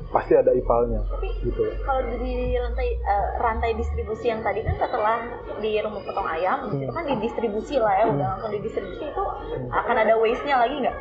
pasti 0.09 0.33
ada 0.33 0.51
ipalnya 0.51 1.03
Tapi 1.05 1.29
gitu 1.43 1.63
kalau 1.83 2.01
di 2.17 2.33
rantai 2.55 2.89
eh, 2.95 3.27
rantai 3.37 3.71
distribusi 3.75 4.27
yang 4.27 4.41
tadi 4.41 4.61
kan 4.61 4.75
setelah 4.77 5.19
di 5.57 5.77
rumah 5.79 6.01
potong 6.01 6.29
ayam 6.29 6.59
Hmm. 6.67 6.79
itu 6.79 6.91
kan 6.91 7.05
didistribusi 7.05 7.77
lah 7.77 7.93
ya 7.93 8.05
Hmm. 8.05 8.15
udah 8.15 8.27
langsung 8.31 8.53
didistribusi 8.53 9.05
itu 9.05 9.23
akan 9.69 9.97
ada 9.97 10.15
waste-nya 10.17 10.57
lagi 10.57 10.77
nggak? 10.79 10.97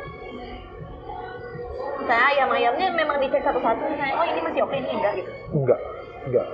Misalnya 1.96 2.26
ayam-ayamnya 2.30 2.86
memang 2.94 3.16
dicek 3.18 3.42
satu-satu 3.42 3.82
misalnya 3.84 4.14
oh 4.14 4.26
ini 4.26 4.40
masih 4.40 4.60
oke 4.62 4.74
ini 4.74 4.90
enggak 4.90 5.12
gitu. 5.16 5.30
enggak 5.52 5.80
enggak 6.24 6.46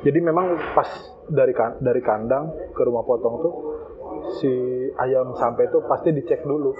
jadi 0.00 0.18
memang 0.20 0.46
pas 0.72 0.88
dari 1.28 1.52
kan- 1.52 1.76
dari 1.78 2.00
kandang 2.00 2.44
ke 2.72 2.82
rumah 2.82 3.02
potong 3.02 3.38
tuh 3.38 3.54
si 4.32 4.50
ayam 4.96 5.30
sampai 5.32 5.68
tuh 5.68 5.84
pasti 5.84 6.10
dicek 6.10 6.42
dulu 6.42 6.74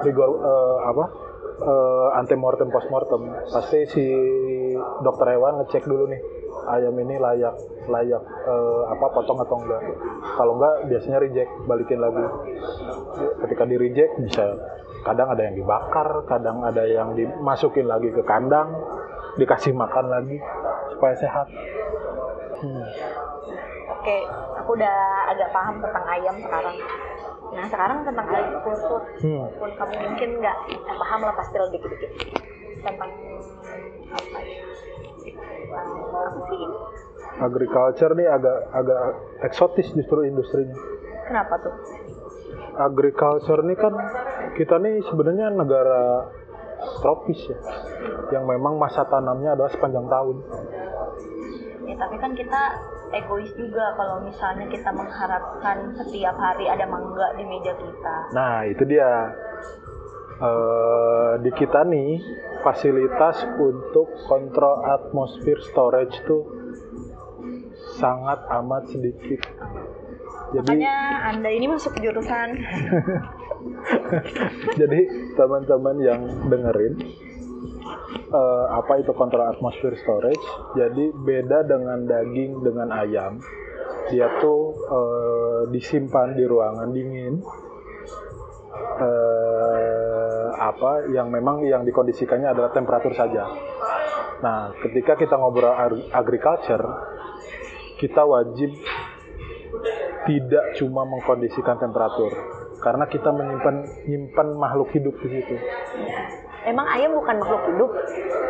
rigor 0.00 0.28
eh, 0.38 0.76
apa 0.86 1.04
eh, 1.60 2.18
antemortem 2.18 2.72
postmortem 2.72 3.22
pasti 3.50 3.84
si 3.90 4.04
dokter 5.04 5.36
hewan 5.36 5.62
ngecek 5.62 5.84
dulu 5.84 6.08
nih 6.08 6.20
ayam 6.72 6.94
ini 6.96 7.18
layak 7.18 7.54
layak 7.90 8.22
eh, 8.24 8.82
apa 8.88 9.06
potong 9.12 9.40
atau 9.42 9.56
enggak 9.60 9.82
kalau 10.38 10.56
enggak 10.56 10.74
biasanya 10.88 11.18
reject 11.20 11.50
balikin 11.68 12.00
lagi 12.00 12.24
ketika 13.46 13.64
di 13.66 13.76
reject 13.76 14.12
bisa 14.22 14.44
kadang 15.02 15.28
ada 15.34 15.42
yang 15.50 15.58
dibakar 15.58 16.24
kadang 16.30 16.62
ada 16.62 16.86
yang 16.86 17.12
dimasukin 17.18 17.90
lagi 17.90 18.08
ke 18.14 18.22
kandang 18.22 18.70
dikasih 19.36 19.74
makan 19.74 20.06
lagi 20.12 20.38
supaya 20.94 21.14
sehat 21.18 21.50
Hmm. 22.62 22.86
Oke, 23.90 24.16
aku 24.54 24.78
udah 24.78 24.98
agak 25.34 25.50
paham 25.50 25.82
tentang 25.82 26.06
ayam 26.06 26.36
sekarang. 26.38 26.78
Nah 27.52 27.68
sekarang 27.68 27.98
tentang 28.02 28.26
agrikultur, 28.26 29.02
Hmm. 29.18 29.44
walaupun 29.44 29.70
kamu 29.76 29.94
mungkin 30.02 30.30
nggak 30.40 30.56
eh, 30.70 30.96
paham 30.96 31.20
lah 31.20 31.34
pasti 31.34 31.56
lah 31.56 31.68
dikit-dikit 31.68 32.10
tentang 32.80 33.10
apa 34.08 34.38
ya? 34.40 34.60
Apa 35.72 36.40
sih 36.42 36.58
ini? 36.58 36.76
agriculture 37.34 38.12
nih 38.12 38.28
agak 38.28 38.56
agak 38.70 39.00
eksotis 39.42 39.88
justru 39.90 40.20
industrinya 40.22 40.76
Kenapa 41.24 41.54
tuh? 41.58 41.72
agriculture 42.74 43.60
nih 43.62 43.78
kan 43.78 43.94
kita 44.52 44.76
nih 44.76 45.00
sebenarnya 45.02 45.48
negara 45.48 46.28
tropis 47.00 47.40
ya 47.42 47.56
yang 48.32 48.44
memang 48.44 48.76
masa 48.76 49.06
tanamnya 49.06 49.54
adalah 49.54 49.70
sepanjang 49.70 50.04
tahun 50.06 50.36
Ya, 51.82 51.94
tapi 51.98 52.16
kan 52.16 52.32
kita 52.32 52.60
egois 53.12 53.52
juga 53.54 53.94
kalau 53.96 54.24
misalnya 54.24 54.66
kita 54.68 54.90
mengharapkan 54.92 55.92
setiap 55.96 56.36
hari 56.36 56.68
ada 56.68 56.84
mangga 56.88 57.36
di 57.36 57.44
meja 57.46 57.72
kita. 57.76 58.16
Nah, 58.32 58.64
itu 58.66 58.82
dia. 58.88 59.32
Eh, 60.42 61.32
di 61.38 61.50
kita 61.54 61.86
nih 61.86 62.18
fasilitas 62.66 63.46
untuk 63.62 64.10
kontrol 64.26 64.82
atmosfer 64.82 65.54
storage 65.62 66.18
tuh 66.26 66.42
sangat 67.94 68.42
amat 68.50 68.90
sedikit. 68.90 69.38
Jadi 70.52 70.74
Makanya 70.82 70.98
Anda 71.32 71.48
ini 71.48 71.70
masuk 71.70 71.96
jurusan 71.96 72.58
jadi 74.80 75.00
teman-teman 75.38 75.96
yang 76.02 76.20
dengerin 76.50 76.94
eh, 78.12 78.66
apa 78.72 79.00
itu 79.00 79.12
kontrol 79.16 79.48
atmosfer 79.48 79.96
storage. 80.00 80.46
Jadi 80.76 81.12
beda 81.12 81.64
dengan 81.64 82.04
daging 82.04 82.62
dengan 82.64 82.88
ayam. 82.92 83.40
Dia 84.12 84.28
tuh 84.40 84.60
eh, 84.76 85.60
disimpan 85.72 86.36
di 86.36 86.44
ruangan 86.44 86.88
dingin. 86.92 87.34
eh, 88.92 90.46
apa 90.62 91.10
yang 91.10 91.32
memang 91.32 91.64
yang 91.66 91.82
dikondisikannya 91.82 92.54
adalah 92.54 92.70
temperatur 92.70 93.10
saja. 93.18 93.50
Nah, 94.42 94.74
ketika 94.78 95.18
kita 95.18 95.34
ngobrol 95.38 95.74
ag- 95.74 96.06
agriculture, 96.14 96.82
kita 97.98 98.22
wajib 98.22 98.70
tidak 100.26 100.64
cuma 100.78 101.02
mengkondisikan 101.02 101.82
temperatur, 101.82 102.30
karena 102.78 103.10
kita 103.10 103.30
menyimpan 103.34 103.76
nyimpan 104.06 104.48
makhluk 104.54 104.90
hidup 104.94 105.14
di 105.18 105.28
situ. 105.30 105.56
Emang 106.62 106.86
ayam 106.86 107.18
bukan 107.18 107.42
makhluk 107.42 107.62
hidup? 107.68 107.90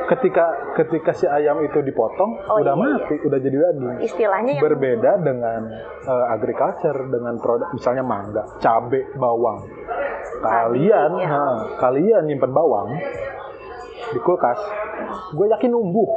Ketika 0.04 0.44
ketika 0.76 1.10
si 1.16 1.24
ayam 1.24 1.64
itu 1.64 1.80
dipotong, 1.80 2.36
Oh, 2.44 2.60
udah 2.60 2.76
iya, 2.76 2.84
mati, 3.00 3.16
udah 3.24 3.38
jadi 3.40 3.56
daging. 3.56 3.96
Istilahnya 4.04 4.52
yang 4.60 4.64
Berbeda 4.68 5.10
dengan 5.16 5.60
eh, 6.04 6.26
agriculture, 6.28 7.08
dengan 7.08 7.40
produk 7.40 7.72
misalnya 7.72 8.04
mangga, 8.04 8.44
cabe, 8.60 9.08
bawang. 9.16 9.64
Kalian, 10.42 11.10
iya. 11.16 11.28
nah, 11.30 11.56
kalian 11.78 12.26
nyimpan 12.26 12.52
bawang 12.52 12.88
di 14.12 14.18
kulkas, 14.20 14.60
gue 15.32 15.46
yakin 15.48 15.70
numbuh, 15.70 16.10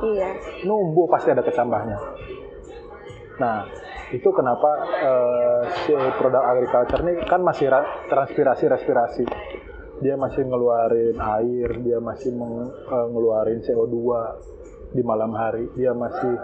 Iya. 0.00 0.28
numbuh 0.64 1.10
pasti 1.10 1.28
ada 1.28 1.42
kecambahnya. 1.42 1.98
Nah, 3.36 3.68
itu 4.08 4.28
kenapa 4.30 4.70
eh, 4.96 5.60
si 5.84 5.92
produk 6.16 6.40
agriculture 6.46 7.02
ini 7.04 7.20
kan 7.26 7.42
masih 7.42 7.68
ra- 7.68 8.06
transpirasi 8.06 8.64
respirasi. 8.64 9.24
Dia 9.96 10.14
masih 10.14 10.44
ngeluarin 10.44 11.16
air, 11.16 11.70
dia 11.80 11.98
masih 11.98 12.30
meng- 12.30 12.68
eh, 12.68 13.06
ngeluarin 13.08 13.60
CO2 13.60 13.96
di 14.92 15.02
malam 15.02 15.32
hari, 15.32 15.72
dia 15.72 15.90
masih 15.92 16.36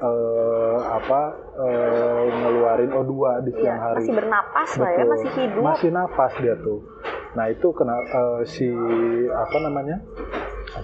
eh, 0.00 0.78
apa 0.80 1.20
eh, 1.58 2.22
ngeluarin 2.32 2.90
O2 2.90 3.14
di 3.44 3.50
Iya, 3.50 3.58
siang 3.60 3.80
hari. 3.82 3.96
masih 4.00 4.14
bernapas 4.14 4.70
lah 4.78 4.90
ya, 4.90 5.04
masih 5.04 5.30
hidup. 5.36 5.60
Masih 5.60 5.88
napas 5.90 6.32
dia 6.38 6.54
tuh. 6.56 6.80
Nah 7.30 7.46
itu 7.46 7.68
kena 7.70 7.96
eh, 8.00 8.40
si 8.44 8.68
apa 9.28 9.56
namanya 9.60 9.96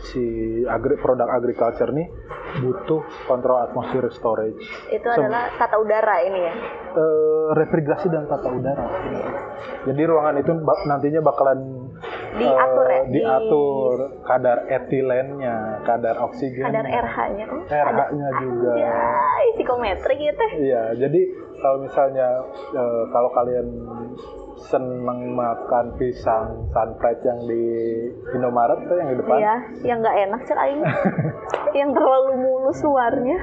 si 0.03 0.25
agri 0.67 0.99
produk 0.99 1.31
agriculture 1.31 1.95
nih 1.95 2.11
butuh 2.57 3.05
kontrol 3.27 3.61
atmosfer 3.61 4.09
storage, 4.11 4.59
Itu 4.89 5.09
Sem- 5.13 5.29
adalah 5.29 5.53
tata 5.55 5.77
udara 5.79 6.17
ini 6.25 6.41
ya. 6.41 6.55
Eh, 6.97 7.47
refrigerasi 7.55 8.09
dan 8.09 8.25
tata 8.27 8.49
udara. 8.49 8.87
Jadi 9.87 10.03
ruangan 10.03 10.37
itu 10.41 10.53
nantinya 10.87 11.21
bakalan 11.23 11.87
Diatur 12.37 12.87
eh, 12.87 12.93
ya? 12.93 13.03
Di- 13.09 13.13
diatur 13.17 13.97
kadar 14.29 14.59
etilennya, 14.69 15.81
kadar 15.89 16.21
oksigen, 16.21 16.69
Kadar 16.69 16.85
RH-nya. 16.85 17.45
Oh, 17.49 17.63
RH-nya 17.65 18.29
juga. 18.45 18.73
Ya, 18.77 18.99
psikometri 19.57 20.15
gitu. 20.21 20.45
Iya, 20.61 20.83
jadi 21.01 21.21
kalau 21.67 21.83
misalnya 21.83 22.47
eh, 22.79 23.03
kalau 23.11 23.27
kalian 23.35 23.67
seneng 24.71 25.35
makan 25.35 25.99
pisang 25.99 26.71
sunfried 26.71 27.19
yang 27.27 27.43
di 27.43 27.65
Indomaret 28.39 28.87
tuh 28.87 28.95
yang 29.03 29.11
di 29.11 29.17
depan. 29.19 29.37
Iya, 29.43 29.57
yang 29.83 29.99
nggak 29.99 30.17
enak 30.31 30.41
cek 30.47 30.59
aing. 30.63 30.83
yang 31.83 31.91
terlalu 31.91 32.31
mulus 32.39 32.79
luarnya. 32.87 33.39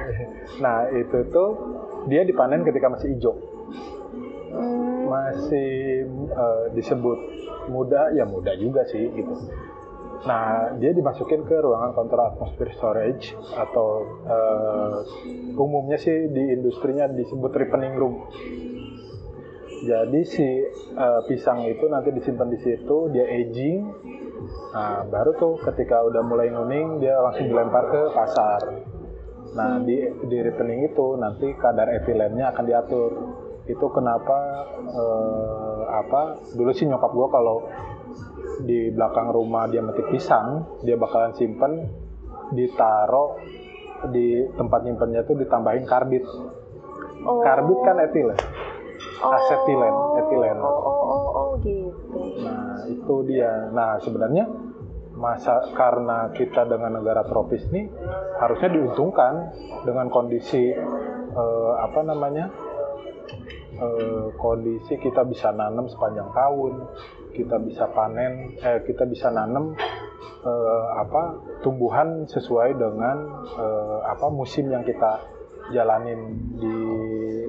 Nah, 0.64 0.88
itu 0.88 1.18
tuh 1.28 1.48
dia 2.08 2.24
dipanen 2.24 2.64
ketika 2.64 2.88
masih 2.88 3.12
hijau. 3.12 3.36
Hmm, 4.56 5.04
Masih 5.12 6.08
eh, 6.32 6.64
disebut 6.72 7.18
muda, 7.68 8.08
ya 8.16 8.24
muda 8.24 8.56
juga 8.56 8.88
sih 8.88 9.04
gitu. 9.12 9.36
Nah, 10.24 10.72
dia 10.80 10.96
dimasukin 10.96 11.44
ke 11.44 11.56
ruangan 11.60 11.92
kontrol 11.92 12.24
atmosfer 12.32 12.72
storage 12.72 13.36
atau 13.52 13.88
eh, 14.24 14.96
umumnya 15.60 16.00
sih 16.00 16.32
di 16.32 16.44
industrinya 16.56 17.04
disebut 17.12 17.52
ripening 17.52 17.94
room. 18.00 18.24
Jadi 19.84 20.20
si 20.24 20.48
eh, 20.96 21.20
pisang 21.28 21.68
itu 21.68 21.84
nanti 21.92 22.08
disimpan 22.16 22.48
di 22.48 22.56
situ, 22.56 23.12
dia 23.12 23.28
aging. 23.28 23.80
Nah, 24.72 25.04
baru 25.12 25.36
tuh 25.36 25.54
ketika 25.60 26.00
udah 26.08 26.24
mulai 26.24 26.48
nguning 26.48 27.04
dia 27.04 27.20
langsung 27.20 27.44
dilempar 27.44 27.92
ke 27.92 28.02
pasar. 28.16 28.60
Nah, 29.54 29.76
di 29.84 30.08
di 30.24 30.38
ripening 30.40 30.88
itu 30.88 31.20
nanti 31.20 31.52
kadar 31.60 31.92
etilennya 32.00 32.48
akan 32.48 32.64
diatur. 32.64 33.12
Itu 33.68 33.92
kenapa 33.92 34.40
eh, 34.88 35.80
apa? 36.00 36.40
Dulu 36.56 36.72
sih 36.72 36.88
nyokap 36.88 37.12
gua 37.12 37.28
kalau 37.28 37.56
di 38.64 38.92
belakang 38.94 39.34
rumah 39.34 39.66
dia 39.68 39.82
metik 39.82 40.08
pisang, 40.10 40.80
dia 40.86 40.94
bakalan 40.94 41.34
simpen 41.34 41.84
ditaro 42.54 43.40
di 44.12 44.44
tempat 44.54 44.84
nyimpennya 44.84 45.24
tuh 45.24 45.36
ditambahin 45.38 45.84
karbit. 45.88 46.24
oh. 47.24 47.40
Karbit 47.40 47.78
kan 47.82 47.96
etilen. 48.04 48.38
Oh. 49.24 49.32
asetilen, 49.32 49.94
etilen. 50.20 50.58
Oh, 50.60 50.68
oh, 50.68 51.00
oh, 51.08 51.26
oh, 51.32 51.50
gitu. 51.64 52.20
Nah, 52.44 52.84
itu 52.84 53.14
dia. 53.24 53.72
Nah, 53.72 53.96
sebenarnya 53.96 54.44
masa 55.16 55.72
karena 55.72 56.28
kita 56.34 56.66
dengan 56.66 56.98
negara 57.00 57.22
tropis 57.22 57.70
nih 57.70 57.86
harusnya 58.42 58.68
diuntungkan 58.74 59.54
dengan 59.86 60.10
kondisi 60.10 60.74
eh, 61.32 61.72
apa 61.80 62.00
namanya? 62.04 62.50
eh, 63.74 64.26
kondisi 64.38 64.94
kita 64.98 65.26
bisa 65.26 65.50
nanam 65.50 65.90
sepanjang 65.90 66.30
tahun, 66.30 66.72
kita 67.34 67.58
bisa 67.58 67.90
panen, 67.90 68.54
eh, 68.56 68.78
kita 68.80 69.04
bisa 69.04 69.28
nanam 69.28 69.74
eh, 70.40 70.84
apa 70.96 71.22
tumbuhan 71.60 72.24
sesuai 72.24 72.72
dengan 72.72 73.16
eh, 73.52 73.98
apa 74.06 74.30
musim 74.30 74.68
yang 74.68 74.80
kita 74.80 75.20
jalanin 75.70 76.20
di 76.54 76.74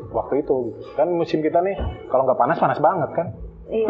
waktu 0.08 0.42
itu. 0.42 0.58
Kan 0.94 1.12
musim 1.12 1.40
kita 1.40 1.60
nih 1.60 1.76
kalau 2.08 2.26
nggak 2.26 2.38
panas 2.38 2.58
panas 2.58 2.80
banget 2.80 3.12
kan? 3.14 3.28
Iya. 3.66 3.88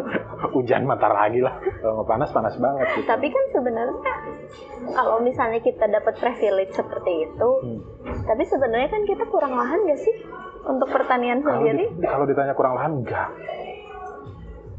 Hujan 0.54 0.84
mata 0.84 1.08
lagi 1.08 1.40
lah. 1.40 1.56
Kalau 1.80 1.98
nggak 1.98 2.08
panas 2.08 2.30
panas 2.30 2.54
banget 2.56 2.86
gitu. 2.94 3.06
Tapi 3.06 3.26
kan 3.26 3.44
sebenarnya 3.50 4.12
kalau 4.92 5.16
misalnya 5.18 5.58
kita 5.58 5.84
dapat 5.86 6.14
privilege 6.14 6.72
seperti 6.72 7.12
itu, 7.24 7.50
Hmm. 7.56 7.80
tapi 8.22 8.44
sebenarnya 8.44 8.88
kan 8.88 9.02
kita 9.02 9.24
kurang 9.26 9.52
lahan 9.52 9.80
gak 9.82 9.96
sih 9.98 10.14
untuk 10.62 10.88
pertanian 10.88 11.40
Kalau, 11.40 11.56
sendiri? 11.58 11.88
di- 11.90 12.04
kalau 12.04 12.24
ditanya 12.24 12.52
kurang 12.52 12.76
lahan 12.76 13.00
enggak. 13.00 13.28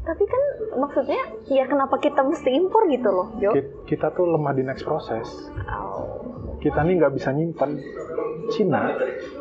Tapi 0.06 0.22
kan 0.22 0.42
maksudnya 0.78 1.18
ya 1.44 1.66
kenapa 1.66 1.98
kita 1.98 2.22
mesti 2.22 2.54
impor 2.54 2.86
gitu 2.86 3.10
loh, 3.10 3.26
Jo? 3.36 3.50
Ki- 3.50 3.90
Kita 3.90 4.14
tuh 4.14 4.24
lemah 4.28 4.54
di 4.54 4.62
next 4.62 4.86
proses. 4.86 5.26
Oh. 5.66 6.22
Kita 6.56 6.80
nih 6.80 6.94
nggak 6.96 7.12
bisa 7.12 7.30
nyimpan. 7.30 7.70
Cina 8.46 8.94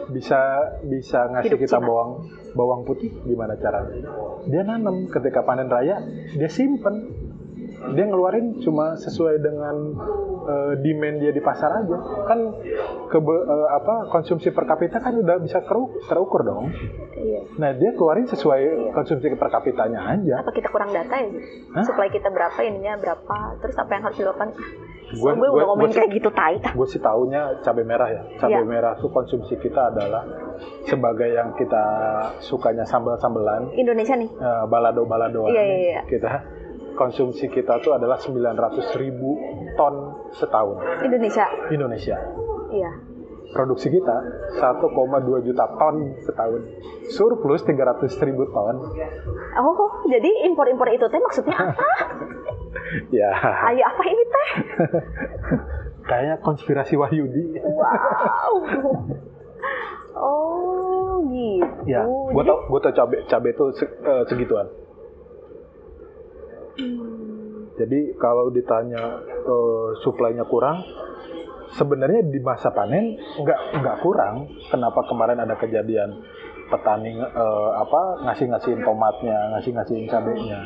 bisa 0.07 0.41
bisa 0.81 1.29
ngasih 1.29 1.53
Hidup 1.53 1.61
kita 1.61 1.77
Cina. 1.77 1.85
bawang 1.85 2.11
bawang 2.51 2.81
putih 2.83 3.13
gimana 3.21 3.53
caranya? 3.53 3.93
Dia 4.43 4.61
nanam 4.61 5.05
ketika 5.05 5.45
panen 5.45 5.69
raya 5.69 6.01
dia 6.33 6.49
simpen. 6.49 7.24
Dia 7.87 8.05
ngeluarin 8.05 8.57
cuma 8.59 8.95
sesuai 8.95 9.37
dengan 9.37 9.75
eh, 10.43 10.73
demand 10.79 11.15
dia 11.17 11.29
di 11.29 11.39
pasar 11.39 11.69
aja. 11.75 11.97
Kan 12.23 12.39
ke 13.05 13.17
apa 13.67 14.09
konsumsi 14.09 14.49
per 14.49 14.65
kapita 14.65 14.97
kan 14.97 15.13
udah 15.13 15.37
bisa 15.37 15.61
terukur 16.01 16.41
dong. 16.41 16.73
Iya. 17.13 17.45
Nah, 17.55 17.71
dia 17.71 17.91
keluarin 17.91 18.25
sesuai 18.25 18.61
konsumsi 18.91 19.29
per 19.31 19.49
kapitanya 19.49 20.01
aja. 20.07 20.41
Apa 20.41 20.51
kita 20.51 20.67
kurang 20.67 20.89
data 20.89 21.13
ya? 21.13 21.29
Hah? 21.71 21.83
Supply 21.83 22.09
kita 22.09 22.27
berapa, 22.27 22.57
ininya 22.61 22.97
berapa, 22.97 23.37
terus 23.59 23.75
apa 23.75 23.91
yang 23.91 24.03
harus 24.03 24.17
dilakukan? 24.17 24.49
Gue 25.07 25.31
gua- 25.31 25.53
udah 25.53 25.67
ngomongin 25.67 25.93
kayak 25.95 26.11
gitu 26.13 26.29
tai. 26.29 26.57
ah. 26.59 26.73
gue 26.73 26.87
sih 26.87 26.97
taunya 26.97 27.61
cabai 27.61 27.85
merah 27.85 28.09
ya 28.09 28.21
cabai 28.35 28.57
Iya. 28.57 28.65
merah 28.65 28.93
tuh 28.95 29.07
konsumsi 29.07 29.53
kita 29.55 29.93
adalah 29.93 30.25
sebagai 30.83 31.29
yang 31.29 31.53
kita 31.53 31.83
sukanya 32.41 32.81
sambal-sambelan 32.83 33.69
Indonesia 33.71 34.17
nih. 34.17 34.25
eh, 34.27 34.63
balado-balado 34.65 35.45
Iya, 35.45 35.61
iya, 35.61 35.77
iya. 35.77 36.01
kita 36.03 36.29
konsumsi 36.95 37.45
kita 37.47 37.77
tuh 37.79 37.93
adalah 37.93 38.17
900 38.17 38.55
ribu 38.97 39.37
ton 39.75 39.93
setahun 40.31 40.79
Indonesia. 41.01 41.45
Indonesia 41.69 42.17
Iya. 42.65 42.91
produksi 43.51 43.87
kita 43.87 44.15
1,2 44.57 44.81
juta 45.41 45.65
ton 45.75 45.95
setahun 46.19 46.61
surplus 47.07 47.61
300 47.63 48.09
ribu 48.23 48.43
ton 48.49 48.75
Oh, 49.55 49.91
jadi 50.07 50.49
impor-impor 50.49 50.89
itu 50.89 51.05
teh 51.05 51.19
maksudnya 51.19 51.55
apa? 51.55 51.87
ya 53.15 53.31
Ayo 53.69 53.83
apa 53.83 54.03
ini 54.03 54.23
teh? 54.25 54.47
kayaknya 56.09 56.35
konspirasi 56.39 56.95
Wahyudi 56.95 57.59
Wow. 57.61 58.53
Oh, 60.15 61.19
gitu. 61.27 61.91
ya 61.91 62.07
gue 62.07 62.43
tau 62.47 62.57
gue 62.65 62.79
tau 62.79 62.93
cabai 62.95 63.19
cabai 63.27 63.51
itu 63.51 63.65
eh, 63.83 64.23
segituan 64.25 64.63
Hmm, 66.75 67.71
Jadi 67.75 68.15
kalau 68.15 68.47
ditanya 68.49 69.03
eh, 69.25 69.87
suplainya 69.99 70.43
kurang, 70.43 70.79
sebenarnya 71.71 72.23
di 72.23 72.39
masa 72.39 72.71
panen 72.71 73.15
nggak 73.15 73.59
nggak 73.79 73.97
kurang. 73.99 74.47
Kenapa 74.67 75.03
kemarin 75.07 75.39
ada 75.39 75.55
kejadian 75.55 76.19
petani 76.65 77.13
eh, 77.13 77.69
apa 77.75 78.25
ngasih-ngasihin 78.25 78.81
tomatnya, 78.81 79.55
ngasih-ngasihin 79.55 80.07
cabenya? 80.07 80.59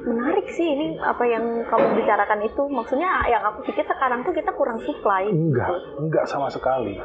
menarik 0.00 0.48
sih 0.48 0.64
ini 0.64 0.96
apa 0.96 1.24
yang 1.24 1.44
kamu 1.64 1.86
bicarakan 1.96 2.40
itu. 2.40 2.62
Maksudnya 2.66 3.08
yang 3.28 3.44
aku 3.44 3.64
pikir 3.64 3.84
sekarang 3.84 4.24
tuh 4.24 4.32
kita 4.32 4.48
kurang 4.52 4.80
supply. 4.80 5.28
Enggak, 5.28 5.68
enggak 5.96 6.24
sama 6.24 6.48
sekali. 6.48 6.96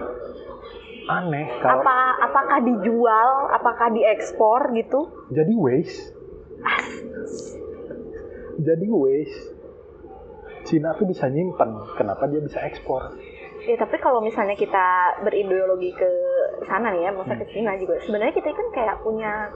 Aneh 1.06 1.46
kalau 1.62 1.86
Apa 1.86 1.98
apakah 2.24 2.60
dijual, 2.66 3.30
apakah 3.54 3.94
diekspor 3.94 4.74
gitu? 4.74 5.00
jadi 5.30 5.54
waste. 5.54 6.16
Jadi 8.60 8.86
waste. 8.88 9.42
Cina 10.66 10.98
tuh 10.98 11.06
bisa 11.06 11.30
nyimpen, 11.30 11.78
kenapa 11.94 12.26
dia 12.26 12.42
bisa 12.42 12.58
ekspor? 12.66 13.14
Ya 13.70 13.78
tapi 13.78 14.02
kalau 14.02 14.18
misalnya 14.18 14.58
kita 14.58 15.22
berideologi 15.22 15.94
ke 15.94 16.10
sana 16.66 16.90
nih 16.90 17.06
ya, 17.06 17.12
masa 17.14 17.38
ke 17.38 17.46
Cina 17.54 17.78
juga. 17.78 18.02
Sebenarnya 18.02 18.34
kita 18.34 18.50
kan 18.50 18.68
kayak 18.74 18.98
punya 19.06 19.54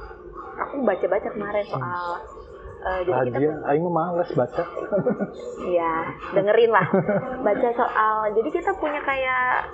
aku 0.59 0.85
baca-baca 0.85 1.29
kemarin 1.33 1.65
soal 1.65 2.05
eh, 2.79 3.01
jadi 3.09 3.19
kita 3.31 3.37
Aja, 3.41 3.51
aing 3.73 3.83
mah 3.89 3.93
males 4.13 4.31
baca. 4.35 4.63
ya 5.77 5.93
dengerin 6.35 6.71
lah 6.71 6.87
baca 7.43 7.69
soal 7.75 8.17
jadi 8.35 8.49
kita 8.51 8.71
punya 8.77 8.99
kayak 9.03 9.71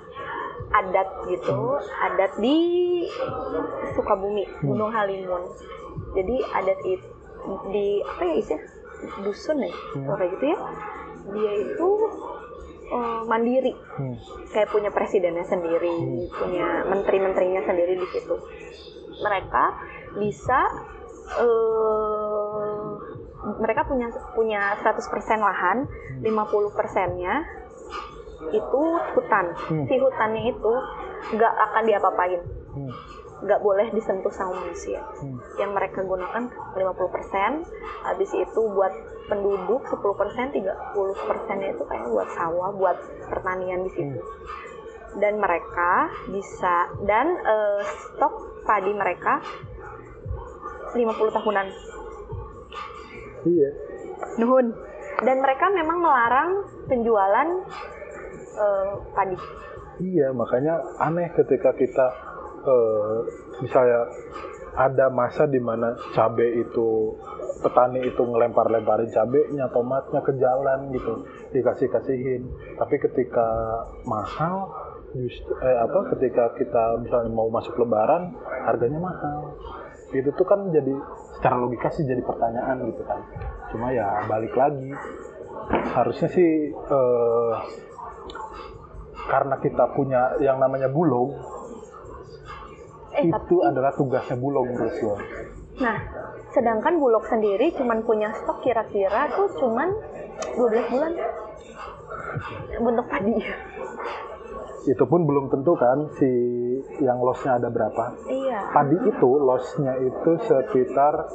adat 0.73 1.09
gitu 1.29 1.77
adat 1.79 2.31
di 2.41 2.57
Sukabumi 3.93 4.45
Gunung 4.65 4.91
Halimun 4.91 5.43
jadi 6.17 6.35
adat 6.53 6.79
itu 6.85 7.07
di 7.69 8.01
apa 8.01 8.21
ya 8.25 8.35
istilah 8.41 8.63
dusun 9.21 9.57
ya 9.59 9.71
kalau 9.93 10.15
kayak 10.15 10.31
gitu 10.37 10.45
ya 10.47 10.57
dia 11.25 11.53
itu 11.65 11.89
eh, 12.85 13.21
mandiri 13.25 13.73
Hmm. 13.95 14.13
kayak 14.51 14.69
punya 14.69 14.91
presidennya 14.91 15.41
sendiri, 15.41 15.95
punya 16.29 16.83
menteri-menterinya 16.85 17.63
sendiri 17.63 17.95
di 17.95 18.07
situ. 18.11 18.35
Mereka 19.17 19.63
bisa 20.19 20.59
eh 21.35 22.85
mereka 23.55 23.85
punya 23.85 24.11
punya 24.33 24.75
100% 24.81 25.01
lahan, 25.39 25.87
50 26.21 26.25
persennya 26.71 27.45
itu 28.51 28.81
hutan. 29.15 29.45
Hmm. 29.55 29.85
Si 29.87 29.95
hutannya 29.95 30.43
itu 30.51 30.73
nggak 31.33 31.53
akan 31.71 31.83
diapa-apain, 31.85 32.41
Hmm. 32.75 32.91
Nggak 33.45 33.61
boleh 33.61 33.87
disentuh 33.93 34.33
sama 34.33 34.57
manusia. 34.65 35.05
Hmm. 35.21 35.37
Yang 35.61 35.71
mereka 35.77 35.99
gunakan 36.01 36.43
50%, 36.49 38.09
habis 38.09 38.31
itu 38.33 38.61
buat 38.73 38.93
penduduk 39.29 39.85
10%, 39.85 40.57
30 40.57 41.29
persennya 41.29 41.69
itu 41.77 41.83
kayak 41.85 42.09
buat 42.09 42.29
sawah, 42.33 42.73
buat 42.73 42.97
pertanian 43.29 43.85
di 43.85 43.91
situ. 43.93 44.19
Dan 45.21 45.39
mereka 45.39 46.09
bisa 46.27 46.91
dan 47.05 47.37
eh, 47.39 47.81
stok 47.85 48.65
padi 48.65 48.91
mereka 48.91 49.39
50 50.97 51.37
tahunan. 51.37 51.67
Iya. 53.45 53.69
Nuhun. 54.41 54.73
Dan 55.15 55.37
mereka 55.39 55.71
memang 55.71 56.01
melarang 56.01 56.49
penjualan 56.89 57.49
eh, 58.57 58.91
padi. 59.13 59.37
Iya, 59.95 60.35
makanya 60.35 60.83
aneh 60.99 61.31
ketika 61.31 61.71
kita 61.71 62.34
eh, 62.65 63.17
misalnya 63.61 64.01
ada 64.75 65.07
masa 65.07 65.47
di 65.47 65.61
mana 65.63 65.95
cabai 66.11 66.59
itu 66.59 67.15
petani 67.63 68.03
itu 68.03 68.19
ngelempar-lemparin 68.19 69.09
cabenya, 69.09 69.71
tomatnya 69.71 70.19
ke 70.21 70.35
jalan 70.35 70.91
gitu, 70.91 71.23
dikasih-kasihin. 71.55 72.43
Tapi 72.75 72.95
ketika 72.99 73.47
mahal, 74.03 74.69
justru 75.15 75.55
eh, 75.63 75.79
apa 75.79 76.11
ketika 76.17 76.51
kita 76.59 76.99
misalnya 76.99 77.31
mau 77.31 77.47
masuk 77.47 77.79
lebaran, 77.79 78.35
harganya 78.67 78.99
mahal. 78.99 79.55
Itu 80.11 80.29
tuh 80.35 80.45
kan 80.45 80.69
jadi 80.69 80.93
secara 81.39 81.55
logika 81.55 81.89
sih 81.95 82.03
jadi 82.03 82.21
pertanyaan 82.21 82.83
gitu 82.91 83.03
kan. 83.07 83.19
Cuma 83.71 83.95
ya 83.95 84.27
balik 84.27 84.53
lagi 84.53 84.91
harusnya 85.95 86.29
sih 86.29 86.69
eh, 86.69 87.53
karena 89.25 89.57
kita 89.57 89.89
punya 89.97 90.37
yang 90.37 90.61
namanya 90.61 90.91
bulog 90.91 91.33
Eh, 93.15 93.23
itu 93.27 93.31
tapi 93.31 93.55
adalah 93.63 93.91
tugasnya 93.95 94.35
bulog 94.35 94.67
menurut 94.67 94.95
gua. 94.99 95.17
nah, 95.75 95.97
sedangkan 96.51 96.99
Bulog 96.99 97.23
sendiri 97.27 97.71
cuman 97.75 98.03
punya 98.07 98.31
stok 98.31 98.63
kira-kira 98.63 99.27
tuh 99.35 99.51
cuman 99.59 99.91
12 100.55 100.91
bulan 100.91 101.11
untuk 102.79 103.05
padi. 103.07 103.35
Itu 104.85 105.03
pun 105.09 105.27
belum 105.27 105.51
tentu 105.51 105.75
kan 105.75 106.11
si 106.19 106.31
yang 107.03 107.19
lossnya 107.19 107.59
ada 107.59 107.67
berapa. 107.71 108.15
Iya. 108.27 108.59
Padi 108.71 108.97
itu 109.03 109.29
lossnya 109.35 109.99
itu 109.99 110.31
sekitar 110.47 111.27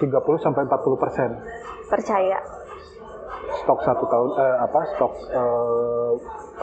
30 0.00 0.40
sampai 0.40 0.64
40 0.64 0.96
persen 0.96 1.30
Percaya. 1.92 2.40
stok 3.50 3.80
satu 3.84 4.04
tahun 4.08 4.30
eh, 4.40 4.56
apa 4.62 4.80
stok 4.96 5.12
eh, 5.36 6.12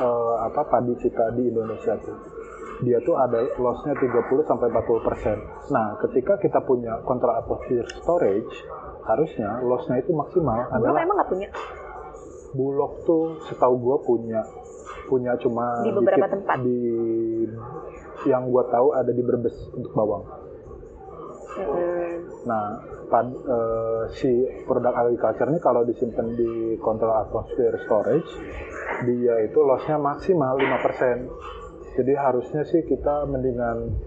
eh, 0.02 0.36
apa 0.50 0.62
padi 0.66 0.94
kita 0.98 1.36
di 1.38 1.52
Indonesia 1.52 1.94
tuh 2.00 2.16
dia 2.86 3.02
tuh 3.02 3.18
ada 3.18 3.42
lossnya 3.58 3.98
30 3.98 4.46
sampai 4.46 4.70
40 4.70 5.08
persen. 5.08 5.38
Nah, 5.74 5.98
ketika 6.06 6.38
kita 6.38 6.62
punya 6.62 7.02
kontra 7.02 7.42
atmosphere 7.42 7.90
storage, 7.98 8.54
harusnya 9.08 9.64
lossnya 9.66 9.98
itu 10.04 10.14
maksimal 10.14 10.68
Bulog 10.68 10.76
adalah 10.78 11.00
emang 11.02 11.16
nggak 11.18 11.32
punya. 11.32 11.50
Bulog 12.54 12.92
tuh 13.04 13.42
setahu 13.50 13.76
gua 13.82 13.98
punya 14.02 14.42
punya 15.08 15.34
cuma 15.40 15.82
Di 15.88 15.92
beberapa 15.96 16.28
dikit 16.28 16.36
tempat. 16.36 16.58
di 16.68 16.80
yang 18.28 18.52
gua 18.52 18.68
tahu 18.68 18.92
ada 18.92 19.10
di 19.10 19.24
Brebes 19.24 19.56
untuk 19.72 19.96
bawang. 19.96 20.24
Mm-mm. 21.58 22.46
Nah, 22.46 22.66
pad, 23.10 23.28
eh, 23.34 24.04
si 24.14 24.30
produk 24.68 24.94
agriculture 24.94 25.50
ini 25.50 25.60
kalau 25.64 25.82
disimpan 25.82 26.28
di 26.38 26.78
control 26.78 27.18
atmosphere 27.26 27.82
storage, 27.88 28.30
dia 29.10 29.36
itu 29.42 29.60
lossnya 29.66 29.98
maksimal 29.98 30.54
5%. 30.54 31.28
Jadi 31.98 32.14
harusnya 32.14 32.62
sih 32.62 32.86
kita 32.86 33.26
mendingan 33.26 33.98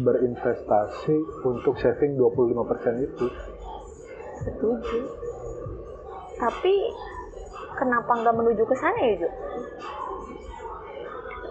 berinvestasi 0.00 1.44
untuk 1.44 1.76
saving 1.76 2.16
25% 2.16 3.04
itu. 3.04 3.26
setuju 4.42 5.00
tapi 6.42 6.74
kenapa 7.78 8.10
nggak 8.10 8.34
menuju 8.34 8.62
ke 8.66 8.74
sana 8.74 8.98
ya 9.06 9.14
Jo? 9.22 9.30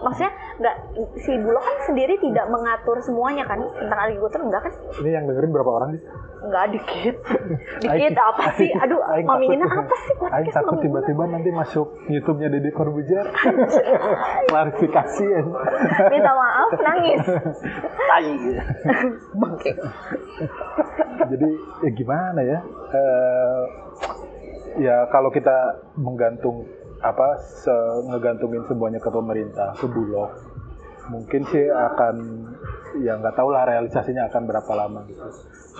Maksudnya 0.02 0.32
nggak 0.58 0.76
si 1.18 1.32
Bulog 1.38 1.62
kan 1.62 1.76
sendiri 1.86 2.14
tidak 2.18 2.46
mengatur 2.46 2.98
semuanya 3.00 3.42
kan 3.46 3.58
tentang 3.58 3.98
agrikultur 3.98 4.40
enggak 4.42 4.62
kan 4.62 4.72
Ini 5.00 5.10
yang 5.10 5.24
dengerin 5.26 5.50
berapa 5.50 5.70
orang 5.70 5.88
sih? 5.94 6.02
Enggak 6.42 6.64
dikit. 6.74 7.16
Dikit 7.82 8.10
Aing- 8.10 8.18
apa 8.18 8.44
sih? 8.58 8.70
Aduh, 8.74 9.00
Aing 9.06 9.26
takut- 9.26 9.78
apa 9.78 9.96
sih 9.96 10.14
Aing 10.18 10.26
podcast 10.26 10.52
takut 10.52 10.66
Mami 10.66 10.74
Ina? 10.74 10.82
tiba-tiba 10.82 11.24
nanti 11.30 11.48
masuk 11.50 11.86
YouTube-nya 12.06 12.48
Deddy 12.50 12.70
Corbuzier. 12.70 13.26
Klarifikasi 14.50 15.24
ya. 15.24 15.40
Minta 16.10 16.32
maaf, 16.34 16.70
nangis. 16.76 17.22
Bangke. 19.38 19.72
Jadi 21.30 21.48
ya 21.82 21.90
gimana 21.94 22.40
ya? 22.42 22.58
Eh, 22.92 23.62
ya 24.82 24.96
kalau 25.08 25.30
kita 25.30 25.54
menggantung 25.94 26.66
apa 27.02 27.28
se 27.42 27.74
ngegantungin 28.06 28.62
semuanya 28.70 29.02
ke 29.02 29.10
pemerintah, 29.10 29.74
ke 29.74 29.86
bulog, 29.90 30.30
mungkin 31.10 31.42
sih 31.50 31.66
akan 31.66 32.14
ya 33.02 33.18
nggak 33.18 33.34
tahu 33.34 33.50
lah 33.50 33.66
realisasinya 33.66 34.30
akan 34.30 34.42
berapa 34.46 34.72
lama 34.72 35.00
gitu. 35.10 35.26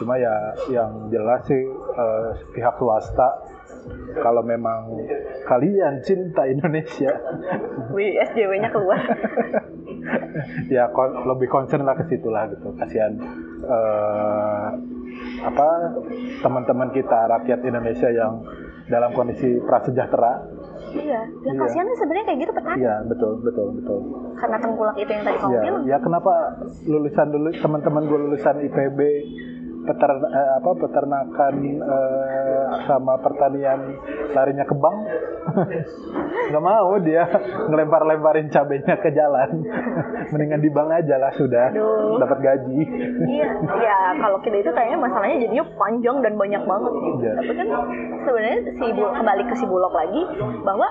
Cuma 0.02 0.18
ya 0.18 0.34
yang 0.72 1.08
jelas 1.14 1.46
sih 1.46 1.62
eh, 1.72 2.28
pihak 2.58 2.74
swasta 2.74 3.28
kalau 4.18 4.42
memang 4.42 4.94
kalian 5.46 6.02
cinta 6.06 6.46
Indonesia 6.46 7.10
Wih, 7.94 8.14
SJW-nya 8.30 8.70
keluar. 8.70 9.02
ya 10.74 10.90
kon- 10.90 11.22
lebih 11.26 11.46
concern 11.50 11.86
lah 11.86 11.94
ke 11.98 12.06
situ 12.10 12.26
lah 12.30 12.50
gitu 12.50 12.74
kasihan 12.74 13.14
eh, 13.62 14.68
apa 15.42 15.68
teman-teman 16.42 16.90
kita 16.94 17.30
rakyat 17.30 17.60
Indonesia 17.62 18.08
yang 18.10 18.42
dalam 18.90 19.14
kondisi 19.14 19.62
prasejahtera 19.62 20.42
iya, 20.94 21.20
Iya. 21.24 21.52
kasihan 21.56 21.84
kan 21.84 21.96
sebenarnya 21.96 22.24
kayak 22.26 22.40
gitu 22.40 22.52
petani. 22.52 22.76
iya 22.78 22.94
betul 23.04 23.32
betul 23.40 23.66
betul 23.74 23.98
Karena 24.34 24.56
tengkulak 24.58 24.96
itu 24.96 25.08
yang 25.08 25.22
tadi 25.22 25.38
kamu 25.38 25.50
ya 25.50 25.62
bilang. 25.62 25.82
ya 25.84 25.96
kenapa 25.98 26.32
lulusan 26.84 27.26
dulu 27.28 27.48
teman-teman 27.54 28.02
gue 28.04 28.18
lulusan 28.20 28.56
IPB 28.60 28.98
peter 29.82 30.10
eh, 30.14 30.50
apa 30.56 30.70
peternakan 30.76 31.54
eh, 31.76 32.60
sama 32.86 33.18
pertanian 33.18 33.98
larinya 34.30 34.62
ke 34.62 34.74
bank 34.74 34.98
nggak 36.50 36.62
mau 36.62 36.96
dia 36.98 37.26
ngelempar-lemparin 37.66 38.46
cabenya 38.48 38.94
ke 38.96 39.10
jalan 39.10 39.66
mendingan 40.32 40.60
di 40.60 40.70
bank 40.70 40.90
aja 40.94 41.18
lah 41.18 41.32
sudah 41.32 41.66
dapat 42.18 42.38
gaji 42.40 42.80
Iya, 43.22 43.48
ya 43.78 43.98
kalau 44.18 44.38
kita 44.40 44.56
itu 44.58 44.70
kayaknya 44.70 44.98
masalahnya 44.98 45.36
jadinya 45.40 45.64
panjang 45.74 46.16
dan 46.20 46.34
banyak 46.34 46.62
banget 46.62 46.92
gitu. 46.92 47.10
Iya. 47.22 47.32
Tapi 47.38 47.52
kan 47.54 47.68
sebenarnya 48.22 48.58
si 48.70 48.86
kembali 48.92 49.42
ke 49.46 49.54
si 49.56 49.64
Bulog 49.64 49.92
lagi 49.92 50.22
bahwa 50.62 50.88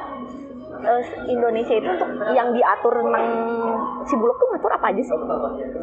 eh, 0.82 1.04
Indonesia 1.28 1.76
itu 1.76 1.88
untuk 1.88 2.10
yang 2.32 2.52
diatur 2.52 2.94
tentang 2.98 3.28
si 4.04 4.14
Bulog 4.16 4.36
tuh 4.36 4.48
ngatur 4.52 4.72
apa 4.74 4.86
aja 4.90 5.02
sih? 5.02 5.18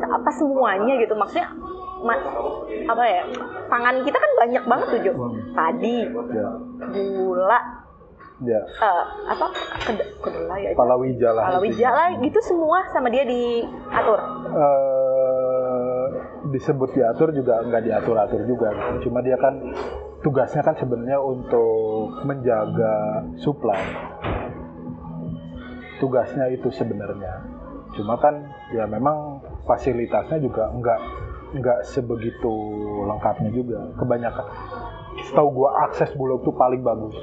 Apa 0.02 0.30
semuanya 0.32 0.94
gitu 0.98 1.14
maksudnya 1.14 1.48
ma- 1.54 1.87
apa 2.86 3.04
ya? 3.04 3.22
Pangan 3.68 4.00
kita 4.00 4.16
kan 4.16 4.30
banyak 4.38 4.64
banget 4.64 4.86
tuh 4.88 5.00
Jo. 5.02 5.12
Padi, 5.52 5.98
ya 6.08 6.48
gula, 6.88 7.60
ya 8.38 8.60
eh, 8.62 9.04
apa 9.28 9.46
ked- 9.82 10.10
kedelai 10.22 10.70
aja. 10.70 10.76
palawija 10.78 11.28
lah 11.34 11.44
Palawija 11.50 11.88
lah 11.90 12.08
gitu 12.16 12.38
semua 12.38 12.86
sama 12.88 13.10
dia 13.10 13.26
diatur. 13.26 14.18
eh 14.46 16.06
disebut 16.48 16.94
diatur 16.94 17.34
juga 17.34 17.60
nggak 17.60 17.82
diatur-atur 17.82 18.46
juga 18.46 18.70
gitu. 18.70 19.10
cuma 19.10 19.20
dia 19.20 19.34
kan 19.36 19.58
tugasnya 20.22 20.62
kan 20.62 20.78
sebenarnya 20.78 21.18
untuk 21.18 22.14
menjaga 22.22 22.94
supply 23.36 23.82
tugasnya 25.98 26.46
itu 26.48 26.70
sebenarnya 26.70 27.42
cuma 27.92 28.14
kan 28.16 28.38
ya 28.70 28.86
memang 28.86 29.42
fasilitasnya 29.66 30.38
juga 30.38 30.70
nggak 30.70 31.00
nggak 31.54 31.80
sebegitu 31.88 32.54
lengkapnya 33.08 33.50
juga. 33.52 33.80
Kebanyakan 33.96 34.46
setahu 35.24 35.48
gua 35.64 35.88
akses 35.88 36.12
bulog 36.14 36.44
tuh 36.44 36.54
paling 36.54 36.84
bagus. 36.84 37.16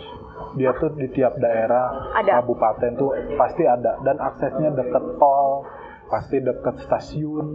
Dia 0.55 0.71
tuh 0.79 0.95
di 0.95 1.11
tiap 1.11 1.35
daerah 1.39 2.15
Ada. 2.15 2.39
kabupaten 2.41 2.91
tuh 2.95 3.11
pasti 3.35 3.63
ada. 3.67 3.99
Dan 4.03 4.19
aksesnya 4.19 4.71
deket 4.71 5.19
tol 5.19 5.67
pasti 6.05 6.37
deket 6.37 6.85
stasiun 6.85 7.47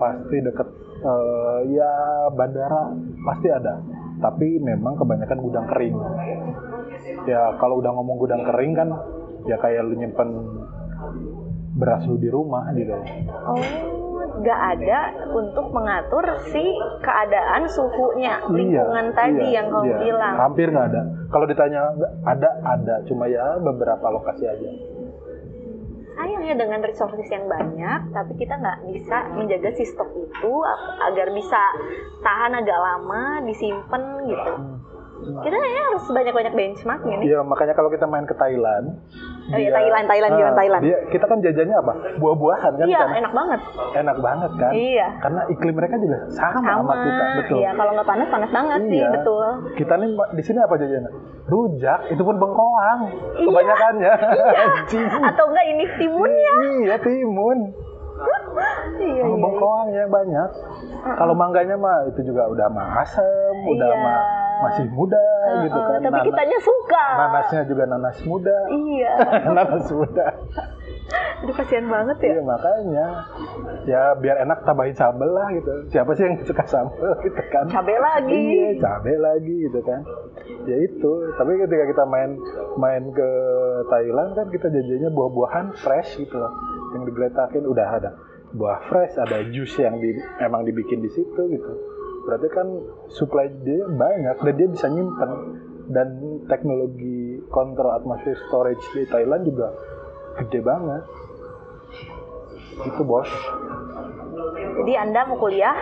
pasti 0.00 0.40
deket 0.40 0.68
eh, 1.02 1.58
ya 1.70 1.92
bandara 2.34 2.90
pasti 3.26 3.48
ada. 3.50 3.78
Tapi 4.22 4.58
memang 4.62 4.98
kebanyakan 4.98 5.38
gudang 5.42 5.66
kering. 5.70 5.96
Ya 7.26 7.54
kalau 7.58 7.78
udah 7.82 7.90
ngomong 7.94 8.16
gudang 8.18 8.42
kering 8.46 8.72
kan 8.74 8.88
ya 9.46 9.58
kayak 9.58 9.82
lu 9.86 9.98
nyimpen 9.98 10.30
beras 11.78 12.04
lu 12.06 12.18
di 12.20 12.30
rumah 12.30 12.70
gitu. 12.74 12.94
Oh, 13.48 13.58
nggak 14.34 14.60
ada 14.72 15.00
untuk 15.28 15.68
mengatur 15.68 16.24
si 16.46 16.64
keadaan 16.98 17.66
suhunya 17.66 18.40
lingkungan 18.46 19.06
Iya, 19.08 19.14
tadi 19.14 19.44
iya, 19.44 19.56
yang 19.58 19.66
kamu 19.68 19.84
iya. 19.86 19.98
bilang. 20.00 20.34
hampir 20.38 20.66
nggak 20.68 20.86
ada 20.88 21.02
kalau 21.28 21.44
ditanya 21.44 21.80
ada 22.22 22.48
ada 22.62 22.94
cuma 23.04 23.26
ya 23.26 23.58
beberapa 23.58 24.06
lokasi 24.08 24.44
aja 24.44 24.70
Sayangnya 26.12 26.54
dengan 26.54 26.84
resources 26.84 27.24
yang 27.26 27.48
banyak, 27.48 28.12
tapi 28.12 28.36
kita 28.36 28.54
nggak 28.54 28.84
bisa 28.84 29.32
menjaga 29.32 29.72
si 29.72 29.82
stok 29.82 30.12
itu 30.12 30.52
ag- 30.60 31.08
agar 31.08 31.32
bisa 31.32 31.56
tahan 32.20 32.52
agak 32.54 32.76
lama, 32.76 33.40
disimpan 33.42 34.02
gitu. 34.22 34.52
Kita 35.22 35.54
kayaknya 35.54 35.82
harus 35.84 36.04
banyak-banyak 36.04 36.52
benchmark 36.52 37.02
ini. 37.04 37.24
Iya 37.24 37.38
makanya 37.40 37.72
kalau 37.72 37.88
kita 37.88 38.04
main 38.04 38.24
ke 38.24 38.34
Thailand 38.34 38.98
Oh 39.44 39.58
iya, 39.58 39.68
Thailand, 39.68 40.06
Thailand, 40.06 40.32
gimana 40.32 40.48
Ah, 40.48 40.56
Thailand? 40.56 40.82
dia, 40.82 40.98
kita 41.10 41.26
kan 41.26 41.42
jajannya 41.42 41.74
apa 41.76 41.92
buah-buahan 42.14 42.72
kan 42.72 42.86
Iya, 42.86 42.98
kan? 43.00 43.10
enak 43.12 43.32
banget. 43.32 43.60
enak 43.92 44.16
banget 44.16 44.50
kan 44.56 44.70
Iya. 44.72 45.06
karena 45.18 45.40
iklim 45.50 45.74
mereka 45.74 45.94
juga 45.98 46.18
sama, 46.30 46.62
sama, 46.62 46.70
Sama. 46.72 46.94
kita 47.02 47.24
betul 47.36 47.58
Iya, 47.58 47.70
kalau 47.74 47.90
nggak 47.92 48.06
panas 48.06 48.28
panas 48.30 48.50
banget 48.50 48.80
sih, 48.86 48.96
Iya. 48.96 49.10
betul. 49.10 49.46
kita 49.74 49.94
nih 49.98 50.08
di 50.30 50.42
sini 50.42 50.58
apa 50.58 50.74
jajannya 50.76 51.10
rujak 51.44 52.00
itu 52.08 52.22
pun 52.22 52.36
bengkoang 52.38 53.00
Iya. 53.34 53.44
kebanyakannya 53.44 54.12
Anjing. 54.62 55.06
Atau 55.10 55.44
enggak 55.44 55.66
ini 55.68 55.84
timunnya? 55.98 56.54
iya 56.78 56.96
timun 56.96 57.58
Iya, 58.92 59.22
sama 59.24 59.34
iya. 59.34 59.40
bengkoangnya 59.40 60.04
banyak 60.06 60.48
kalau 61.16 61.34
mangganya 61.34 61.74
mah 61.74 62.06
itu 62.06 62.20
juga 62.24 62.46
udah 62.46 62.68
mah 62.68 63.02
asem 63.02 63.54
udah 63.66 63.88
Iya. 63.88 63.98
mah 63.98 64.20
masih 64.62 64.86
muda 64.88 65.24
gitu 65.60 65.74
Heeh, 65.74 65.88
kan 65.88 66.00
tapi 66.00 66.14
Nana- 66.14 66.26
kitanya 66.28 66.58
suka. 66.60 67.04
nanasnya 67.18 67.62
juga 67.64 67.82
nanas 67.84 68.18
muda 68.22 68.56
Iya. 68.68 69.12
nanas 69.56 69.86
muda 69.90 70.26
Aduh 71.42 71.52
kasihan 71.52 71.84
banget 71.84 72.16
ya. 72.22 72.30
Iya 72.32 72.42
makanya 72.42 73.06
ya 73.84 74.02
biar 74.14 74.36
enak 74.40 74.62
tambahin 74.62 74.94
sambel 74.94 75.28
lah 75.28 75.50
gitu. 75.50 75.90
Siapa 75.90 76.14
sih 76.14 76.24
yang 76.24 76.38
suka 76.40 76.62
sambel 76.64 77.18
gitu 77.20 77.42
kan? 77.50 77.66
Cabai 77.66 77.98
lagi. 77.98 78.32
Iya 78.32 78.70
cabai 78.78 79.18
lagi 79.18 79.54
gitu 79.60 79.82
kan. 79.82 80.00
Ya 80.64 80.76
itu. 80.78 81.12
Tapi 81.34 81.50
ketika 81.58 81.84
kita 81.84 82.04
main 82.06 82.38
main 82.78 83.10
ke 83.10 83.28
Thailand 83.88 84.30
kan 84.32 84.46
kita 84.48 84.70
jajannya 84.70 85.10
buah-buahan 85.10 85.66
fresh 85.76 86.16
gitu 86.16 86.38
loh. 86.38 86.52
Yang 86.92 87.02
digeletakin 87.12 87.64
udah 87.64 87.88
ada 87.88 88.10
buah 88.52 88.84
fresh, 88.88 89.16
ada 89.16 89.40
jus 89.48 89.72
yang 89.80 89.96
di, 89.96 90.12
emang 90.40 90.68
dibikin 90.68 91.00
di 91.00 91.08
situ 91.08 91.40
gitu. 91.48 91.72
Berarti 92.28 92.48
kan 92.52 92.68
supply 93.10 93.50
dia 93.66 93.88
banyak 93.88 94.36
dan 94.44 94.54
dia 94.54 94.68
bisa 94.70 94.86
nyimpen 94.86 95.30
dan 95.90 96.08
teknologi 96.46 97.42
kontrol 97.50 97.90
atmosfer 97.96 98.38
storage 98.46 98.84
di 98.94 99.02
Thailand 99.08 99.42
juga 99.48 99.74
gede 100.38 100.60
banget. 100.62 101.02
Itu 102.86 103.02
bos. 103.04 103.28
Jadi 104.72 104.92
Anda 104.96 105.28
mau 105.28 105.36
kuliah 105.36 105.74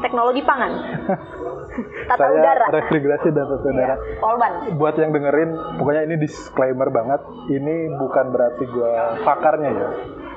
teknologi 0.00 0.40
pangan. 0.44 0.72
Tata 2.10 2.18
Saya 2.18 2.34
udara. 2.34 2.66
refrigerasi 2.74 3.28
dan 3.30 3.46
tata 3.46 3.68
udara. 3.70 3.94
Iya. 3.94 4.74
Buat 4.74 4.94
yang 4.98 5.14
dengerin, 5.14 5.50
pokoknya 5.78 6.02
ini 6.10 6.16
disclaimer 6.18 6.90
banget. 6.90 7.20
Ini 7.46 7.94
bukan 7.94 8.26
berarti 8.34 8.64
gue 8.66 8.90
pakarnya 9.22 9.70
ya. 9.70 9.88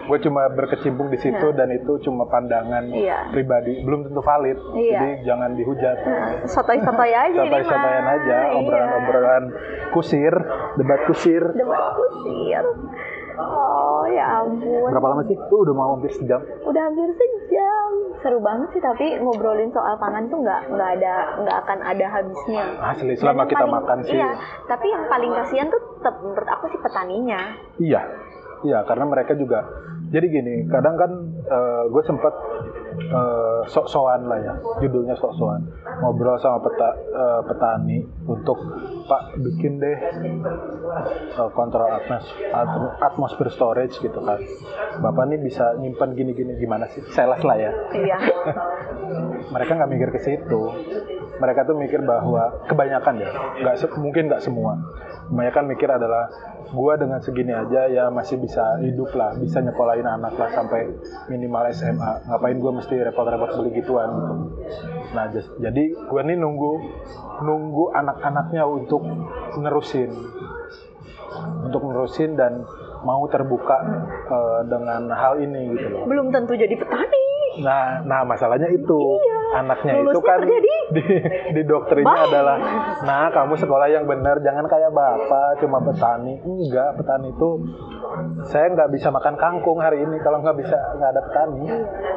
Gue 0.04 0.20
cuma 0.20 0.48
berkecimpung 0.48 1.08
di 1.08 1.18
situ 1.18 1.48
dan 1.52 1.70
itu 1.70 1.96
cuma 2.02 2.26
pandangan 2.26 2.86
Iya. 2.86 3.30
pribadi, 3.30 3.82
belum 3.82 4.06
tentu 4.06 4.20
valid. 4.20 4.58
Iya. 4.74 4.92
Jadi 4.94 5.10
jangan 5.24 5.50
dihujat. 5.54 5.98
Nah, 6.00 6.30
Sotoy-sotoy 6.46 7.12
aja. 7.12 7.40
Sotoy-sotoyan 7.40 8.06
aja, 8.06 8.38
Iya. 8.46 8.58
obrolan-obrolan 8.58 9.44
kusir, 9.92 10.34
debat 10.76 11.02
kusir. 11.06 11.44
Debat 11.50 11.84
kusir. 11.94 12.64
Oh 13.34 14.06
ya 14.06 14.46
ampun. 14.46 14.94
Berapa 14.94 15.08
lama 15.10 15.26
sih? 15.26 15.34
Tuh 15.34 15.60
udah 15.60 15.74
mau 15.74 15.98
hampir 15.98 16.14
sejam. 16.14 16.38
Udah 16.62 16.82
hampir 16.84 17.10
sejam. 17.12 17.90
Seru 18.22 18.38
banget 18.40 18.70
sih 18.70 18.80
tapi 18.80 19.18
ngobrolin 19.18 19.74
soal 19.74 19.98
pangan 19.98 20.30
tuh 20.30 20.38
nggak 20.38 20.70
nggak 20.70 20.90
ada 20.96 21.14
nggak 21.42 21.58
akan 21.66 21.80
ada 21.82 22.06
habisnya. 22.08 22.64
Asli, 22.78 23.10
Dan 23.10 23.18
selama 23.18 23.44
kita 23.50 23.66
paling- 23.66 23.74
makan 23.74 23.98
sih. 24.06 24.14
Iya, 24.14 24.30
tapi 24.64 24.86
yang 24.88 25.04
paling 25.08 25.32
kasihan 25.34 25.68
tuh 25.68 25.82
tetap 25.98 26.16
menurut 26.22 26.46
aku 26.48 26.66
sih 26.70 26.80
petaninya. 26.80 27.42
Iya, 27.80 28.02
iya 28.64 28.84
karena 28.84 29.06
mereka 29.06 29.34
juga. 29.34 29.64
Jadi 30.10 30.26
gini, 30.30 30.56
kadang 30.70 30.94
kan 30.94 31.12
gue 31.90 32.04
sempat 32.06 32.34
eh, 32.94 33.62
sok-sokan 33.66 34.22
lah 34.26 34.38
ya 34.38 34.54
judulnya 34.80 35.14
sok-sokan 35.14 35.66
ngobrol 36.00 36.38
sama 36.38 36.62
peta, 36.62 36.90
eh, 36.94 37.42
petani 37.44 37.98
untuk 38.24 38.58
pak 39.04 39.34
bikin 39.36 39.82
deh 39.82 39.98
eh, 39.98 41.50
kontrol 41.52 41.90
atmos 41.90 42.26
at- 42.54 42.94
atmosfer 43.02 43.50
storage 43.50 43.98
gitu 43.98 44.20
kan 44.22 44.38
bapak 45.00 45.26
nih 45.26 45.42
bisa 45.42 45.74
nyimpan 45.78 46.14
gini-gini 46.14 46.54
gimana 46.56 46.86
sih 46.88 47.02
sales 47.10 47.42
lah 47.42 47.58
ya 47.58 47.72
Iya. 47.92 48.18
mereka 49.50 49.72
nggak 49.74 49.92
mikir 49.92 50.10
ke 50.12 50.20
situ 50.22 50.62
mereka 51.34 51.66
tuh 51.66 51.74
mikir 51.74 52.06
bahwa 52.06 52.62
kebanyakan 52.70 53.20
ya 53.20 53.30
nggak 53.60 53.76
mungkin 53.98 54.30
nggak 54.30 54.44
semua 54.44 54.78
kebanyakan 55.30 55.64
mikir 55.72 55.90
adalah 55.90 56.28
gua 56.74 56.98
dengan 56.98 57.22
segini 57.22 57.54
aja 57.54 57.86
ya 57.86 58.10
masih 58.10 58.42
bisa 58.42 58.82
hidup 58.82 59.14
lah 59.14 59.38
bisa 59.38 59.62
nyekolahin 59.62 60.10
anak 60.10 60.34
lah 60.36 60.50
sampai 60.52 60.90
minimal 61.30 61.70
SMA 61.70 62.28
ngapain 62.28 62.58
gua 62.58 62.72
mesti 62.82 62.96
repot-repot 62.98 63.50
beli 63.62 63.72
gituan 63.78 64.10
gitu. 64.10 64.34
Nah 65.14 65.26
jas- 65.30 65.54
jadi 65.62 65.84
gua 66.10 66.22
nih 66.26 66.38
nunggu 66.40 66.72
nunggu 67.46 67.94
anak-anaknya 67.94 68.64
untuk 68.66 69.06
nerusin. 69.62 70.10
Untuk 71.66 71.82
nerusin 71.86 72.38
dan 72.38 72.62
mau 73.04 73.26
terbuka 73.28 73.78
eh, 74.32 74.62
dengan 74.66 75.12
hal 75.12 75.42
ini 75.44 75.76
gitu 75.76 75.88
loh. 75.92 76.04
Belum 76.08 76.32
tentu 76.32 76.56
jadi 76.56 76.74
petani. 76.74 77.26
Nah, 77.62 78.02
nah 78.02 78.26
masalahnya 78.26 78.66
itu 78.74 79.22
anaknya 79.54 79.94
itu 80.02 80.20
kan 80.20 80.40
di- 80.42 80.62
di, 80.94 81.06
di 81.54 81.62
doktrinnya 81.64 82.22
adalah, 82.28 82.58
nah 83.02 83.30
kamu 83.30 83.54
sekolah 83.56 83.88
yang 83.88 84.06
benar, 84.06 84.42
jangan 84.42 84.66
kayak 84.66 84.90
bapak 84.90 85.58
cuma 85.58 85.80
petani. 85.80 86.38
Enggak, 86.42 86.98
petani 86.98 87.30
itu 87.30 87.50
saya 88.46 88.70
nggak 88.70 88.90
bisa 88.92 89.10
makan 89.10 89.36
kangkung 89.38 89.78
hari 89.78 90.02
ini 90.02 90.18
kalau 90.20 90.42
nggak 90.42 90.58
bisa 90.58 90.78
nggak 90.98 91.10
ada 91.10 91.22
petani. 91.24 91.64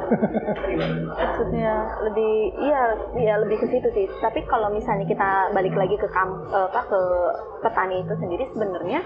maksudnya 1.16 1.72
lebih 2.02 2.34
iya 2.58 2.80
iya 3.16 3.34
lebih 3.42 3.58
ke 3.58 3.66
situ 3.66 3.88
sih 3.90 4.06
tapi 4.18 4.42
kalau 4.46 4.70
misalnya 4.70 5.02
kita 5.02 5.50
balik 5.50 5.74
lagi 5.74 5.96
ke 5.98 6.08
kam, 6.08 6.46
eh, 6.46 6.68
apa 6.68 6.82
ke 6.84 7.00
petani 7.60 8.02
itu 8.02 8.14
sendiri 8.14 8.44
sebenarnya 8.50 9.00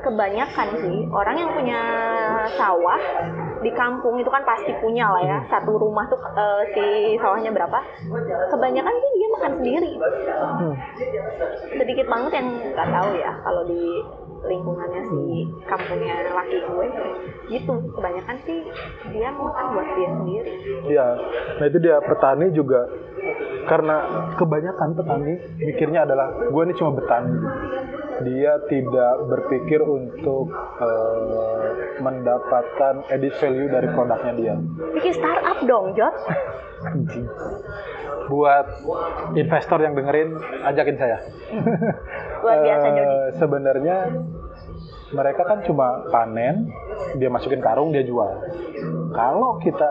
kebanyakan 0.00 0.68
sih. 0.80 0.98
Orang 1.08 1.36
yang 1.36 1.50
punya 1.52 1.80
sawah 2.56 3.00
di 3.60 3.70
kampung 3.76 4.16
itu 4.20 4.30
kan 4.32 4.42
pasti 4.44 4.72
punya 4.80 5.06
lah 5.08 5.22
ya. 5.22 5.38
Satu 5.52 5.76
rumah 5.76 6.08
tuh 6.08 6.20
eh, 6.20 6.62
si 6.72 6.86
sawahnya 7.20 7.52
berapa? 7.52 7.78
Kebanyakan 8.50 8.94
sih 8.96 9.10
dia 9.16 9.28
makan 9.30 9.52
sendiri. 9.60 9.92
Hmm. 10.40 10.74
sedikit 11.80 12.06
banget 12.12 12.32
yang 12.42 12.48
nggak 12.76 12.88
tahu 12.92 13.10
ya 13.16 13.32
kalau 13.40 13.62
di 13.64 13.82
lingkungannya 14.40 15.02
si 15.04 15.22
kampungnya 15.68 16.14
laki 16.32 16.56
gue. 16.64 16.86
Gitu 17.52 17.74
kebanyakan 17.92 18.36
sih 18.48 18.58
dia 19.12 19.28
makan 19.32 19.64
buat 19.76 19.88
dia 19.96 20.08
sendiri. 20.16 20.52
Iya, 20.88 21.06
nah 21.60 21.64
itu 21.68 21.78
dia 21.80 21.96
petani 22.00 22.46
juga 22.52 22.88
karena 23.66 23.96
kebanyakan 24.34 24.88
petani 24.98 25.34
mikirnya 25.60 26.02
adalah 26.08 26.32
gue 26.48 26.62
ini 26.66 26.74
cuma 26.74 26.90
petani. 26.96 27.34
Dia 28.20 28.60
tidak 28.68 29.14
berpikir 29.32 29.80
untuk 29.80 30.52
eh, 30.80 31.68
mendapatkan 32.04 33.08
edit 33.08 33.32
value 33.40 33.68
dari 33.72 33.88
produknya 33.92 34.32
dia. 34.36 34.54
bikin 34.92 35.12
startup 35.16 35.58
dong 35.64 35.96
Jot 35.96 36.14
Anjing. 36.90 37.28
Buat 38.30 38.66
investor 39.34 39.82
yang 39.82 39.98
dengerin, 39.98 40.38
ajakin 40.62 40.96
saya. 40.96 41.18
luar 42.40 42.56
biasa 42.62 42.86
Jody 42.96 43.16
Sebenarnya 43.36 43.96
mereka 45.10 45.42
kan 45.42 45.58
cuma 45.66 46.06
panen, 46.10 46.70
dia 47.18 47.26
masukin 47.26 47.58
karung, 47.58 47.90
dia 47.90 48.06
jual. 48.06 48.30
Kalau 49.10 49.58
kita 49.58 49.88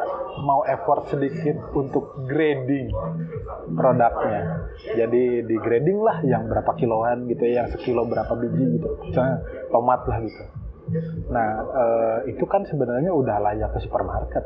mau 0.48 0.64
effort 0.64 1.12
sedikit 1.12 1.60
untuk 1.76 2.24
grading 2.24 2.88
produknya, 3.76 4.72
jadi 4.96 5.44
di 5.44 5.56
grading 5.60 6.00
lah 6.00 6.24
yang 6.24 6.48
berapa 6.48 6.72
kiloan 6.80 7.28
gitu 7.28 7.44
ya, 7.44 7.64
yang 7.64 7.68
sekilo 7.68 8.08
berapa 8.08 8.32
biji 8.40 8.80
gitu, 8.80 8.88
misalnya 9.12 9.44
tomat 9.68 10.02
lah 10.08 10.18
gitu. 10.24 10.44
Nah 11.30 11.50
eh, 11.68 12.18
itu 12.32 12.46
kan 12.48 12.64
sebenarnya 12.64 13.12
udah 13.12 13.38
layak 13.44 13.76
ke 13.76 13.80
supermarket. 13.84 14.46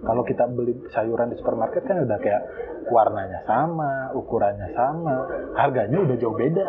Kalau 0.00 0.24
kita 0.24 0.48
beli 0.48 0.80
sayuran 0.90 1.28
di 1.28 1.36
supermarket 1.36 1.84
kan 1.84 2.00
udah 2.02 2.18
kayak 2.18 2.42
warnanya 2.88 3.44
sama, 3.44 4.10
ukurannya 4.16 4.72
sama, 4.72 5.28
harganya 5.54 6.00
udah 6.00 6.16
jauh 6.16 6.32
beda. 6.32 6.66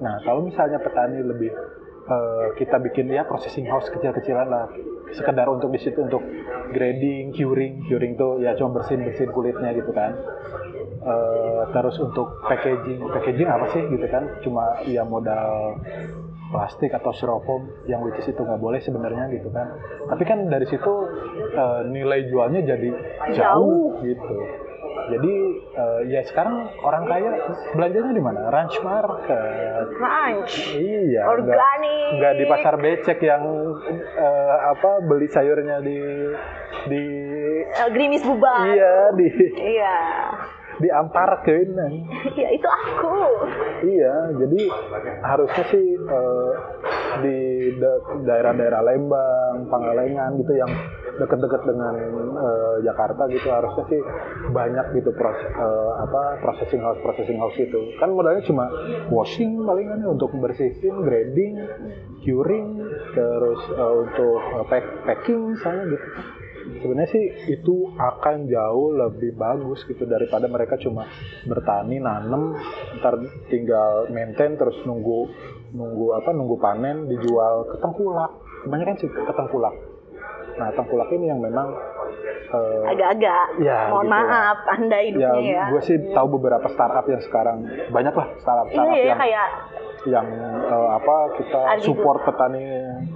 Nah, 0.00 0.16
kalau 0.24 0.46
misalnya 0.46 0.78
petani 0.80 1.20
lebih 1.20 1.50
eh, 2.10 2.46
kita 2.58 2.82
bikin 2.82 3.06
ya 3.14 3.22
processing 3.24 3.70
house 3.70 3.86
kecil-kecilan 3.94 4.50
lah, 4.50 4.66
sekedar 5.14 5.46
untuk 5.46 5.70
di 5.70 5.78
situ 5.78 6.02
untuk 6.02 6.22
grading, 6.74 7.30
curing, 7.34 7.86
curing 7.86 8.18
tuh 8.18 8.42
ya 8.42 8.58
cuma 8.58 8.82
bersihin-bersihin 8.82 9.30
kulitnya 9.30 9.70
gitu 9.78 9.94
kan. 9.94 10.18
Eh, 11.00 11.62
terus 11.72 11.96
untuk 12.02 12.44
packaging, 12.44 13.00
packaging 13.08 13.48
apa 13.48 13.66
sih 13.72 13.82
gitu 13.88 14.06
kan? 14.10 14.28
Cuma 14.44 14.84
ya 14.84 15.06
modal 15.06 15.80
plastik 16.50 16.90
atau 16.90 17.14
styrofoam 17.14 17.70
yang 17.86 18.02
which 18.02 18.18
is 18.18 18.26
itu 18.26 18.42
nggak 18.42 18.58
boleh 18.58 18.82
sebenarnya 18.82 19.30
gitu 19.30 19.48
kan. 19.54 19.78
Tapi 20.10 20.22
kan 20.26 20.50
dari 20.50 20.66
situ 20.66 20.92
eh, 21.54 21.80
nilai 21.88 22.26
jualnya 22.28 22.60
jadi 22.66 22.90
jauh, 23.32 24.02
gitu. 24.02 24.38
Jadi 25.10 25.34
eh, 25.74 26.00
ya 26.10 26.20
sekarang 26.26 26.70
orang 26.82 27.04
kaya 27.10 27.30
belanjanya 27.74 28.12
di 28.14 28.22
mana? 28.22 28.40
Ranch 28.48 28.76
Market. 28.82 29.86
crunch 29.98 30.54
Iya. 30.78 31.26
Organik. 31.26 32.10
Nggak 32.18 32.34
di 32.38 32.44
pasar 32.46 32.74
becek 32.78 33.18
yang 33.22 33.42
eh, 34.16 34.56
apa 34.70 35.02
beli 35.04 35.26
sayurnya 35.26 35.82
di 35.82 35.98
di 36.88 37.02
El 37.70 37.90
Grimis 37.92 38.22
bubar 38.24 38.66
iya 38.66 39.12
di 39.14 39.28
iya 39.60 39.96
di 40.80 40.88
Ampar 40.88 41.44
Keunan. 41.44 41.92
iya 42.34 42.48
itu 42.56 42.68
aku. 42.68 43.16
Iya, 43.80 44.14
jadi 44.40 44.60
harusnya 45.20 45.64
sih 45.68 45.86
eh, 45.96 46.52
di 47.20 47.38
da- 47.76 48.02
daerah-daerah 48.24 48.80
Lembang, 48.84 49.68
Pangalengan 49.68 50.40
gitu 50.40 50.52
yang 50.56 50.72
deket-deket 51.20 51.62
dengan 51.68 51.94
eh, 52.32 52.76
Jakarta 52.80 53.28
gitu 53.28 53.48
harusnya 53.52 53.84
sih 53.92 54.00
banyak 54.50 54.86
gitu 54.96 55.12
proses 55.12 55.52
apa 56.00 56.40
processing 56.40 56.80
house 56.80 56.96
processing 57.04 57.36
house 57.36 57.56
itu 57.60 57.92
kan 58.00 58.08
modalnya 58.08 58.40
cuma 58.48 58.72
washing 59.12 59.60
palingan 59.68 60.00
ya, 60.00 60.08
untuk 60.08 60.32
bersihin, 60.32 61.04
grading, 61.04 61.60
curing, 62.24 62.68
terus 63.12 63.60
eh, 63.68 63.94
untuk 64.08 64.40
eh, 64.40 64.64
pack- 64.72 64.96
packing 65.04 65.52
misalnya 65.56 65.84
gitu 65.92 66.08
sebenarnya 66.80 67.10
sih 67.10 67.24
itu 67.52 67.90
akan 67.96 68.46
jauh 68.48 68.94
lebih 68.94 69.36
bagus 69.36 69.82
gitu 69.88 70.04
daripada 70.06 70.46
mereka 70.46 70.76
cuma 70.78 71.08
bertani 71.44 71.98
nanem 72.00 72.56
ntar 73.00 73.18
tinggal 73.48 74.08
maintain 74.12 74.54
terus 74.56 74.76
nunggu 74.86 75.28
nunggu 75.74 76.06
apa 76.18 76.30
nunggu 76.34 76.56
panen 76.58 77.06
dijual 77.06 77.68
ke 77.70 77.76
tengkulak. 77.78 78.32
Kebanyakan 78.60 78.96
sih 79.00 79.08
ke 79.08 79.32
tengkulak 79.32 79.89
nah 80.60 80.68
tengkulak 80.70 81.08
ini 81.10 81.26
yang 81.26 81.40
memang 81.40 81.72
eh, 82.52 82.92
agak-agak. 82.92 83.44
Ya, 83.64 83.88
mohon 83.88 84.04
gitu. 84.04 84.12
maaf 84.12 84.58
anda 84.68 84.98
ya, 84.98 85.04
hidupnya 85.08 85.40
ya, 85.40 85.64
gue 85.72 85.80
sih 85.80 85.96
tahu 86.12 86.26
beberapa 86.36 86.66
startup 86.68 87.06
yang 87.08 87.22
sekarang 87.24 87.64
banyak 87.88 88.12
lah 88.12 88.28
startup 88.36 88.66
iya 88.68 88.76
startup 88.76 88.92
ya 88.92 89.04
yang 89.08 89.18
kayak 89.18 89.46
yang 90.00 90.26
eh, 90.68 90.88
apa 90.92 91.16
kita 91.36 91.60
gitu. 91.80 91.84
support 91.88 92.20
petani. 92.24 92.60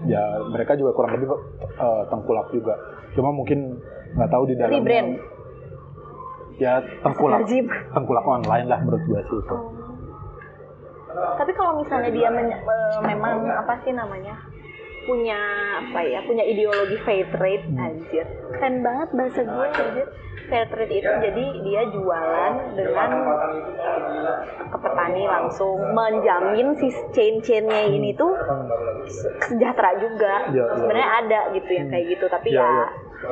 Ya 0.09 0.25
mereka 0.49 0.73
juga 0.75 0.97
kurang 0.97 1.21
lebih 1.21 1.29
eh, 1.77 2.03
tengkulak 2.09 2.49
juga. 2.49 2.75
Cuma 3.13 3.29
mungkin 3.29 3.77
nggak 4.17 4.31
tahu 4.31 4.43
di 4.49 4.55
dalam 4.57 4.81
Rebrand. 4.81 5.11
ya 6.55 6.79
tengkulak 7.03 7.45
tengkulak 7.91 8.25
online 8.25 8.67
lah 8.71 8.79
menurut 8.81 9.03
gue 9.05 9.21
sih 9.21 9.37
itu. 9.37 9.57
Tapi 11.15 11.53
kalau 11.53 11.79
misalnya 11.79 12.11
dia 12.11 12.31
men- 12.31 12.57
eh, 12.57 12.99
memang 13.05 13.43
apa 13.47 13.75
sih 13.83 13.93
namanya 13.93 14.35
punya 15.05 15.41
apa 15.81 16.01
ya 16.01 16.21
punya 16.23 16.43
ideologi 16.43 16.97
fair 17.03 17.29
trade 17.31 17.65
Hmm. 17.65 17.81
anjir 17.81 18.27
keren 18.53 18.81
banget 18.81 19.09
bahasa 19.13 19.41
gue 19.41 19.67
anjir 19.69 20.07
fair 20.45 20.67
trade 20.69 20.95
itu 20.95 21.11
jadi 21.23 21.45
dia 21.63 21.83
jualan 21.89 22.53
dengan 22.73 23.11
ke 24.69 24.79
petani 24.79 25.23
langsung 25.25 25.77
menjamin 25.93 26.69
si 26.75 26.89
chain-chainnya 27.11 27.89
ini 27.89 28.13
tuh 28.13 28.33
sejahtera 29.41 29.97
juga 29.99 30.35
Ya, 30.51 30.65
ya. 30.65 30.75
sebenarnya 30.75 31.11
ada 31.21 31.41
gitu 31.53 31.71
yang 31.71 31.89
kayak 31.89 32.07
gitu 32.11 32.25
tapi 32.27 32.49
Ya, 32.51 32.61
ya, 32.61 32.69
ya. 32.69 32.87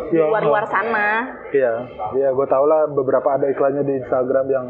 Ya, 0.08 0.24
luar-luar 0.24 0.64
oh. 0.64 0.70
sana 0.72 1.08
Iya, 1.52 1.72
iya 2.16 2.28
gue 2.32 2.46
tau 2.48 2.64
lah 2.64 2.88
beberapa 2.88 3.28
ada 3.28 3.44
iklannya 3.44 3.84
di 3.84 4.00
Instagram 4.00 4.46
yang 4.48 4.66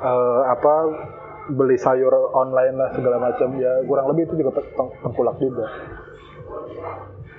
eh, 0.00 0.40
apa 0.48 0.74
beli 1.48 1.80
sayur 1.80 2.12
online 2.36 2.76
lah 2.76 2.92
segala 2.92 3.16
macam 3.16 3.56
ya 3.56 3.80
kurang 3.88 4.12
lebih 4.12 4.28
itu 4.28 4.34
juga 4.44 4.60
teng- 4.60 4.96
tengkulak 5.00 5.36
juga. 5.40 5.66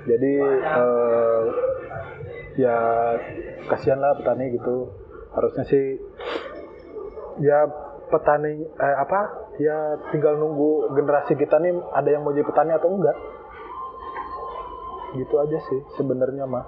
Jadi 0.10 0.34
eh, 0.66 1.42
ya 2.58 2.78
kasihan 3.70 4.02
lah 4.02 4.18
petani 4.18 4.56
gitu. 4.58 4.90
Harusnya 5.30 5.64
sih 5.70 6.02
ya 7.46 7.70
petani 8.10 8.66
eh, 8.66 8.98
apa 8.98 9.54
ya 9.62 10.02
tinggal 10.10 10.42
nunggu 10.42 10.98
generasi 10.98 11.38
kita 11.38 11.62
nih 11.62 11.78
ada 11.94 12.10
yang 12.10 12.26
mau 12.26 12.34
jadi 12.34 12.48
petani 12.48 12.74
atau 12.74 12.90
enggak. 12.90 13.18
Gitu 15.14 15.36
aja 15.38 15.58
sih 15.70 15.82
sebenarnya 15.98 16.50
mah. 16.50 16.66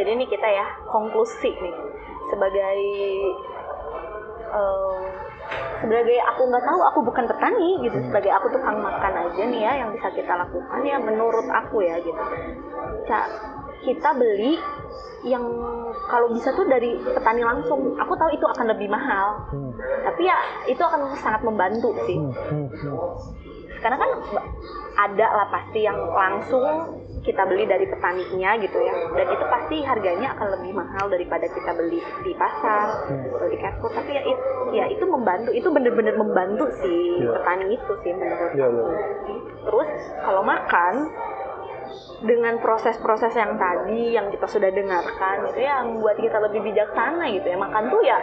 Jadi 0.00 0.10
ini 0.16 0.24
kita 0.24 0.48
ya 0.48 0.64
konklusi 0.88 1.52
nih 1.52 1.76
sebagai 2.32 2.80
eh, 4.50 5.00
sebagai 5.80 6.18
aku 6.34 6.42
nggak 6.50 6.64
tahu 6.66 6.80
aku 6.92 6.98
bukan 7.06 7.24
petani 7.26 7.68
gitu. 7.86 7.98
Sebagai 8.10 8.30
aku 8.34 8.46
tukang 8.52 8.78
makan 8.82 9.12
aja 9.26 9.42
nih 9.48 9.60
ya 9.64 9.72
yang 9.84 9.90
bisa 9.94 10.08
kita 10.12 10.32
lakukan 10.36 10.80
ya 10.84 10.96
menurut 11.00 11.46
aku 11.48 11.82
ya 11.82 11.96
gitu. 12.02 12.22
Ca- 13.08 13.30
kita 13.80 14.12
beli 14.12 14.60
yang 15.24 15.44
kalau 16.08 16.32
bisa 16.32 16.52
tuh 16.52 16.68
dari 16.68 16.96
petani 17.00 17.42
langsung. 17.44 17.96
Aku 17.96 18.12
tahu 18.16 18.30
itu 18.34 18.44
akan 18.44 18.66
lebih 18.76 18.88
mahal. 18.92 19.48
Hmm. 19.50 19.72
tapi 20.00 20.26
ya 20.26 20.36
itu 20.66 20.80
akan 20.80 21.12
sangat 21.20 21.44
membantu 21.44 21.92
sih. 22.08 22.16
Hmm, 22.18 22.32
hmm, 22.32 22.66
hmm. 22.72 22.96
karena 23.80 23.96
kan 23.96 24.10
ada 25.00 25.26
lah 25.32 25.46
pasti 25.48 25.80
yang 25.86 25.96
langsung 25.96 26.66
kita 27.20 27.44
beli 27.44 27.64
dari 27.64 27.84
petaninya 27.84 28.56
gitu 28.58 28.78
ya 28.78 28.94
dan 29.12 29.26
itu 29.28 29.44
pasti 29.44 29.76
harganya 29.80 30.32
akan 30.32 30.56
lebih 30.56 30.72
mahal 30.72 31.04
daripada 31.06 31.44
kita 31.44 31.72
beli 31.74 32.00
di 32.18 32.32
pasar 32.32 32.86
Hmm. 33.06 33.28
atau 33.28 33.46
di 33.46 33.56
Carrefour 33.56 33.92
tapi 33.92 34.10
ya, 34.10 34.22
it- 34.22 34.44
ya 34.72 34.84
itu 34.88 35.04
membantu 35.04 35.50
itu 35.50 35.68
bener-bener 35.68 36.14
membantu 36.14 36.64
si 36.74 36.94
Iya. 37.18 37.30
petani 37.34 37.66
itu 37.70 37.92
sih 37.98 38.12
menurut 38.12 38.50
Iya, 38.50 38.66
aku 38.66 38.80
iya. 38.80 39.06
terus 39.60 39.90
kalau 40.18 40.42
makan 40.42 40.94
dengan 42.20 42.54
proses-proses 42.58 43.32
yang 43.34 43.56
tadi 43.56 44.12
yang 44.12 44.28
kita 44.28 44.44
sudah 44.46 44.68
dengarkan 44.68 45.36
itu 45.46 45.60
ya 45.60 45.80
membuat 45.82 46.16
kita 46.16 46.36
lebih 46.38 46.60
bijaksana 46.62 47.24
gitu 47.30 47.46
ya 47.46 47.58
makan 47.58 47.84
tuh 47.88 48.02
ya 48.02 48.18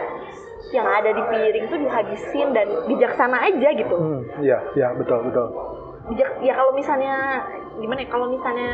yang 0.70 0.86
ada 0.86 1.10
di 1.10 1.22
piring 1.24 1.66
tuh 1.66 1.78
dihabisin 1.78 2.48
dan 2.52 2.66
bijaksana 2.84 3.38
aja 3.42 3.68
gitu 3.72 3.94
Hmm, 3.94 4.22
Iya, 4.38 4.58
iya 4.74 4.88
betul 4.92 5.22
betul. 5.24 5.48
Bijak 6.08 6.30
ya 6.40 6.52
kalau 6.52 6.72
misalnya 6.72 7.14
gimana 7.76 8.00
ya 8.00 8.08
kalau 8.08 8.26
misalnya 8.26 8.72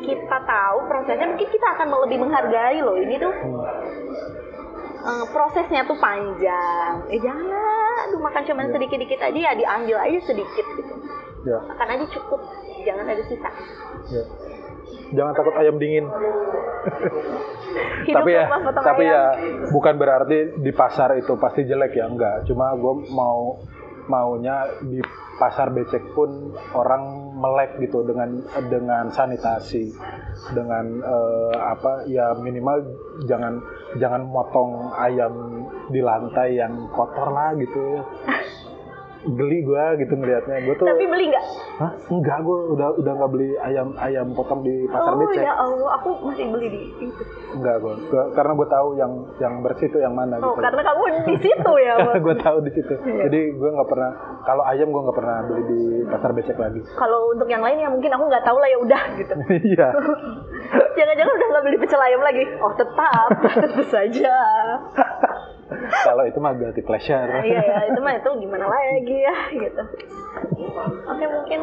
kita 0.00 0.38
tahu 0.42 0.78
prosesnya 0.86 1.26
mungkin 1.26 1.48
kita 1.48 1.66
akan 1.70 1.86
lebih 2.00 2.18
menghargai 2.18 2.78
loh 2.78 2.96
ini 2.96 3.16
tuh 3.16 3.34
Hmm. 5.02 5.26
prosesnya 5.28 5.82
tuh 5.82 5.98
panjang 5.98 6.94
eh 7.10 7.18
jangan 7.18 7.42
lah, 7.42 8.06
aduh 8.06 8.22
makan 8.22 8.42
cuma 8.46 8.62
Iya. 8.62 8.70
sedikit 8.70 8.98
dikit 8.98 9.18
aja 9.18 9.34
ya 9.34 9.52
diambil 9.52 9.98
aja 9.98 10.18
sedikit 10.22 10.66
gitu 10.72 10.94
Ya, 11.42 11.58
makan 11.58 11.88
aja 11.90 12.06
cukup 12.06 12.38
jangan 12.80 13.02
ada 13.02 13.22
sisa 13.26 13.50
ya. 14.08 14.22
Jangan 15.12 15.34
takut 15.34 15.58
ayam 15.58 15.74
dingin. 15.76 16.06
Tapi 18.02 18.30
ya, 18.30 18.46
tapi 18.78 19.04
ayam. 19.04 19.12
ya 19.12 19.22
bukan 19.68 19.94
berarti 19.96 20.38
di 20.56 20.70
pasar 20.70 21.14
itu 21.16 21.34
pasti 21.36 21.62
jelek 21.62 21.92
ya 21.92 22.06
enggak. 22.06 22.46
Cuma 22.46 22.70
gue 22.72 22.94
mau 23.10 23.58
maunya 24.10 24.66
di 24.82 24.98
pasar 25.38 25.72
becek 25.74 26.14
pun 26.14 26.54
orang 26.76 27.34
melek 27.34 27.80
gitu 27.82 28.06
dengan 28.06 28.38
dengan 28.70 29.10
sanitasi 29.10 29.90
dengan 30.54 31.02
eh, 31.02 31.54
apa 31.58 32.06
ya 32.06 32.36
minimal 32.38 32.84
jangan 33.26 33.58
jangan 33.98 34.22
motong 34.22 34.94
ayam 34.94 35.66
di 35.90 35.98
lantai 35.98 36.56
yang 36.60 36.88
kotor 36.94 37.34
lah 37.34 37.56
gitu 37.58 38.06
geli 39.22 39.58
gue 39.62 39.84
gitu 40.02 40.12
ngelihatnya 40.18 40.56
gue 40.66 40.74
tuh 40.76 40.86
tapi 40.86 41.04
beli 41.06 41.30
nggak 41.30 41.44
Hah? 41.78 41.92
enggak 42.10 42.38
gue 42.42 42.58
udah 42.74 42.88
udah 42.98 43.12
nggak 43.22 43.30
beli 43.30 43.50
ayam 43.62 43.94
ayam 43.96 44.26
potong 44.34 44.66
di 44.66 44.86
pasar 44.90 45.14
oh 45.14 45.18
becek 45.22 45.46
ya 45.46 45.54
Allah 45.54 45.90
aku 45.98 46.08
masih 46.26 46.46
beli 46.50 46.66
di 46.68 46.80
itu 47.06 47.22
Enggak 47.52 47.84
gue, 47.84 47.94
karena 48.32 48.52
gue 48.56 48.68
tahu 48.68 48.88
yang 48.96 49.12
yang 49.36 49.54
bersih 49.60 49.86
itu 49.92 50.00
yang 50.00 50.16
mana 50.16 50.40
oh 50.40 50.56
gitu. 50.56 50.64
karena 50.64 50.80
kamu 50.80 51.02
di 51.28 51.36
situ 51.38 51.72
ya 51.84 51.94
Karena 52.00 52.20
gue 52.24 52.36
tahu 52.40 52.56
di 52.64 52.70
situ. 52.72 52.94
Iya. 53.04 53.22
Jadi 53.28 53.40
gue 53.60 53.70
nggak 53.76 53.88
pernah 53.92 54.10
kalau 54.42 54.64
ayam 54.64 54.88
gue 54.88 55.02
nggak 55.04 55.18
pernah 55.20 55.36
beli 55.44 55.62
di 55.68 55.80
pasar 56.08 56.30
becek 56.32 56.56
lagi. 56.56 56.80
kalau 56.96 57.28
untuk 57.30 57.46
yang 57.46 57.60
lain 57.60 57.78
ya 57.78 57.88
mungkin 57.92 58.08
aku 58.08 58.24
nggak 58.26 58.44
tahu 58.44 58.56
lah 58.56 58.68
ya 58.72 58.78
udah 58.80 59.02
gitu 59.20 59.34
Iya. 59.72 59.88
jangan-jangan 60.96 61.32
udah 61.36 61.46
nggak 61.52 61.64
beli 61.68 61.76
pecel 61.78 62.00
ayam 62.00 62.22
lagi 62.24 62.44
oh 62.58 62.72
tetap 62.72 63.28
tentu 63.62 63.84
saja 63.86 64.34
kalau 66.06 66.22
itu 66.22 66.38
mah 66.38 66.52
guilty 66.52 66.80
pleasure. 66.80 67.18
Nah, 67.22 67.42
iya 67.42 67.60
ya 67.60 67.78
itu 67.86 67.98
mah 67.98 68.14
itu 68.14 68.30
gimana 68.38 68.64
lagi 68.64 69.16
ya 69.18 69.36
gitu 69.50 69.82
oke 71.04 71.24
mungkin 71.28 71.60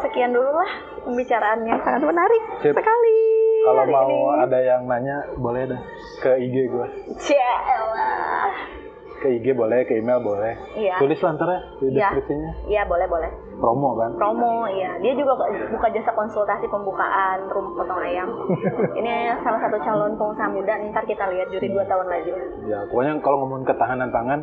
sekian 0.00 0.34
dulu 0.34 0.50
lah 0.50 0.70
pembicaraan 1.00 1.62
yang 1.62 1.78
sangat 1.80 2.02
menarik 2.02 2.42
Sip. 2.60 2.74
sekali 2.74 3.18
Kalau 3.62 3.84
mau 3.86 4.08
ini. 4.08 4.42
ada 4.42 4.58
yang 4.58 4.82
nanya 4.84 5.16
boleh 5.34 5.66
dah 5.66 5.80
ke 6.18 6.30
IG 6.40 6.56
gue. 6.66 6.86
Cielah. 7.18 8.50
Ke 9.18 9.28
IG 9.30 9.52
boleh, 9.52 9.82
ke 9.84 9.98
email 9.98 10.18
boleh. 10.18 10.54
Iya. 10.74 10.96
Tulis 10.96 11.18
lah 11.18 11.30
ntar 11.34 11.48
ya 11.48 11.60
di 11.76 11.86
Iya. 11.90 12.08
deskripsinya. 12.08 12.50
Iya 12.64 12.82
boleh 12.86 13.06
boleh. 13.06 13.30
Promo 13.58 13.98
kan. 13.98 14.10
Promo 14.14 14.64
iya. 14.70 14.96
Dia 15.02 15.12
juga 15.18 15.34
buka 15.74 15.88
jasa 15.90 16.14
konsultasi 16.14 16.66
pembukaan 16.70 17.50
rumah 17.50 17.72
potong 17.74 18.00
ayam. 18.00 18.28
Ini 18.98 19.34
salah 19.42 19.60
satu 19.60 19.76
calon 19.82 20.14
pengusaha 20.14 20.48
muda. 20.50 20.74
Ntar 20.88 21.04
kita 21.04 21.26
lihat 21.28 21.50
juri 21.50 21.68
dua 21.74 21.84
tahun 21.90 22.06
lagi. 22.06 22.32
Ya 22.70 22.86
pokoknya 22.86 23.18
kalau 23.20 23.42
ngomongin 23.44 23.66
ketahanan 23.66 24.10
pangan, 24.14 24.40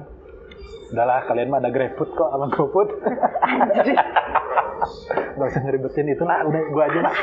udahlah 0.92 1.24
kalian 1.26 1.48
mah 1.50 1.60
ada 1.64 1.72
GrabFood 1.72 2.10
kok 2.12 2.30
sama 2.30 2.46
GoFood. 2.52 2.90
Gak 5.36 5.48
usah 5.50 5.62
ngeribetin 5.66 6.12
itu 6.12 6.24
lah, 6.28 6.44
udah 6.46 6.62
gue 6.62 6.84
aja 6.84 7.00
lah. 7.00 7.16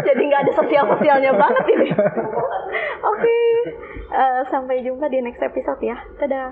Jadi 0.00 0.22
nggak 0.26 0.42
ada 0.48 0.52
sosial 0.56 0.84
sosialnya 0.96 1.32
banget 1.36 1.64
ini. 1.76 1.88
Oke. 3.04 3.36
Eh, 4.14 4.40
sampai 4.48 4.82
jumpa 4.82 5.06
di 5.12 5.20
next 5.20 5.44
episode 5.44 5.80
ya. 5.84 5.96
Dadah. 6.18 6.50